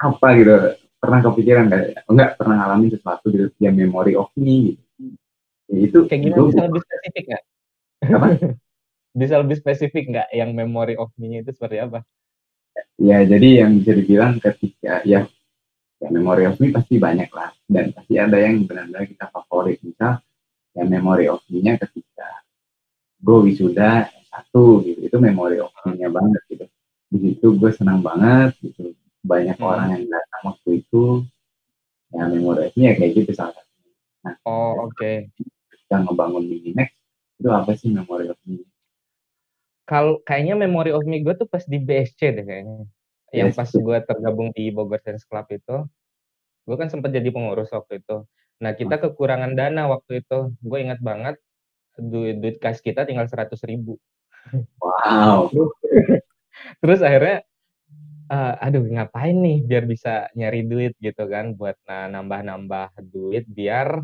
apa 0.01 0.27
gitu 0.41 0.53
pernah 1.03 1.19
kepikiran 1.19 1.67
kayak 1.67 2.07
enggak 2.07 2.29
pernah 2.39 2.55
ngalamin 2.63 2.95
sesuatu 2.95 3.27
di 3.27 3.43
yang 3.59 3.75
memory 3.75 4.15
of 4.15 4.31
me 4.39 4.71
gitu. 4.71 4.83
Ya, 5.67 5.77
itu 5.83 5.99
kayak 6.07 6.21
gimana 6.23 6.39
itu, 6.39 6.47
bisa 6.47 6.63
lebih 6.63 6.81
spesifik 6.87 7.23
nggak? 7.27 7.43
Apa? 8.03 8.27
bisa 9.19 9.35
lebih 9.43 9.57
spesifik 9.59 10.03
nggak 10.15 10.29
yang 10.31 10.49
memory 10.55 10.95
of 10.95 11.11
me 11.19 11.43
itu 11.43 11.51
seperti 11.51 11.83
apa? 11.83 11.99
Ya 12.95 13.19
jadi 13.27 13.67
yang 13.67 13.83
bisa 13.83 13.91
dibilang 13.99 14.39
ketika 14.39 15.03
ya, 15.03 15.27
ya 16.03 16.11
memory 16.11 16.43
of 16.51 16.59
me 16.59 16.75
pasti 16.75 16.99
banyak 16.99 17.31
lah 17.31 17.55
dan 17.71 17.95
pasti 17.95 18.19
ada 18.19 18.35
yang 18.35 18.67
benar-benar 18.67 19.07
kita 19.07 19.31
favorit 19.31 19.79
misal 19.79 20.19
ya 20.75 20.83
memory 20.83 21.31
of 21.31 21.39
me-nya 21.47 21.79
ketika 21.79 22.43
gue 23.23 23.37
wisuda 23.47 24.11
satu 24.27 24.83
gitu 24.83 25.07
itu 25.07 25.17
memory 25.23 25.63
of 25.63 25.71
me-nya 25.87 26.11
banget 26.11 26.41
gitu 26.51 26.65
di 27.07 27.17
situ 27.23 27.47
gue 27.55 27.71
senang 27.71 28.03
banget 28.03 28.51
gitu 28.59 28.91
banyak 29.23 29.55
hmm. 29.55 29.63
orang 29.63 29.87
yang 29.95 30.05
datang 30.11 30.41
waktu 30.51 30.69
itu 30.83 31.23
ya 32.13 32.27
memorinya 32.29 32.83
ya 32.91 32.93
kayak 32.99 33.11
gitu 33.23 33.31
salah 33.33 33.55
satunya. 33.55 33.95
Nah, 34.27 34.35
oh 34.45 34.91
oke. 34.91 34.99
Okay. 34.99 35.31
Kita 35.87 36.03
ngebangun 36.03 36.45
Minimax 36.45 36.91
itu 37.39 37.49
apa 37.49 37.71
sih 37.79 37.89
memori 37.89 38.29
of 38.29 38.39
me? 38.45 38.61
Kalau 39.87 40.21
kayaknya 40.23 40.55
memory 40.59 40.91
of 40.93 41.03
me 41.07 41.23
gue 41.23 41.33
tuh 41.33 41.47
pas 41.49 41.63
di 41.63 41.79
BSC 41.79 42.19
deh 42.19 42.45
kayaknya. 42.45 42.85
Yang 43.34 43.57
pas 43.57 43.69
gue 43.73 43.97
tergabung 44.05 44.53
di 44.53 44.69
Bogor 44.69 45.01
Science 45.01 45.25
Club 45.25 45.49
itu, 45.49 45.77
gue 46.69 46.75
kan 46.77 46.88
sempat 46.93 47.09
jadi 47.09 47.27
pengurus 47.34 47.73
waktu 47.73 48.05
itu. 48.05 48.23
Nah 48.61 48.71
kita 48.77 49.01
kekurangan 49.01 49.57
dana 49.57 49.89
waktu 49.89 50.21
itu. 50.21 50.53
Gue 50.61 50.86
ingat 50.86 51.01
banget 51.01 51.41
duit 51.97 52.38
duit 52.38 52.57
kas 52.61 52.77
kita 52.79 53.09
tinggal 53.09 53.25
seratus 53.25 53.65
ribu. 53.65 53.97
Wow. 54.79 55.49
Terus 56.81 57.01
akhirnya 57.01 57.41
uh, 58.29 58.53
aduh 58.59 58.86
ngapain 58.86 59.36
nih 59.36 59.57
biar 59.65 59.84
bisa 59.89 60.29
nyari 60.38 60.65
duit 60.65 60.93
gitu 61.01 61.23
kan 61.27 61.53
buat 61.57 61.77
nah, 61.86 62.07
nambah-nambah 62.11 62.95
duit 63.09 63.45
biar 63.49 64.03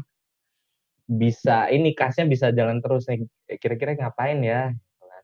bisa 1.10 1.66
ini 1.74 1.98
kasnya 1.98 2.30
bisa 2.30 2.54
jalan 2.54 2.86
terus 2.86 3.10
nih 3.10 3.26
kira-kira 3.58 3.98
ngapain 3.98 4.38
ya 4.46 4.70
gitu 4.70 5.06
kan. 5.10 5.24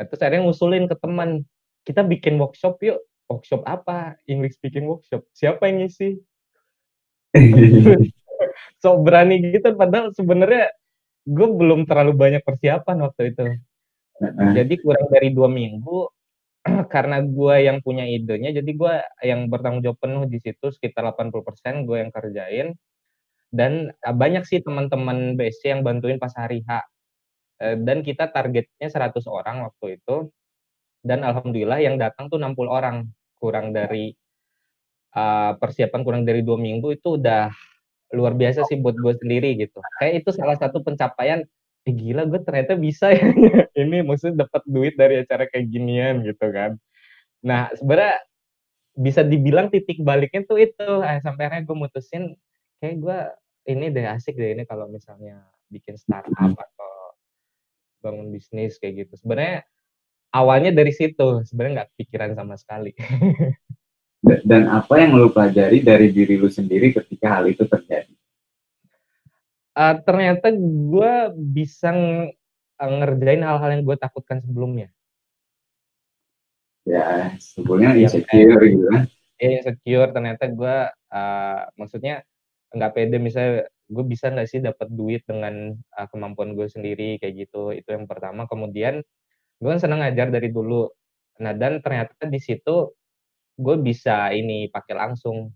nah, 0.00 0.04
terus 0.08 0.20
akhirnya 0.24 0.42
ngusulin 0.48 0.84
ke 0.88 0.96
teman 0.96 1.30
kita 1.84 2.00
bikin 2.00 2.40
workshop 2.40 2.80
yuk 2.80 2.98
workshop 3.32 3.64
apa 3.64 4.20
English 4.28 4.60
speaking 4.60 4.84
workshop 4.84 5.24
siapa 5.32 5.68
yang 5.68 5.84
ngisi 5.84 6.20
so 8.82 9.00
berani 9.00 9.40
gitu 9.52 9.72
padahal 9.72 10.12
sebenarnya 10.12 10.68
gue 11.24 11.48
belum 11.48 11.88
terlalu 11.88 12.12
banyak 12.12 12.42
persiapan 12.44 12.96
waktu 13.08 13.32
itu 13.32 13.44
jadi 14.52 14.74
kurang 14.78 15.08
dari 15.08 15.32
dua 15.32 15.48
minggu 15.48 16.10
karena 16.94 17.18
gue 17.22 17.54
yang 17.66 17.82
punya 17.82 18.06
idenya, 18.06 18.54
jadi 18.54 18.70
gue 18.70 18.94
yang 19.26 19.50
bertanggung 19.50 19.82
jawab 19.82 19.98
penuh 19.98 20.24
di 20.30 20.38
situ 20.38 20.70
sekitar 20.70 21.02
80% 21.10 21.86
gue 21.86 21.96
yang 21.98 22.10
kerjain. 22.14 22.68
Dan 23.52 23.92
uh, 23.92 24.14
banyak 24.16 24.48
sih 24.48 24.64
teman-teman 24.64 25.36
BSC 25.36 25.74
yang 25.74 25.82
bantuin 25.84 26.16
pas 26.16 26.32
hari 26.32 26.64
H. 26.64 26.86
Uh, 27.60 27.76
dan 27.82 28.00
kita 28.06 28.30
targetnya 28.30 28.88
100 28.88 29.26
orang 29.28 29.66
waktu 29.68 30.00
itu. 30.00 30.30
Dan 31.02 31.26
alhamdulillah 31.26 31.82
yang 31.82 31.98
datang 31.98 32.30
tuh 32.30 32.38
60 32.38 32.70
orang. 32.70 33.10
Kurang 33.42 33.74
dari 33.74 34.14
uh, 35.18 35.58
persiapan 35.58 36.00
kurang 36.06 36.22
dari 36.22 36.46
dua 36.46 36.54
minggu 36.54 36.94
itu 36.94 37.18
udah 37.18 37.50
luar 38.12 38.36
biasa 38.36 38.68
sih 38.68 38.78
buat 38.78 38.94
gue 38.94 39.14
sendiri 39.18 39.56
gitu. 39.56 39.80
Kayak 39.98 40.22
itu 40.22 40.30
salah 40.36 40.56
satu 40.60 40.84
pencapaian 40.84 41.42
eh 41.82 41.94
gila 41.94 42.28
gue 42.28 42.40
ternyata 42.44 42.78
bisa 42.78 43.10
ya. 43.10 43.26
Ini 43.82 44.06
maksudnya 44.06 44.46
dapat 44.46 44.62
duit 44.68 44.94
dari 44.94 45.18
acara 45.18 45.48
kayak 45.48 45.66
ginian 45.72 46.22
gitu 46.22 46.46
kan. 46.52 46.76
Nah 47.42 47.72
sebenarnya 47.74 48.22
bisa 48.92 49.24
dibilang 49.24 49.72
titik 49.72 49.98
baliknya 50.04 50.44
tuh 50.44 50.60
itu. 50.60 50.88
Eh, 51.02 51.18
sampai 51.24 51.48
akhirnya 51.48 51.64
gue 51.66 51.76
mutusin 51.76 52.22
kayak 52.78 52.96
gue 53.00 53.18
ini 53.72 53.86
deh 53.94 54.06
asik 54.06 54.36
deh 54.36 54.52
ini 54.54 54.68
kalau 54.68 54.86
misalnya 54.92 55.42
bikin 55.72 55.96
startup 55.96 56.52
atau 56.52 56.92
bangun 58.04 58.28
bisnis 58.28 58.76
kayak 58.76 59.08
gitu. 59.08 59.16
Sebenarnya 59.16 59.64
awalnya 60.32 60.72
dari 60.72 60.90
situ 60.90 61.44
sebenarnya 61.44 61.84
nggak 61.84 61.92
pikiran 62.00 62.32
sama 62.34 62.56
sekali. 62.56 62.96
Dan 64.48 64.70
apa 64.70 65.02
yang 65.02 65.18
lo 65.18 65.34
pelajari 65.34 65.82
dari 65.82 66.14
diri 66.14 66.38
lu 66.38 66.46
sendiri 66.46 66.94
ketika 66.94 67.38
hal 67.38 67.44
itu 67.50 67.66
terjadi? 67.66 68.14
Uh, 69.72 69.98
ternyata 70.04 70.52
gue 70.54 71.12
bisa 71.34 71.90
ngerjain 72.78 73.42
hal-hal 73.42 73.70
yang 73.74 73.82
gue 73.82 73.96
takutkan 73.98 74.38
sebelumnya. 74.44 74.94
Ya, 76.86 77.34
sebelumnya 77.38 77.94
ya, 77.94 78.06
insecure 78.06 78.62
gitu 78.62 78.86
kan. 78.90 79.04
Iya, 79.42 79.48
insecure. 79.58 80.10
Ternyata 80.14 80.44
gue 80.50 80.76
uh, 80.90 81.60
maksudnya 81.74 82.22
nggak 82.70 82.92
pede. 82.94 83.16
Misalnya 83.18 83.66
gue 83.90 84.04
bisa 84.06 84.30
nggak 84.30 84.48
sih 84.50 84.60
dapat 84.62 84.86
duit 84.86 85.26
dengan 85.26 85.74
uh, 85.98 86.06
kemampuan 86.14 86.54
gue 86.54 86.70
sendiri 86.70 87.18
kayak 87.18 87.48
gitu. 87.48 87.74
Itu 87.74 87.90
yang 87.90 88.06
pertama. 88.06 88.46
Kemudian 88.46 89.02
gue 89.62 89.70
kan 89.70 89.78
senang 89.78 90.02
ngajar 90.02 90.34
dari 90.34 90.50
dulu. 90.50 90.90
Nah 91.38 91.54
dan 91.54 91.78
ternyata 91.78 92.26
di 92.26 92.42
situ 92.42 92.90
gue 93.54 93.76
bisa 93.78 94.34
ini 94.34 94.66
pakai 94.66 94.94
langsung 94.98 95.54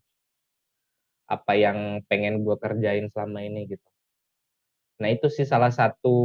apa 1.26 1.58
yang 1.58 2.06
pengen 2.06 2.46
gue 2.46 2.54
kerjain 2.54 3.10
selama 3.10 3.42
ini 3.42 3.66
gitu. 3.66 3.88
Nah 5.02 5.10
itu 5.10 5.26
sih 5.26 5.42
salah 5.42 5.74
satu 5.74 6.16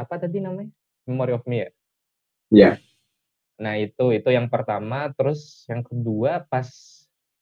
apa 0.00 0.16
tadi 0.16 0.40
namanya? 0.40 0.72
Memory 1.04 1.32
of 1.36 1.44
me 1.44 1.56
ya? 1.56 1.60
Iya. 1.60 1.70
Yeah. 2.48 2.74
Nah 3.60 3.76
itu 3.76 4.16
itu 4.16 4.28
yang 4.32 4.48
pertama, 4.48 5.12
terus 5.12 5.68
yang 5.68 5.84
kedua 5.84 6.48
pas 6.48 6.64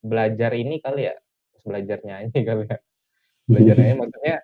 belajar 0.03 0.51
ini 0.59 0.83
kali 0.83 1.07
ya, 1.07 1.15
pas 1.55 1.63
belajar 1.63 1.99
nyanyi 2.03 2.41
kali 2.43 2.63
ya, 2.67 2.79
belajar 3.49 3.75
nyanyi 3.79 3.95
maksudnya 4.03 4.37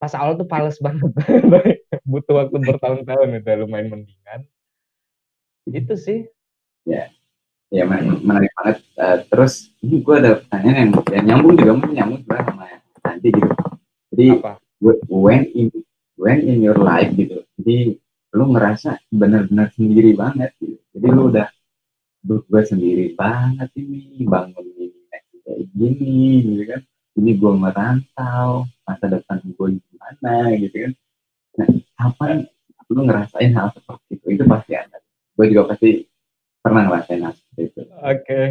pas 0.00 0.12
awal 0.16 0.40
tuh 0.40 0.48
pales 0.48 0.80
banget, 0.80 1.12
butuh 2.10 2.34
waktu 2.40 2.56
bertahun-tahun 2.56 3.36
itu 3.36 3.50
lumayan 3.60 3.92
mendingan. 3.92 4.40
Itu 5.68 5.94
sih. 6.00 6.24
Ya, 6.88 7.12
ya 7.68 7.84
menarik 7.84 8.48
banget. 8.56 8.80
Uh, 8.96 9.20
terus 9.28 9.76
ini 9.84 10.00
gue 10.00 10.16
ada 10.16 10.40
pertanyaan 10.40 10.76
yang, 10.80 10.90
yang 11.12 11.24
nyambung 11.28 11.54
juga 11.60 11.72
mungkin 11.76 11.94
nyambung 12.00 12.20
juga 12.24 12.40
sama 12.48 12.64
nanti 13.04 13.28
gitu. 13.28 13.52
Jadi 14.16 14.26
Apa? 14.40 14.52
when 15.12 15.44
in 15.52 15.68
when 16.16 16.40
in 16.48 16.64
your 16.64 16.80
life 16.80 17.12
gitu. 17.12 17.44
Jadi 17.60 18.00
lu 18.32 18.44
ngerasa 18.56 18.96
benar-benar 19.12 19.68
sendiri 19.76 20.16
banget 20.16 20.56
gitu. 20.56 20.80
Jadi 20.96 21.06
lu 21.12 21.28
udah 21.28 21.48
duh 22.20 22.40
gue 22.44 22.62
sendiri 22.64 23.16
banget 23.16 23.72
ini 23.80 24.28
bangun 24.28 24.64
ini 24.76 24.92
kayak 25.08 25.60
gini 25.72 26.44
gitu 26.44 26.62
kan 26.68 26.80
ini 27.16 27.30
gue 27.32 27.52
merantau 27.56 28.68
masa 28.90 29.06
depan 29.06 29.38
gue 29.46 29.68
gimana 29.78 30.32
gitu 30.58 30.76
kan. 30.82 30.92
Nah 31.58 31.68
kapan 31.94 32.32
lu 32.90 33.06
ngerasain 33.06 33.54
hal 33.54 33.70
seperti 33.70 34.18
itu? 34.18 34.26
Itu 34.34 34.44
pasti 34.50 34.72
ada. 34.74 34.98
Gue 35.38 35.46
juga 35.54 35.74
pasti 35.74 36.02
pernah 36.58 36.82
ngerasain 36.90 37.22
hal 37.22 37.32
seperti 37.38 37.62
itu. 37.70 37.80
Oke. 37.86 38.10
Okay. 38.26 38.46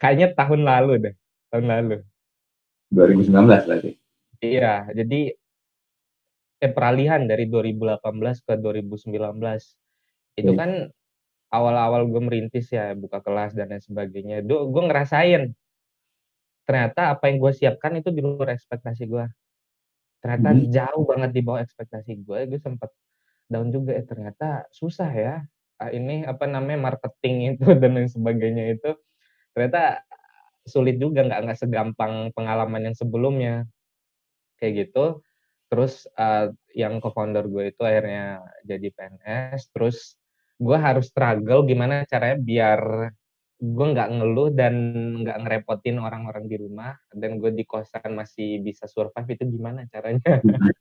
kayaknya 0.00 0.32
tahun 0.32 0.64
lalu 0.64 0.92
deh 1.08 1.14
tahun 1.52 1.66
lalu. 1.68 1.96
2019 2.92 3.32
berarti? 3.68 3.90
Iya 4.40 4.88
jadi 4.92 5.20
eh, 6.60 6.72
peralihan 6.72 7.24
dari 7.24 7.48
2018 7.48 8.00
ke 8.44 8.54
2019 8.56 9.16
itu 10.40 10.52
kan 10.56 10.88
awal-awal 11.50 12.06
gue 12.06 12.22
merintis 12.22 12.70
ya 12.70 12.94
buka 12.94 13.20
kelas 13.20 13.58
dan 13.58 13.74
lain 13.74 13.82
sebagainya. 13.82 14.40
Itu 14.46 14.70
gue 14.70 14.82
ngerasain 14.86 15.52
ternyata 16.70 17.18
apa 17.18 17.26
yang 17.26 17.42
gue 17.42 17.50
siapkan 17.50 17.98
itu 17.98 18.14
di 18.14 18.22
luar 18.22 18.54
ekspektasi 18.54 19.10
gue 19.10 19.26
ternyata 20.22 20.54
hmm. 20.54 20.70
jauh 20.70 21.02
banget 21.02 21.30
di 21.34 21.42
bawah 21.42 21.60
ekspektasi 21.66 22.22
gue 22.22 22.46
gue 22.46 22.60
sempat 22.62 22.94
down 23.50 23.74
juga. 23.74 23.98
Eh 23.98 24.06
ternyata 24.06 24.64
susah 24.70 25.10
ya. 25.10 25.34
Ah, 25.82 25.90
ini 25.90 26.22
apa 26.22 26.46
namanya 26.46 26.94
marketing 26.94 27.36
itu 27.58 27.66
dan 27.76 27.98
lain 27.98 28.08
sebagainya 28.08 28.78
itu 28.78 28.90
ternyata 29.52 30.06
sulit 30.64 30.96
juga. 31.02 31.26
Nggak 31.26 31.40
nggak 31.50 31.58
segampang 31.58 32.14
pengalaman 32.32 32.88
yang 32.88 32.96
sebelumnya. 32.96 33.66
Kayak 34.62 34.88
gitu. 34.88 35.26
Terus 35.70 36.06
uh, 36.18 36.50
yang 36.74 37.02
co-founder 37.02 37.46
gue 37.50 37.74
itu 37.74 37.82
akhirnya 37.82 38.42
jadi 38.66 38.90
PNS 38.90 39.70
terus 39.74 40.18
gue 40.58 40.76
harus 40.76 41.08
struggle 41.08 41.62
gimana 41.62 42.02
caranya 42.10 42.36
biar 42.42 42.80
gue 43.60 43.86
nggak 43.92 44.08
ngeluh 44.16 44.48
dan 44.56 44.74
nggak 45.20 45.36
ngerepotin 45.44 46.00
orang-orang 46.00 46.48
di 46.48 46.56
rumah 46.56 46.96
dan 47.12 47.36
gue 47.36 47.52
di 47.52 47.68
kosan 47.68 48.16
masih 48.16 48.64
bisa 48.64 48.88
survive 48.88 49.36
itu 49.36 49.44
gimana 49.44 49.84
caranya? 49.92 50.40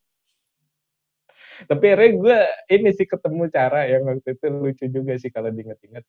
Tapi 1.69 1.85
akhirnya 1.91 2.11
gue 2.15 2.39
ini 2.71 2.89
sih 2.95 3.03
ketemu 3.03 3.51
cara 3.51 3.83
yang 3.83 4.07
waktu 4.07 4.31
itu 4.31 4.45
lucu 4.47 4.85
juga 4.87 5.19
sih 5.19 5.27
kalau 5.27 5.51
diinget-inget. 5.51 6.07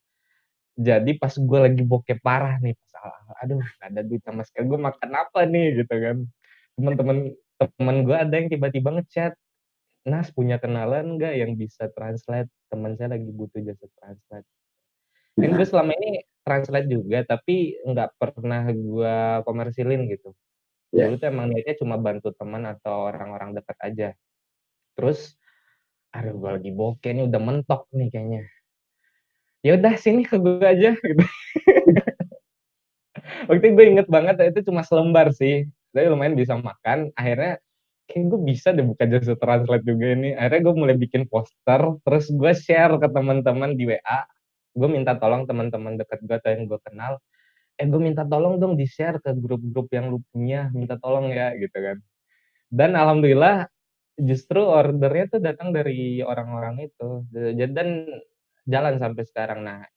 Jadi 0.79 1.18
pas 1.18 1.35
gue 1.35 1.59
lagi 1.59 1.83
bokeh 1.83 2.23
parah 2.23 2.62
nih 2.62 2.79
pas 2.79 3.18
aduh 3.43 3.59
gak 3.59 3.91
ada 3.91 4.01
duit 4.07 4.23
sama 4.23 4.47
sekali 4.47 4.71
gue 4.71 4.79
makan 4.79 5.11
apa 5.11 5.41
nih 5.51 5.83
gitu 5.83 5.95
kan. 5.99 6.16
Teman-teman 6.79 7.18
teman 7.59 7.97
gue 8.07 8.14
ada 8.14 8.31
yang 8.31 8.47
tiba-tiba 8.47 8.95
ngechat 8.95 9.35
Nas 10.07 10.33
punya 10.33 10.57
kenalan 10.57 11.18
nggak 11.18 11.35
yang 11.35 11.53
bisa 11.59 11.91
translate? 11.93 12.49
Teman 12.73 12.95
saya 12.97 13.18
lagi 13.18 13.29
butuh 13.29 13.61
jasa 13.61 13.85
translate. 14.01 14.49
Kan 15.37 15.51
gue 15.59 15.66
selama 15.66 15.93
ini 15.99 16.25
translate 16.45 16.88
juga 16.88 17.22
tapi 17.24 17.76
nggak 17.84 18.16
pernah 18.16 18.64
gue 18.72 19.16
komersilin 19.45 20.09
gitu. 20.09 20.32
Yeah. 20.91 21.07
dulu 21.07 21.22
tuh 21.22 21.28
emang 21.30 21.47
niatnya 21.55 21.76
cuma 21.78 21.97
bantu 22.03 22.34
teman 22.34 22.66
atau 22.66 23.07
orang-orang 23.07 23.55
dekat 23.55 23.78
aja. 23.78 24.09
Terus 24.99 25.38
aduh 26.11 26.34
gue 26.34 26.51
lagi 26.51 26.70
bokeh 26.74 27.14
nih 27.14 27.24
udah 27.30 27.41
mentok 27.41 27.86
nih 27.95 28.11
kayaknya. 28.11 28.43
Ya 29.62 29.78
udah 29.78 29.95
sini 29.95 30.26
ke 30.26 30.41
gue 30.41 30.64
aja 30.66 30.97
gitu. 31.07 31.24
Waktu 33.47 33.62
itu 33.62 33.76
gue 33.76 33.86
inget 33.86 34.09
banget 34.11 34.36
itu 34.51 34.66
cuma 34.66 34.82
selembar 34.82 35.30
sih. 35.30 35.68
Tapi 35.95 36.11
lumayan 36.11 36.34
bisa 36.34 36.59
makan. 36.59 37.14
Akhirnya 37.14 37.62
kayak 38.11 38.24
gue 38.26 38.41
bisa 38.43 38.74
deh 38.74 38.82
buka 38.82 39.07
jasa 39.07 39.38
translate 39.38 39.86
juga 39.86 40.07
ini. 40.18 40.34
Akhirnya 40.34 40.61
gue 40.66 40.74
mulai 40.74 40.97
bikin 40.99 41.30
poster 41.30 41.80
terus 42.03 42.26
gue 42.34 42.53
share 42.57 42.99
ke 42.99 43.07
teman-teman 43.07 43.78
di 43.78 43.86
WA 43.86 44.26
gue 44.71 44.89
minta 44.89 45.18
tolong 45.18 45.47
teman-teman 45.47 45.99
dekat 45.99 46.23
gue 46.23 46.37
atau 46.37 46.51
yang 46.55 46.64
gue 46.71 46.81
kenal 46.83 47.18
eh 47.81 47.89
gue 47.89 47.97
minta 47.97 48.29
tolong 48.29 48.61
dong 48.61 48.77
di 48.77 48.85
share 48.85 49.16
ke 49.25 49.33
grup-grup 49.33 49.89
yang 49.89 50.12
lu 50.12 50.21
punya 50.29 50.68
minta 50.77 51.01
tolong 51.01 51.33
ya 51.33 51.57
gitu 51.57 51.73
kan. 51.73 51.97
Dan 52.68 52.93
alhamdulillah 52.93 53.73
justru 54.21 54.61
ordernya 54.61 55.33
tuh 55.33 55.41
datang 55.41 55.73
dari 55.73 56.21
orang-orang 56.21 56.93
itu. 56.93 57.25
Dan 57.33 58.05
jalan 58.68 59.01
sampai 59.01 59.25
sekarang. 59.25 59.64
Nah 59.64 59.89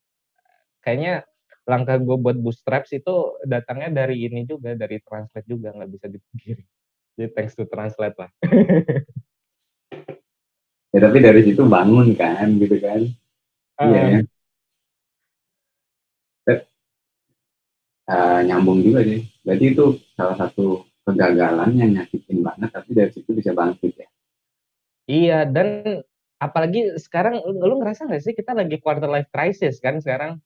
kayaknya 0.79 1.27
langkah 1.67 1.99
gue 1.99 2.15
buat 2.15 2.39
bootstraps 2.39 2.95
itu 2.95 3.35
datangnya 3.43 4.07
dari 4.07 4.31
ini 4.31 4.47
juga 4.47 4.79
dari 4.79 5.03
translate 5.03 5.47
juga 5.47 5.75
nggak 5.75 5.91
bisa 5.91 6.07
dipungkiri. 6.07 6.63
Jadi 7.19 7.29
thanks 7.35 7.59
to 7.59 7.67
translate 7.67 8.15
lah. 8.15 8.31
Ya 10.93 11.01
tapi 11.01 11.25
dari 11.25 11.41
situ 11.41 11.65
bangun 11.65 12.13
kan 12.13 12.53
gitu 12.61 12.77
kan. 12.77 13.01
Iya. 13.81 14.21
uh, 14.21 14.32
uh, 18.09 18.39
nyambung 18.43 18.83
juga 18.83 19.03
sih 19.03 19.27
berarti 19.43 19.65
itu 19.71 19.85
salah 20.15 20.37
satu 20.39 20.87
kegagalan 21.03 21.75
yang 21.75 21.91
nyakitin 21.99 22.39
banget 22.39 22.69
tapi 22.71 22.89
dari 22.95 23.11
situ 23.11 23.29
bisa 23.35 23.51
bangkit 23.51 23.91
ya 23.95 24.07
iya 25.07 25.39
dan 25.43 25.99
apalagi 26.39 26.95
sekarang 26.99 27.43
lu 27.43 27.79
ngerasa 27.79 28.07
nggak 28.07 28.23
sih 28.23 28.35
kita 28.35 28.55
lagi 28.55 28.79
quarter 28.79 29.07
life 29.07 29.31
crisis 29.31 29.79
kan 29.79 29.99
sekarang 29.99 30.39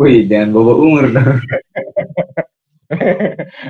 Wih, 0.00 0.24
jangan 0.24 0.56
bawa 0.56 0.72
umur 0.80 1.12
dong. 1.12 1.36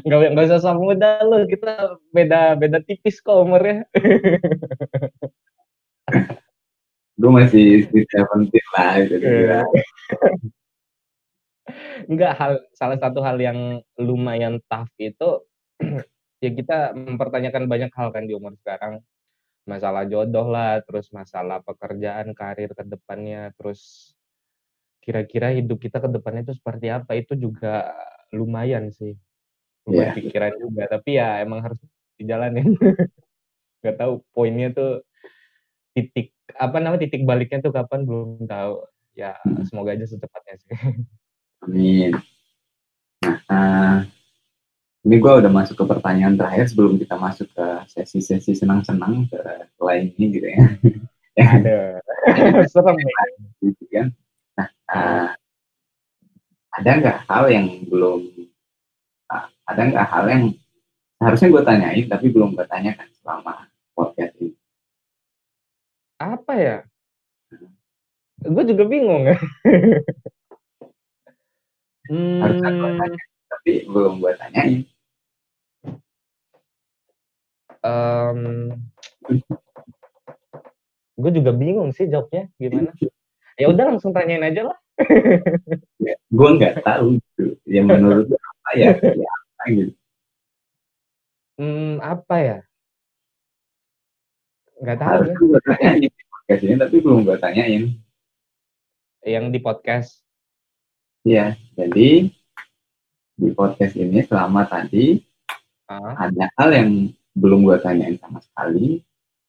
Gak, 0.09 0.33
gak 0.33 0.47
usah 0.49 0.63
sama 0.63 0.81
muda 0.81 1.21
lo, 1.27 1.45
kita 1.45 1.99
beda 2.15 2.57
beda 2.57 2.79
tipis 2.87 3.21
kok 3.21 3.45
umurnya. 3.45 3.85
Gue 7.21 7.31
masih 7.35 7.85
di 7.93 8.01
seventeen 8.09 8.67
lah 8.73 8.97
itu 9.03 9.21
yeah. 9.21 9.67
Enggak 12.09 12.33
hal 12.39 12.53
salah 12.73 12.97
satu 12.97 13.21
hal 13.21 13.37
yang 13.41 13.83
lumayan 14.01 14.63
tough 14.71 14.91
itu 14.97 15.45
ya 16.45 16.51
kita 16.53 16.97
mempertanyakan 16.97 17.67
banyak 17.69 17.93
hal 17.93 18.09
kan 18.15 18.25
di 18.25 18.33
umur 18.37 18.57
sekarang. 18.61 19.03
Masalah 19.69 20.09
jodoh 20.09 20.49
lah 20.49 20.81
terus 20.83 21.13
masalah 21.13 21.61
pekerjaan 21.61 22.33
karir 22.33 22.73
ke 22.73 22.85
depannya 22.87 23.53
terus 23.61 24.13
kira-kira 25.01 25.53
hidup 25.53 25.81
kita 25.81 26.01
ke 26.01 26.09
depannya 26.09 26.49
itu 26.49 26.55
seperti 26.57 26.87
apa 26.93 27.13
itu 27.17 27.37
juga 27.37 27.93
lumayan 28.33 28.89
sih. 28.93 29.17
Lumayan 29.85 30.13
yeah. 30.13 30.17
pikiran 30.17 30.53
juga 30.61 30.83
tapi 30.89 31.11
ya 31.21 31.45
emang 31.45 31.61
harus 31.61 31.79
dijalanin. 32.17 32.77
Nggak 33.81 33.97
tahu 33.97 34.13
poinnya 34.33 34.73
tuh 34.73 35.05
titik 35.97 36.33
apa 36.57 36.77
namanya 36.83 37.05
titik 37.05 37.25
baliknya 37.25 37.61
tuh 37.65 37.73
kapan 37.73 38.05
belum 38.09 38.49
tahu. 38.49 38.85
Ya 39.19 39.37
semoga 39.69 39.93
aja 39.93 40.07
secepatnya 40.07 40.55
sih 40.63 40.71
amin. 41.65 42.13
Nah 43.21 43.37
uh, 43.51 43.97
ini 45.01 45.17
gue 45.17 45.33
udah 45.33 45.49
masuk 45.49 45.81
ke 45.81 45.85
pertanyaan 45.89 46.37
terakhir 46.37 46.69
sebelum 46.69 47.01
kita 47.01 47.17
masuk 47.17 47.49
ke 47.57 47.67
sesi-sesi 47.89 48.53
senang-senang 48.53 49.25
ke 49.33 49.41
lain 49.81 50.13
ini 50.17 50.27
gitu 50.37 50.47
ya. 50.53 50.59
Ya 51.41 51.47
ada. 51.57 51.77
Serem 52.73 52.97
gitu 53.65 53.85
kan. 53.89 54.07
Uh, 54.91 55.33
ada 56.77 56.91
nggak 57.01 57.19
hal 57.25 57.45
yang 57.49 57.67
belum 57.89 58.29
uh, 59.33 59.47
ada 59.65 59.83
nggak 59.89 60.07
hal 60.11 60.25
yang 60.29 60.45
harusnya 61.21 61.49
gue 61.49 61.63
tanyain 61.65 62.07
tapi 62.09 62.27
belum 62.29 62.53
gue 62.53 62.67
tanyakan 62.69 63.09
selama 63.21 63.69
Apa 66.21 66.53
ya? 66.61 66.77
Gue 68.45 68.65
juga 68.69 68.85
bingung. 68.85 69.33
Harusnya 72.11 72.71
gue 72.75 72.91
hmm. 72.91 72.99
tanya, 72.99 73.23
tapi 73.47 73.73
belum 73.87 74.15
gue 74.19 74.33
tanyain. 74.35 74.83
Um, 77.81 78.41
gue 81.17 81.31
juga 81.33 81.55
bingung 81.55 81.95
sih 81.95 82.11
jawabnya 82.11 82.51
gimana. 82.59 82.91
Ya 83.55 83.71
udah 83.71 83.95
langsung 83.95 84.11
tanyain 84.11 84.43
aja 84.43 84.75
lah. 84.75 84.79
ya, 86.03 86.17
gue 86.19 86.51
nggak 86.59 86.83
tahu 86.83 87.23
gitu. 87.23 87.45
Ya 87.65 87.81
menurut 87.87 88.27
apa 88.27 88.71
ya? 88.75 88.91
Ya 89.01 89.29
apa 89.31 89.63
gitu. 89.71 89.93
Hmm, 91.61 92.01
apa 92.03 92.37
ya? 92.43 92.59
Nggak 94.81 94.99
tahu 94.99 95.13
Harusnya 95.15 95.37
ya. 95.37 95.47
gue 95.47 95.61
tanyain 95.63 95.99
di 96.03 96.09
podcast 96.11 96.63
ini, 96.67 96.75
tapi 96.75 96.97
belum 96.99 97.19
gue 97.23 97.37
tanyain. 97.39 97.83
Yang 99.23 99.45
di 99.55 99.61
podcast. 99.63 100.30
Iya, 101.21 101.57
jadi 101.77 102.33
di 103.41 103.49
podcast 103.57 103.97
ini 103.97 104.25
selama 104.25 104.65
tadi 104.69 105.21
Ah, 105.91 106.31
ada 106.31 106.47
hal 106.55 106.71
yang 106.71 107.11
belum 107.35 107.67
gue 107.67 107.75
tanyain 107.83 108.15
sama 108.23 108.39
sekali, 108.39 109.03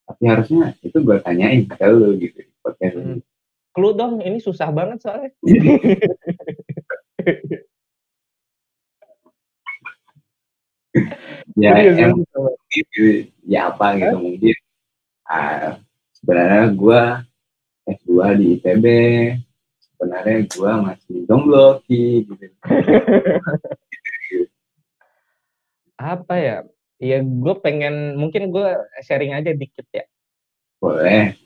tapi 0.09 0.23
harusnya 0.25 0.73
itu 0.81 0.97
gue 0.97 1.21
tanyain 1.21 1.69
ke 1.69 1.85
lu 1.85 2.17
gitu 2.17 2.41
di 2.41 2.49
podcast 2.65 2.97
ini. 2.97 3.21
hmm. 3.21 3.21
Clue 3.77 3.93
dong, 3.93 4.25
ini 4.25 4.41
susah 4.41 4.73
banget 4.73 5.05
soalnya. 5.05 5.29
ya 11.61 11.71
ini 11.77 12.25
gitu, 12.73 13.31
ya 13.45 13.69
apa 13.69 13.95
gitu 14.01 14.17
mungkin 14.17 14.57
ah, 15.29 15.77
sebenarnya 16.17 16.73
gue 16.73 17.01
S2 17.85 18.11
di 18.41 18.45
ITB 18.57 18.85
sebenarnya 19.93 20.37
gue 20.49 20.71
masih 20.89 21.00
jomblo 21.31 21.79
Ki, 21.87 22.27
gitu 22.27 22.51
Apa 25.95 26.35
ya? 26.35 26.57
Ya 26.99 27.23
gue 27.23 27.55
pengen, 27.63 28.19
mungkin 28.19 28.51
gue 28.51 28.67
sharing 29.07 29.31
aja 29.31 29.55
dikit 29.55 29.87
ya. 29.95 30.03
boleh 30.83 31.39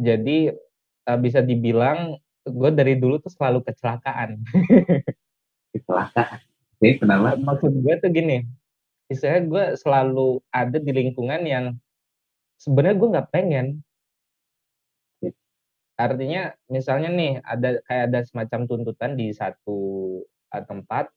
Jadi 0.00 0.56
eh, 1.04 1.18
bisa 1.20 1.44
dibilang 1.44 2.16
gue 2.46 2.70
dari 2.72 2.96
dulu 2.96 3.20
tuh 3.20 3.34
selalu 3.34 3.60
kecelakaan. 3.66 4.40
kecelakaan 5.76 6.40
oke 6.76 6.88
kenapa 7.00 7.40
Maksud 7.40 7.72
gue 7.82 7.94
tuh 7.98 8.10
gini, 8.12 8.44
istilahnya 9.08 9.42
gue 9.48 9.64
selalu 9.80 10.28
ada 10.52 10.78
di 10.78 10.92
lingkungan 10.92 11.42
yang 11.48 11.64
sebenarnya 12.60 12.96
gue 13.00 13.12
nggak 13.16 13.30
pengen. 13.32 13.66
Artinya 15.96 16.52
misalnya 16.68 17.08
nih 17.08 17.40
ada 17.40 17.80
kayak 17.88 18.04
ada 18.12 18.20
semacam 18.28 18.60
tuntutan 18.68 19.16
di 19.16 19.32
satu 19.32 19.78
eh, 20.52 20.64
tempat 20.68 21.08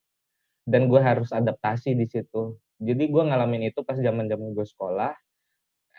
dan 0.63 0.87
gue 0.87 1.01
harus 1.03 1.29
adaptasi 1.35 1.99
di 1.99 2.07
situ. 2.07 2.55
Jadi 2.79 3.11
gue 3.11 3.23
ngalamin 3.27 3.67
itu 3.67 3.83
pas 3.83 3.99
zaman 3.99 4.31
zaman 4.31 4.55
gue 4.55 4.63
sekolah, 4.63 5.11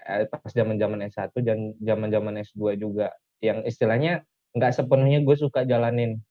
eh, 0.08 0.24
pas 0.32 0.52
zaman 0.52 0.80
zaman 0.80 1.04
S1 1.12 1.36
dan 1.44 1.76
zaman 1.76 2.08
zaman 2.08 2.34
S2 2.40 2.80
juga. 2.80 3.12
Yang 3.44 3.68
istilahnya 3.68 4.24
nggak 4.56 4.72
sepenuhnya 4.72 5.20
gue 5.20 5.36
suka 5.36 5.68
jalanin. 5.68 6.24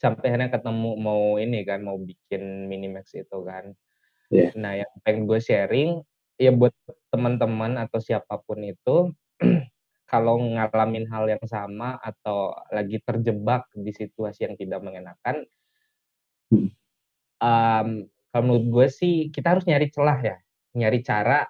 Sampai 0.00 0.32
akhirnya 0.32 0.52
ketemu 0.52 0.90
mau 0.96 1.36
ini 1.36 1.64
kan, 1.68 1.84
mau 1.84 2.00
bikin 2.00 2.68
Minimax 2.68 3.12
itu 3.16 3.38
kan. 3.44 3.76
Iya. 4.32 4.52
Nah 4.56 4.72
yang 4.80 4.92
pengen 5.04 5.28
gue 5.28 5.40
sharing, 5.40 6.00
ya 6.36 6.52
buat 6.52 6.72
teman-teman 7.12 7.80
atau 7.80 8.00
siapa 8.00 8.40
pun 8.44 8.60
itu, 8.64 9.12
kalau 10.06 10.38
ngalamin 10.38 11.10
hal 11.10 11.26
yang 11.26 11.42
sama 11.44 11.98
atau 11.98 12.54
lagi 12.70 13.02
terjebak 13.02 13.66
di 13.74 13.90
situasi 13.90 14.46
yang 14.46 14.54
tidak 14.54 14.80
mengenakan, 14.80 15.42
um, 17.42 18.06
kalau 18.30 18.42
menurut 18.46 18.66
gue 18.70 18.86
sih 18.88 19.14
kita 19.34 19.58
harus 19.58 19.66
nyari 19.66 19.90
celah 19.90 20.18
ya, 20.22 20.36
nyari 20.78 21.02
cara 21.02 21.42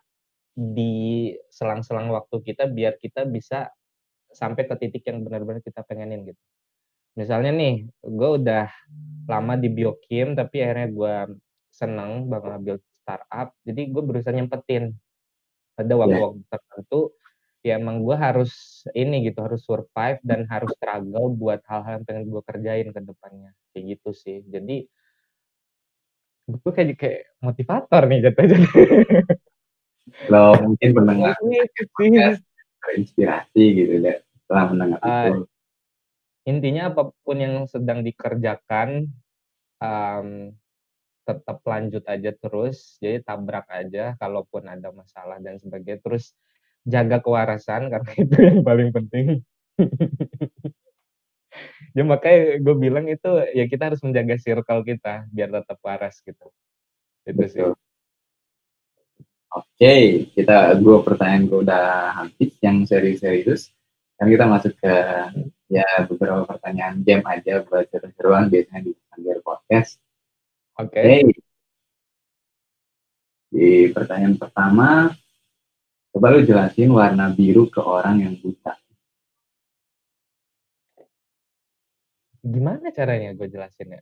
di 0.57 1.29
selang-selang 1.53 2.09
waktu 2.09 2.41
kita 2.41 2.65
biar 2.73 2.97
kita 2.97 3.29
bisa 3.29 3.69
sampai 4.33 4.65
ke 4.65 4.75
titik 4.81 5.05
yang 5.05 5.21
benar-benar 5.21 5.61
kita 5.61 5.85
pengenin 5.85 6.33
gitu. 6.33 6.43
Misalnya 7.17 7.53
nih, 7.53 7.89
gue 8.05 8.31
udah 8.41 8.69
lama 9.29 9.55
di 9.57 9.69
biokim 9.73 10.37
tapi 10.37 10.65
akhirnya 10.65 10.89
gue 10.93 11.15
seneng 11.73 12.29
bakal 12.29 12.57
ngambil 12.57 12.77
startup, 13.05 13.53
jadi 13.69 13.89
gue 13.93 14.03
berusaha 14.05 14.33
nyempetin. 14.33 14.97
Ada 15.77 15.93
waktu-waktu 15.93 16.41
tertentu 16.49 17.13
ya 17.67 17.83
emang 17.83 18.07
gue 18.07 18.15
harus 18.15 18.87
ini 18.95 19.27
gitu, 19.27 19.43
harus 19.43 19.67
survive 19.67 20.23
dan 20.23 20.47
harus 20.47 20.71
struggle 20.79 21.35
buat 21.35 21.59
hal-hal 21.67 21.99
yang 21.99 22.05
pengen 22.07 22.25
gue 22.31 22.43
kerjain 22.47 22.89
ke 22.95 23.01
depannya. 23.03 23.51
Kayak 23.75 23.99
gitu 23.99 24.11
sih. 24.15 24.39
Jadi 24.47 24.87
gue 26.47 26.71
kayak 26.71 26.95
kayak 26.95 27.21
motivator 27.43 28.03
nih 28.07 28.31
jatuhnya. 28.31 28.59
lo 30.31 30.55
mungkin 30.63 30.89
Maksudnya 31.03 31.67
itu 31.67 31.83
sih. 31.83 31.91
podcast 31.91 32.39
terinspirasi 32.79 33.63
gitu 33.75 33.95
deh 33.99 34.17
setelah 34.47 34.65
mendengar 34.71 34.99
Ah, 35.03 35.27
itu 35.27 35.43
Intinya 36.47 36.95
apa 36.95 37.11
pun 37.27 37.37
yang 37.43 37.67
sedang 37.67 38.07
dikerjakan 38.07 39.11
um, 39.83 40.55
tetap 41.27 41.59
lanjut 41.67 42.07
aja 42.07 42.31
terus, 42.39 43.03
jadi 43.03 43.19
tabrak 43.19 43.67
aja 43.67 44.15
kalaupun 44.15 44.63
ada 44.71 44.95
masalah 44.95 45.43
dan 45.43 45.59
sebagainya. 45.59 45.99
Terus 46.07 46.31
jaga 46.87 47.19
kewarasan 47.19 47.91
karena 47.91 48.11
itu 48.23 48.37
yang 48.39 48.61
paling 48.63 48.91
penting. 48.95 49.43
ya 51.97 52.03
makanya 52.07 52.61
gue 52.63 52.77
bilang 52.79 53.07
itu 53.11 53.31
ya 53.53 53.65
kita 53.67 53.93
harus 53.93 54.01
menjaga 54.01 54.37
circle 54.39 54.87
kita 54.87 55.27
biar 55.35 55.51
tetap 55.51 55.79
waras 55.83 56.23
gitu. 56.23 56.47
Itu 57.27 57.45
sih. 57.51 57.67
Oke, 59.57 59.95
kita 60.37 60.77
gue 60.79 60.97
pertanyaan 61.03 61.49
gue 61.49 61.61
udah 61.67 61.87
habis 62.23 62.55
yang 62.63 62.87
serius-serius. 62.87 63.73
Kan 64.17 64.33
kita 64.33 64.45
masuk 64.49 64.73
ke 64.81 64.95
ya 65.67 66.07
beberapa 66.07 66.47
pertanyaan 66.47 67.03
game 67.03 67.25
aja 67.27 67.61
buat 67.67 67.91
seru-seruan 67.91 68.49
biasanya 68.49 68.87
di 68.87 68.93
Sanggar 69.11 69.39
Podcast. 69.43 69.99
Oke. 70.79 71.01
Oke. 71.01 71.47
Di 73.47 73.89
pertanyaan 73.95 74.37
pertama, 74.37 75.09
coba 76.17 76.33
lu 76.33 76.49
jelasin 76.49 76.89
warna 76.97 77.29
biru 77.29 77.69
ke 77.69 77.77
orang 77.77 78.25
yang 78.25 78.41
buta. 78.41 78.73
Gimana 82.41 82.89
caranya 82.89 83.37
gue 83.37 83.45
jelasinnya? 83.53 84.01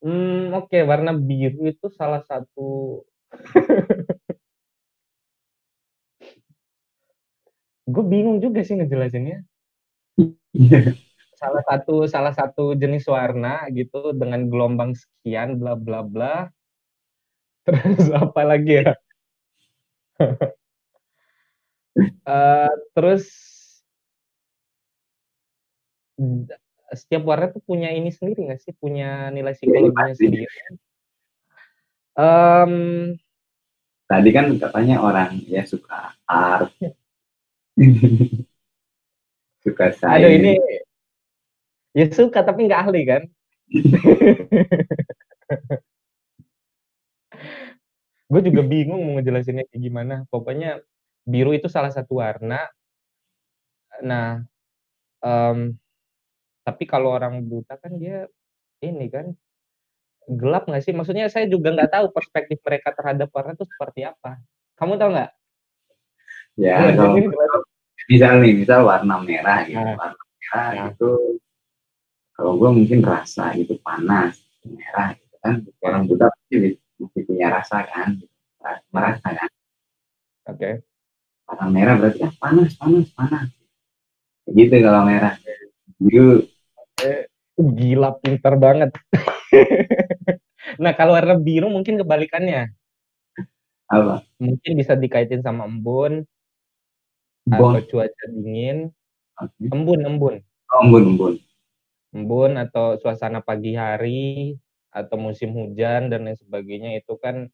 Hmm, 0.00 0.56
oke, 0.56 0.72
warna 0.88 1.12
biru 1.12 1.68
itu 1.68 1.92
salah 1.92 2.24
satu 2.24 3.04
gue 7.92 8.04
bingung 8.08 8.40
juga 8.40 8.64
sih 8.64 8.80
ngejelasinnya. 8.80 9.44
Salah 11.36 11.60
satu 11.68 12.08
salah 12.08 12.32
satu 12.32 12.72
jenis 12.72 13.04
warna 13.04 13.68
gitu 13.68 14.16
dengan 14.16 14.48
gelombang 14.48 14.96
sekian 14.96 15.60
bla 15.60 15.76
bla 15.76 16.00
bla. 16.00 16.48
Terus 17.64 18.12
apa 18.12 18.40
lagi 18.44 18.84
ya? 18.84 18.92
Eh, 22.26 22.72
terus 22.90 23.22
setiap 26.90 27.22
warna 27.22 27.54
tuh 27.54 27.62
punya 27.62 27.94
ini 27.94 28.10
sendiri 28.10 28.50
nggak 28.50 28.66
sih? 28.66 28.74
Punya 28.74 29.30
nilai 29.30 29.54
psikologinya 29.54 30.10
pasti. 30.10 30.26
sendiri. 30.26 30.50
Em, 32.18 32.72
Tadi 34.10 34.30
kan 34.34 34.50
katanya 34.58 35.06
orang 35.06 35.38
ya 35.46 35.62
suka 35.70 36.18
art, 36.26 36.74
suka 39.64 39.84
aduh 39.94 39.94
sains. 39.94 40.34
ini 40.34 40.52
ya 41.94 42.10
suka 42.10 42.42
tapi 42.42 42.66
nggak 42.66 42.90
ahli 42.90 43.02
kan? 43.06 43.22
gue 48.24 48.40
juga 48.40 48.62
bingung 48.64 49.00
mau 49.04 49.12
ngejelasinnya 49.20 49.64
kayak 49.68 49.82
gimana. 49.82 50.14
Pokoknya 50.32 50.80
biru 51.24 51.52
itu 51.52 51.68
salah 51.68 51.92
satu 51.92 52.20
warna. 52.20 52.64
Nah, 54.02 54.42
em, 55.22 55.76
tapi 56.64 56.84
kalau 56.88 57.12
orang 57.12 57.44
buta 57.44 57.76
kan 57.76 57.94
dia 58.00 58.26
ini 58.80 59.06
kan 59.12 59.32
gelap 60.28 60.64
nggak 60.68 60.82
sih? 60.84 60.92
Maksudnya 60.96 61.28
saya 61.28 61.44
juga 61.46 61.72
nggak 61.72 61.92
tahu 61.92 62.06
perspektif 62.12 62.58
mereka 62.64 62.96
terhadap 62.96 63.28
warna 63.32 63.52
itu 63.52 63.64
seperti 63.68 64.08
apa. 64.08 64.40
Kamu 64.80 64.96
tahu 64.96 65.10
nggak? 65.14 65.32
Ya, 66.54 66.94
kalau 66.94 67.18
misal 68.08 68.32
nih, 68.40 68.52
misal 68.62 68.86
warna 68.86 69.18
merah 69.20 69.66
gitu, 69.66 69.80
Nah. 69.80 69.96
warna 69.98 70.22
merah 70.22 70.68
Nah. 70.72 70.86
itu 70.92 71.10
kalau 72.34 72.52
gue 72.58 72.70
mungkin 72.82 72.98
rasa 73.04 73.54
gitu 73.54 73.78
panas, 73.82 74.42
merah 74.66 75.14
gitu 75.14 75.34
kan. 75.38 75.54
Orang 75.84 76.02
buta 76.10 76.26
pasti 76.32 76.78
masih 77.00 77.22
punya 77.26 77.48
rasa 77.50 77.84
kan, 77.86 78.18
merasa 78.94 79.28
kan. 79.34 79.50
Oke. 80.48 80.84
Warna 81.44 81.66
merah 81.68 81.94
berarti 82.00 82.24
ah 82.24 82.32
panas, 82.40 82.72
panas, 82.76 83.08
panas. 83.12 83.48
Gitu 84.48 84.74
kalau 84.80 85.04
merah. 85.04 85.36
Biru 86.00 86.44
Gila 87.54 88.18
pinter 88.18 88.54
banget. 88.58 88.90
nah 90.82 90.90
kalau 90.96 91.14
warna 91.14 91.38
biru 91.38 91.70
mungkin 91.70 92.00
kebalikannya. 92.02 92.74
apa? 93.84 94.24
Mungkin 94.40 94.74
bisa 94.74 94.96
dikaitin 94.98 95.44
sama 95.44 95.68
embun 95.68 96.24
Bon. 97.44 97.76
atau 97.76 98.00
cuaca 98.00 98.24
dingin. 98.32 98.88
Oke. 99.36 99.68
Embun, 99.68 100.00
embun. 100.02 100.34
Oh, 100.72 100.80
embun, 100.82 101.04
embun. 101.14 101.34
Embun 102.16 102.52
atau 102.56 102.96
suasana 102.96 103.44
pagi 103.44 103.76
hari 103.76 104.56
atau 104.94 105.18
musim 105.18 105.50
hujan 105.50 106.06
dan 106.06 106.22
lain 106.22 106.38
sebagainya 106.38 107.02
itu 107.02 107.18
kan 107.18 107.50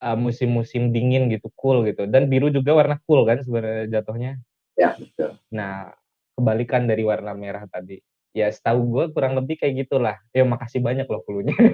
uh, 0.00 0.16
musim-musim 0.16 0.90
dingin 0.90 1.28
gitu, 1.28 1.52
cool 1.54 1.84
gitu. 1.84 2.08
Dan 2.08 2.32
biru 2.32 2.48
juga 2.48 2.72
warna 2.72 2.96
cool 3.04 3.28
kan 3.28 3.44
sebenarnya 3.44 4.00
jatuhnya. 4.00 4.40
Ya, 4.80 4.96
betul. 4.96 5.36
Nah, 5.52 5.92
kebalikan 6.34 6.88
dari 6.88 7.04
warna 7.04 7.36
merah 7.36 7.68
tadi. 7.68 8.00
Ya 8.32 8.48
setahu 8.48 8.80
gue 8.88 9.04
kurang 9.12 9.36
lebih 9.36 9.60
kayak 9.60 9.86
gitulah. 9.86 10.16
Ya 10.32 10.46
makasih 10.48 10.80
banyak 10.80 11.04
loh 11.04 11.20
clue-nya. 11.22 11.54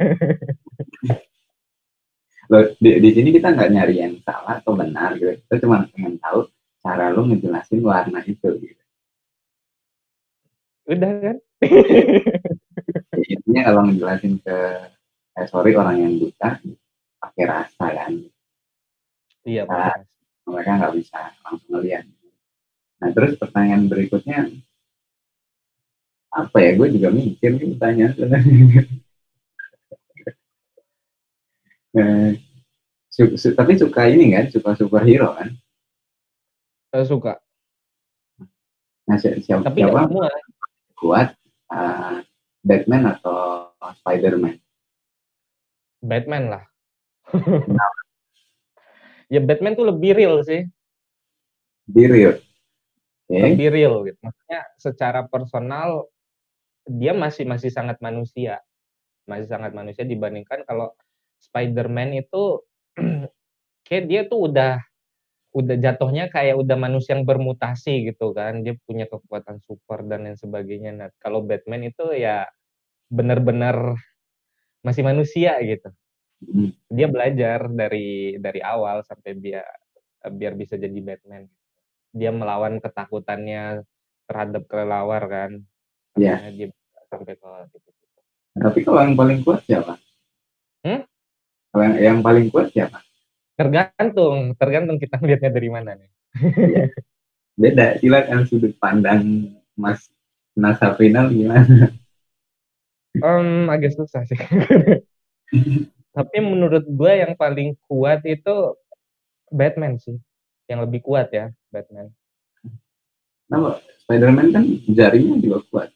Loh, 2.46 2.62
di, 2.78 3.02
di 3.02 3.10
sini 3.10 3.34
kita 3.34 3.58
nggak 3.58 3.70
nyari 3.74 4.06
yang 4.06 4.14
salah 4.22 4.62
atau 4.62 4.78
benar 4.78 5.18
gitu. 5.18 5.34
Kita 5.34 5.66
cuma 5.66 5.82
pengen 5.90 6.14
tahu 6.22 6.46
cara 6.78 7.10
lu 7.10 7.26
ngejelasin 7.26 7.82
warna 7.82 8.22
itu 8.22 8.48
gitu. 8.62 8.82
Udah 10.86 11.12
kan? 11.18 11.36
Ya, 13.26 13.34
intinya 13.34 13.62
kalau 13.66 13.80
ngejelasin 13.90 14.34
ke 14.38 14.56
eh, 15.36 15.46
sorry 15.50 15.74
orang 15.74 15.96
yang 15.98 16.14
buta 16.22 16.62
pakai 17.18 17.44
rasa 17.44 17.86
kan. 17.90 18.12
Iya, 19.46 19.62
Ah. 19.66 19.90
Pak. 19.94 20.06
Mereka 20.46 20.70
nggak 20.78 20.94
bisa 20.94 21.20
langsung 21.42 21.70
ngeliat. 21.74 22.04
Nah, 23.02 23.10
terus 23.10 23.34
pertanyaan 23.34 23.90
berikutnya 23.90 24.46
apa 26.30 26.56
ya? 26.62 26.70
Gue 26.78 26.88
juga 26.94 27.08
mikir 27.10 27.50
nih 27.58 27.74
pertanyaan 27.74 28.12
sebenarnya. 28.14 28.82
Eh, 31.96 32.36
su- 33.08 33.40
su- 33.40 33.56
tapi 33.56 33.72
suka 33.80 34.04
ini 34.12 34.36
kan, 34.36 34.44
suka 34.52 34.76
superhero 34.76 35.32
kan? 35.32 35.48
Saya 36.92 37.04
suka. 37.08 37.32
Nah, 39.08 39.16
si- 39.16 39.40
siapa, 39.40 39.64
Tapi 39.72 39.80
siapa 39.80 40.04
kuat 40.92 41.28
eh, 41.72 42.16
Batman 42.66 43.14
atau 43.14 43.70
Spider-Man? 44.02 44.58
Batman 46.02 46.44
lah. 46.50 46.64
ya 49.32 49.38
Batman 49.38 49.78
tuh 49.78 49.86
lebih 49.94 50.18
real 50.18 50.42
sih. 50.42 50.66
Period. 51.86 52.42
Oke, 53.30 53.38
Lebih 53.38 53.68
real 53.70 53.94
gitu. 54.06 54.18
Maksudnya 54.18 54.60
secara 54.82 55.20
personal 55.30 56.10
dia 56.86 57.14
masih 57.14 57.46
masih 57.46 57.70
sangat 57.70 58.02
manusia. 58.02 58.58
Masih 59.30 59.46
sangat 59.46 59.70
manusia 59.70 60.02
dibandingkan 60.02 60.66
kalau 60.66 60.94
Spider-Man 61.38 62.22
itu 62.26 62.66
kayak 63.86 64.04
dia 64.10 64.20
tuh 64.26 64.50
udah 64.50 64.82
udah 65.56 65.76
jatuhnya 65.80 66.28
kayak 66.28 66.60
udah 66.60 66.76
manusia 66.76 67.16
yang 67.16 67.24
bermutasi 67.24 68.12
gitu 68.12 68.36
kan. 68.36 68.60
Dia 68.60 68.76
punya 68.84 69.08
kekuatan 69.08 69.64
super 69.64 70.04
dan 70.04 70.28
lain 70.28 70.36
sebagainya. 70.36 70.92
Nah, 70.92 71.08
kalau 71.16 71.40
Batman 71.40 71.88
itu 71.88 72.12
ya 72.12 72.44
benar-benar 73.08 73.96
masih 74.84 75.00
manusia 75.00 75.56
gitu. 75.64 75.88
Hmm, 76.44 76.76
Dia 76.92 77.08
belajar 77.08 77.72
dari 77.72 78.36
dari 78.36 78.60
awal 78.60 79.00
sampai 79.00 79.40
dia 79.40 79.64
biar 80.20 80.52
bisa 80.52 80.76
jadi 80.76 81.00
Batman. 81.00 81.48
Dia 82.12 82.36
melawan 82.36 82.76
ketakutannya 82.76 83.80
terhadap 84.28 84.68
kelelawar 84.68 85.24
kan. 85.24 85.50
Iya. 86.20 86.52
Dia 86.52 86.66
bisa 86.68 87.00
sampai 87.08 87.32
ke 87.40 87.48
titik 87.72 87.96
itu. 87.96 88.20
Tapi 88.60 88.78
kalau 88.84 89.00
yang 89.08 89.16
paling 89.16 89.38
kuat 89.40 89.64
siapa? 89.64 89.96
Hmm? 90.84 91.00
Kalau 91.72 91.82
yang, 91.88 91.96
yang 91.96 92.18
paling 92.20 92.52
kuat 92.52 92.68
siapa? 92.76 93.05
Tergantung, 93.56 94.52
tergantung 94.60 95.00
kita 95.00 95.16
melihatnya 95.16 95.50
dari 95.50 95.68
mana 95.72 95.90
nih. 95.96 96.10
Beda, 97.60 97.96
silakan 97.96 98.44
sudut 98.44 98.76
pandang 98.76 99.48
Mas 99.72 100.12
Nasa 100.52 100.92
Final 100.92 101.32
gimana? 101.32 101.88
Em, 103.16 103.64
agak 103.72 103.96
susah 103.96 104.28
sih. 104.28 104.36
Tapi 106.16 106.36
menurut 106.40 106.84
gue 106.84 107.12
yang 107.16 107.32
paling 107.32 107.76
kuat 107.88 108.20
itu 108.28 108.76
Batman 109.48 109.96
sih. 109.96 110.20
Yang 110.68 110.80
lebih 110.88 111.00
kuat 111.00 111.32
ya, 111.32 111.48
Batman. 111.72 112.12
Nah, 113.48 113.80
Spider-Man 114.04 114.52
kan 114.52 114.64
jarinya 114.92 115.36
juga 115.40 115.58
kuat. 115.72 115.88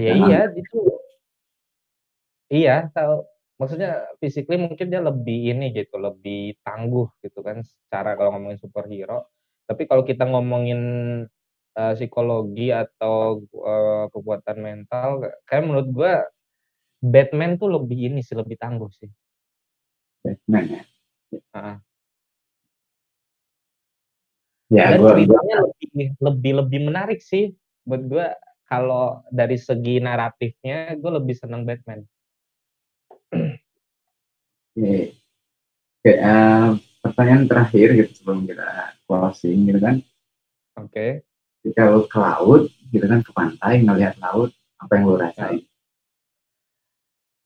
Ya 0.00 0.14
iya, 0.16 0.40
itu 0.50 0.78
iya, 2.50 2.76
tahu. 2.90 3.22
Maksudnya 3.54 4.10
physically 4.18 4.58
mungkin 4.58 4.90
dia 4.90 4.98
lebih 4.98 5.54
ini 5.54 5.70
gitu, 5.70 5.94
lebih 5.96 6.58
tangguh 6.66 7.06
gitu 7.22 7.38
kan 7.40 7.62
secara 7.62 8.18
kalau 8.18 8.34
ngomongin 8.34 8.58
superhero. 8.58 9.30
Tapi 9.64 9.86
kalau 9.86 10.02
kita 10.02 10.26
ngomongin 10.26 10.80
eh, 11.78 11.92
psikologi 11.94 12.74
atau 12.74 13.46
eh, 13.46 14.04
kekuatan 14.10 14.58
mental, 14.58 15.22
kayak 15.46 15.62
menurut 15.64 15.88
gue 15.94 16.12
Batman 17.04 17.60
tuh 17.60 17.68
lebih 17.68 18.10
ini 18.10 18.20
sih, 18.24 18.34
lebih 18.34 18.56
tangguh 18.58 18.90
sih. 18.90 19.10
Batman 20.24 20.64
ya. 20.66 20.82
Ah. 21.54 21.76
Ya, 24.72 24.96
Dan 24.96 25.04
gua, 25.04 25.12
gua 25.12 25.16
ceritanya 25.20 25.56
lebih 25.68 26.06
lebih 26.18 26.52
lebih 26.64 26.80
menarik 26.88 27.20
sih 27.20 27.52
buat 27.84 28.02
gue 28.08 28.26
kalau 28.64 29.20
dari 29.28 29.60
segi 29.60 30.00
naratifnya 30.00 30.96
gue 30.96 31.10
lebih 31.12 31.36
senang 31.36 31.68
Batman. 31.68 32.02
Oke. 33.34 34.96
Oke, 36.04 36.12
eh, 36.12 36.68
pertanyaan 37.00 37.44
terakhir 37.48 37.88
gitu 37.96 38.10
sebelum 38.20 38.44
kita 38.44 38.68
closing 39.08 39.58
gitu 39.68 39.80
kan. 39.80 39.96
Oke. 40.80 41.24
Ketika 41.64 41.82
lu 41.88 42.04
ke 42.04 42.18
laut, 42.20 42.62
gitu 42.92 43.06
kan 43.08 43.20
ke 43.24 43.32
pantai 43.32 43.80
ngelihat 43.80 44.20
laut, 44.20 44.52
apa 44.76 44.92
yang 45.00 45.04
lu 45.08 45.16
rasain? 45.16 45.64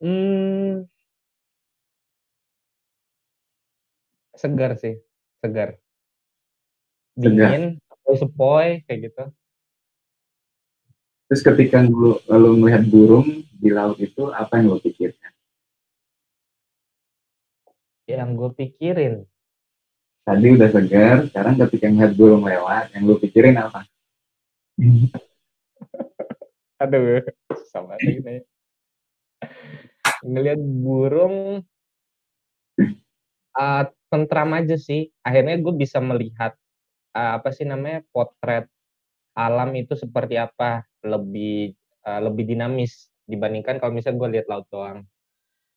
Hmm, 0.02 0.86
segar 4.38 4.78
sih, 4.78 4.94
segar. 5.42 5.78
Dingin, 7.18 7.82
sepoi-sepoi 7.90 8.86
kayak 8.86 9.00
gitu. 9.10 9.24
Terus 11.28 11.42
ketika 11.44 11.78
lu, 11.84 12.18
lu 12.26 12.50
melihat 12.58 12.86
burung 12.86 13.42
di 13.54 13.68
laut 13.70 13.98
itu, 14.02 14.30
apa 14.30 14.58
yang 14.58 14.74
lu 14.74 14.78
pikirkan? 14.82 15.37
Yang 18.08 18.30
gue 18.40 18.50
pikirin, 18.56 19.14
Tadi 20.28 20.44
udah 20.52 20.68
segar, 20.68 21.16
sekarang 21.24 21.56
ketika 21.56 21.88
ngeliat 21.88 22.12
burung 22.12 22.44
lewat, 22.44 22.92
yang 22.92 23.08
lu 23.08 23.16
pikirin 23.16 23.56
apa? 23.56 23.88
aduh, 26.84 27.24
sama 27.72 27.96
ini. 28.04 28.44
Ngelihat 30.20 30.60
burung, 30.60 31.64
ah, 33.56 33.88
tentram 34.12 34.52
aja 34.52 34.76
sih. 34.76 35.08
Akhirnya 35.24 35.56
gue 35.64 35.72
bisa 35.72 35.96
melihat 35.96 36.52
ah, 37.16 37.40
apa 37.40 37.48
sih 37.48 37.64
namanya 37.64 38.04
potret 38.12 38.68
alam 39.32 39.72
itu 39.80 39.96
seperti 39.96 40.36
apa, 40.36 40.84
lebih 41.00 41.72
ah, 42.04 42.20
lebih 42.20 42.52
dinamis 42.52 43.08
dibandingkan 43.24 43.80
kalau 43.80 43.96
misalnya 43.96 44.20
gue 44.20 44.28
lihat 44.36 44.46
laut 44.52 44.68
doang. 44.68 45.08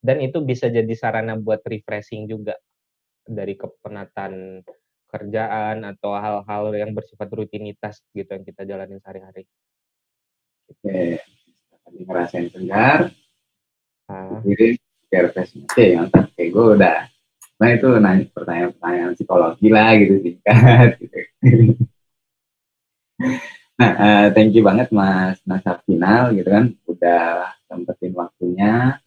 Dan 0.01 0.17
itu 0.25 0.41
bisa 0.41 0.65
jadi 0.67 0.89
sarana 0.97 1.37
buat 1.37 1.61
refreshing 1.61 2.25
juga 2.25 2.57
dari 3.21 3.53
kepenatan 3.53 4.65
kerjaan 5.05 5.85
atau 5.85 6.17
hal-hal 6.17 6.63
yang 6.73 6.91
bersifat 6.97 7.29
rutinitas 7.29 8.01
gitu 8.17 8.27
yang 8.33 8.41
kita 8.41 8.65
jalanin 8.65 8.97
sehari-hari. 8.97 9.45
Oke, 10.71 11.21
tadi 11.85 11.99
ngerasain 12.07 12.47
segar, 12.49 13.11
Ah, 14.11 14.43
pikirin 14.43 14.75
biar 15.07 15.31
refreshing. 15.31 15.63
Oke, 15.71 15.85
mantap. 15.95 16.27
Oke, 16.35 16.43
gue 16.51 16.65
udah. 16.75 17.07
Nah 17.61 17.69
itu 17.71 17.87
nanya 18.01 18.25
pertanyaan-pertanyaan 18.33 19.13
psikologi 19.15 19.67
lah 19.71 19.89
gitu 19.95 20.13
singkat. 20.19 20.89
Gitu. 20.99 21.17
nah, 23.79 23.91
eh, 23.95 24.27
thank 24.35 24.51
you 24.51 24.63
banget 24.65 24.89
Mas 24.91 25.39
Nasa 25.47 25.79
Final 25.85 26.35
gitu 26.35 26.49
kan, 26.49 26.65
udah 26.89 27.53
sempetin 27.69 28.11
waktunya 28.17 28.99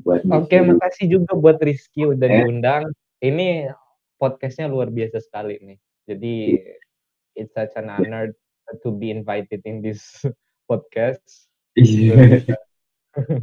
buat 0.00 0.20
Oke, 0.26 0.56
ngisi. 0.56 0.68
makasih 0.68 1.06
juga 1.08 1.32
buat 1.34 1.58
Rizky 1.58 2.06
udah 2.06 2.24
Ya. 2.24 2.36
diundang. 2.42 2.82
Ini 3.20 3.70
podcastnya 4.16 4.66
luar 4.66 4.88
biasa 4.88 5.20
sekali 5.20 5.60
nih. 5.60 5.78
Jadi 6.04 6.34
it's 7.34 7.52
such 7.52 7.72
an 7.76 7.88
honor 7.88 8.32
to 8.80 8.88
be 8.90 9.08
invited 9.08 9.60
in 9.64 9.80
this 9.80 10.00
podcast. 10.68 11.48
Iya. 11.74 12.16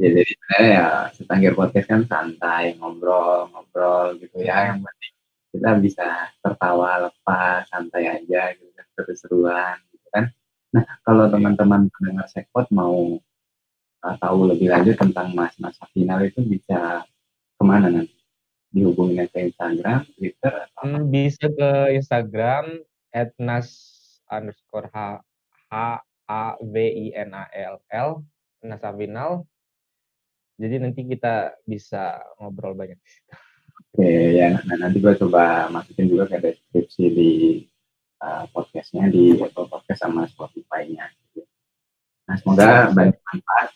jadi 0.00 0.24
sebenarnya 0.24 0.64
ya 0.72 0.86
setangkir 1.12 1.52
podcast 1.52 1.86
kan 1.86 2.00
santai 2.08 2.72
ngobrol 2.80 3.52
ngobrol 3.52 4.16
gitu 4.16 4.40
ya 4.40 4.72
yang 4.72 4.80
penting 4.80 5.12
kita 5.52 5.70
bisa 5.76 6.06
tertawa 6.40 7.04
lepas 7.04 7.68
santai 7.68 8.08
aja 8.08 8.56
gitu 8.56 8.72
kan 8.72 8.86
seru-seruan 8.96 9.76
gitu 9.92 10.08
kan 10.08 10.24
nah 10.72 10.88
kalau 11.04 11.28
Oke. 11.28 11.36
teman-teman 11.36 11.92
pendengar 11.92 12.24
sekpot 12.32 12.64
mau 12.72 13.20
uh, 14.04 14.16
tahu 14.20 14.50
lebih 14.54 14.68
lanjut 14.70 14.96
tentang 14.98 15.32
masa-masa 15.32 15.86
final 15.94 16.22
itu 16.22 16.42
bisa 16.44 17.02
ke 17.58 17.62
mana 17.62 17.90
nanti? 17.90 18.14
Dihubungin 18.68 19.24
ke 19.32 19.48
Instagram 19.48 20.04
Twitter 20.14 20.52
atau 20.52 20.76
apa? 20.84 20.84
Hmm, 20.84 21.08
bisa 21.08 21.48
ke 21.48 21.70
Instagram 21.96 22.64
@nas 23.40 23.68
underscore 24.28 24.92
h 24.92 25.24
h 25.72 25.74
a 26.28 26.44
v 26.60 26.74
i 26.84 27.06
n 27.16 27.32
a 27.32 27.48
l 27.48 27.80
l 27.80 28.10
jadi 30.58 30.74
nanti 30.82 31.06
kita 31.06 31.54
bisa 31.62 32.18
ngobrol 32.42 32.74
banyak. 32.74 32.98
Oke, 33.94 34.10
ya. 34.34 34.58
Nah, 34.66 34.76
nanti 34.82 34.98
gue 34.98 35.14
coba 35.14 35.70
masukin 35.70 36.10
juga 36.10 36.26
ke 36.26 36.42
deskripsi 36.42 37.04
di 37.14 37.30
uh, 38.18 38.42
podcastnya 38.50 39.06
di 39.06 39.38
Apple 39.38 39.70
Podcast 39.70 40.02
sama 40.02 40.26
Spotify-nya. 40.26 41.06
Nah, 42.26 42.36
semoga 42.42 42.90
banyak 42.90 43.16
manfaat, 43.22 43.70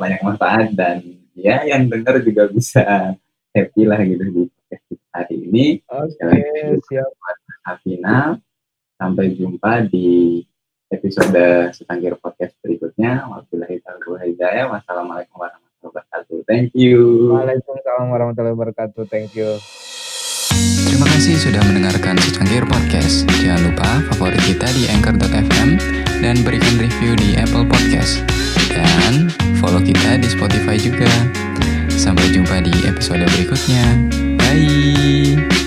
banyak 0.00 0.20
manfaat 0.20 0.72
dan 0.76 1.02
ya 1.32 1.64
yang 1.64 1.88
dengar 1.88 2.20
juga 2.20 2.50
bisa 2.50 3.14
happy 3.56 3.82
lah 3.88 4.00
gitu 4.04 4.24
di 4.28 4.42
podcast 4.48 5.04
hari 5.14 5.36
ini. 5.48 5.64
oke 5.88 6.82
siap 6.88 7.10
Nah, 7.68 7.76
final, 7.84 8.28
sampai 8.96 9.36
jumpa 9.36 9.84
di 9.92 10.40
episode 10.88 11.68
Setangkir 11.76 12.16
Podcast 12.16 12.56
berikutnya. 12.64 13.28
Wabillahi 13.28 13.76
taufiq 13.84 14.08
wal 14.08 14.24
hidayah. 14.24 14.72
Wassalamualaikum 14.72 15.36
warahmatullahi 15.36 15.84
wabarakatuh. 15.84 16.36
Thank 16.48 16.72
you. 16.72 17.28
Waalaikumsalam 17.36 18.08
warahmatullahi 18.08 18.56
wabarakatuh 18.56 19.04
thank 19.12 19.36
you 19.36 19.60
Terima 20.88 21.04
kasih 21.14 21.36
sudah 21.38 21.62
mendengarkan 21.62 22.16
Secangkir 22.18 22.64
Podcast. 22.64 23.28
Jangan 23.38 23.70
lupa 23.70 23.90
favorit 24.10 24.40
kita 24.48 24.66
di 24.72 24.88
Anchor.fm 24.90 25.70
dan 26.24 26.40
berikan 26.42 26.74
review 26.80 27.14
di 27.20 27.36
Apple 27.38 27.68
Podcast. 27.68 28.37
Dan 28.78 29.34
follow 29.58 29.82
kita 29.82 30.22
di 30.22 30.28
Spotify 30.30 30.78
juga. 30.78 31.10
Sampai 31.90 32.30
jumpa 32.30 32.62
di 32.62 32.70
episode 32.86 33.26
berikutnya. 33.26 33.84
Bye. 34.38 35.57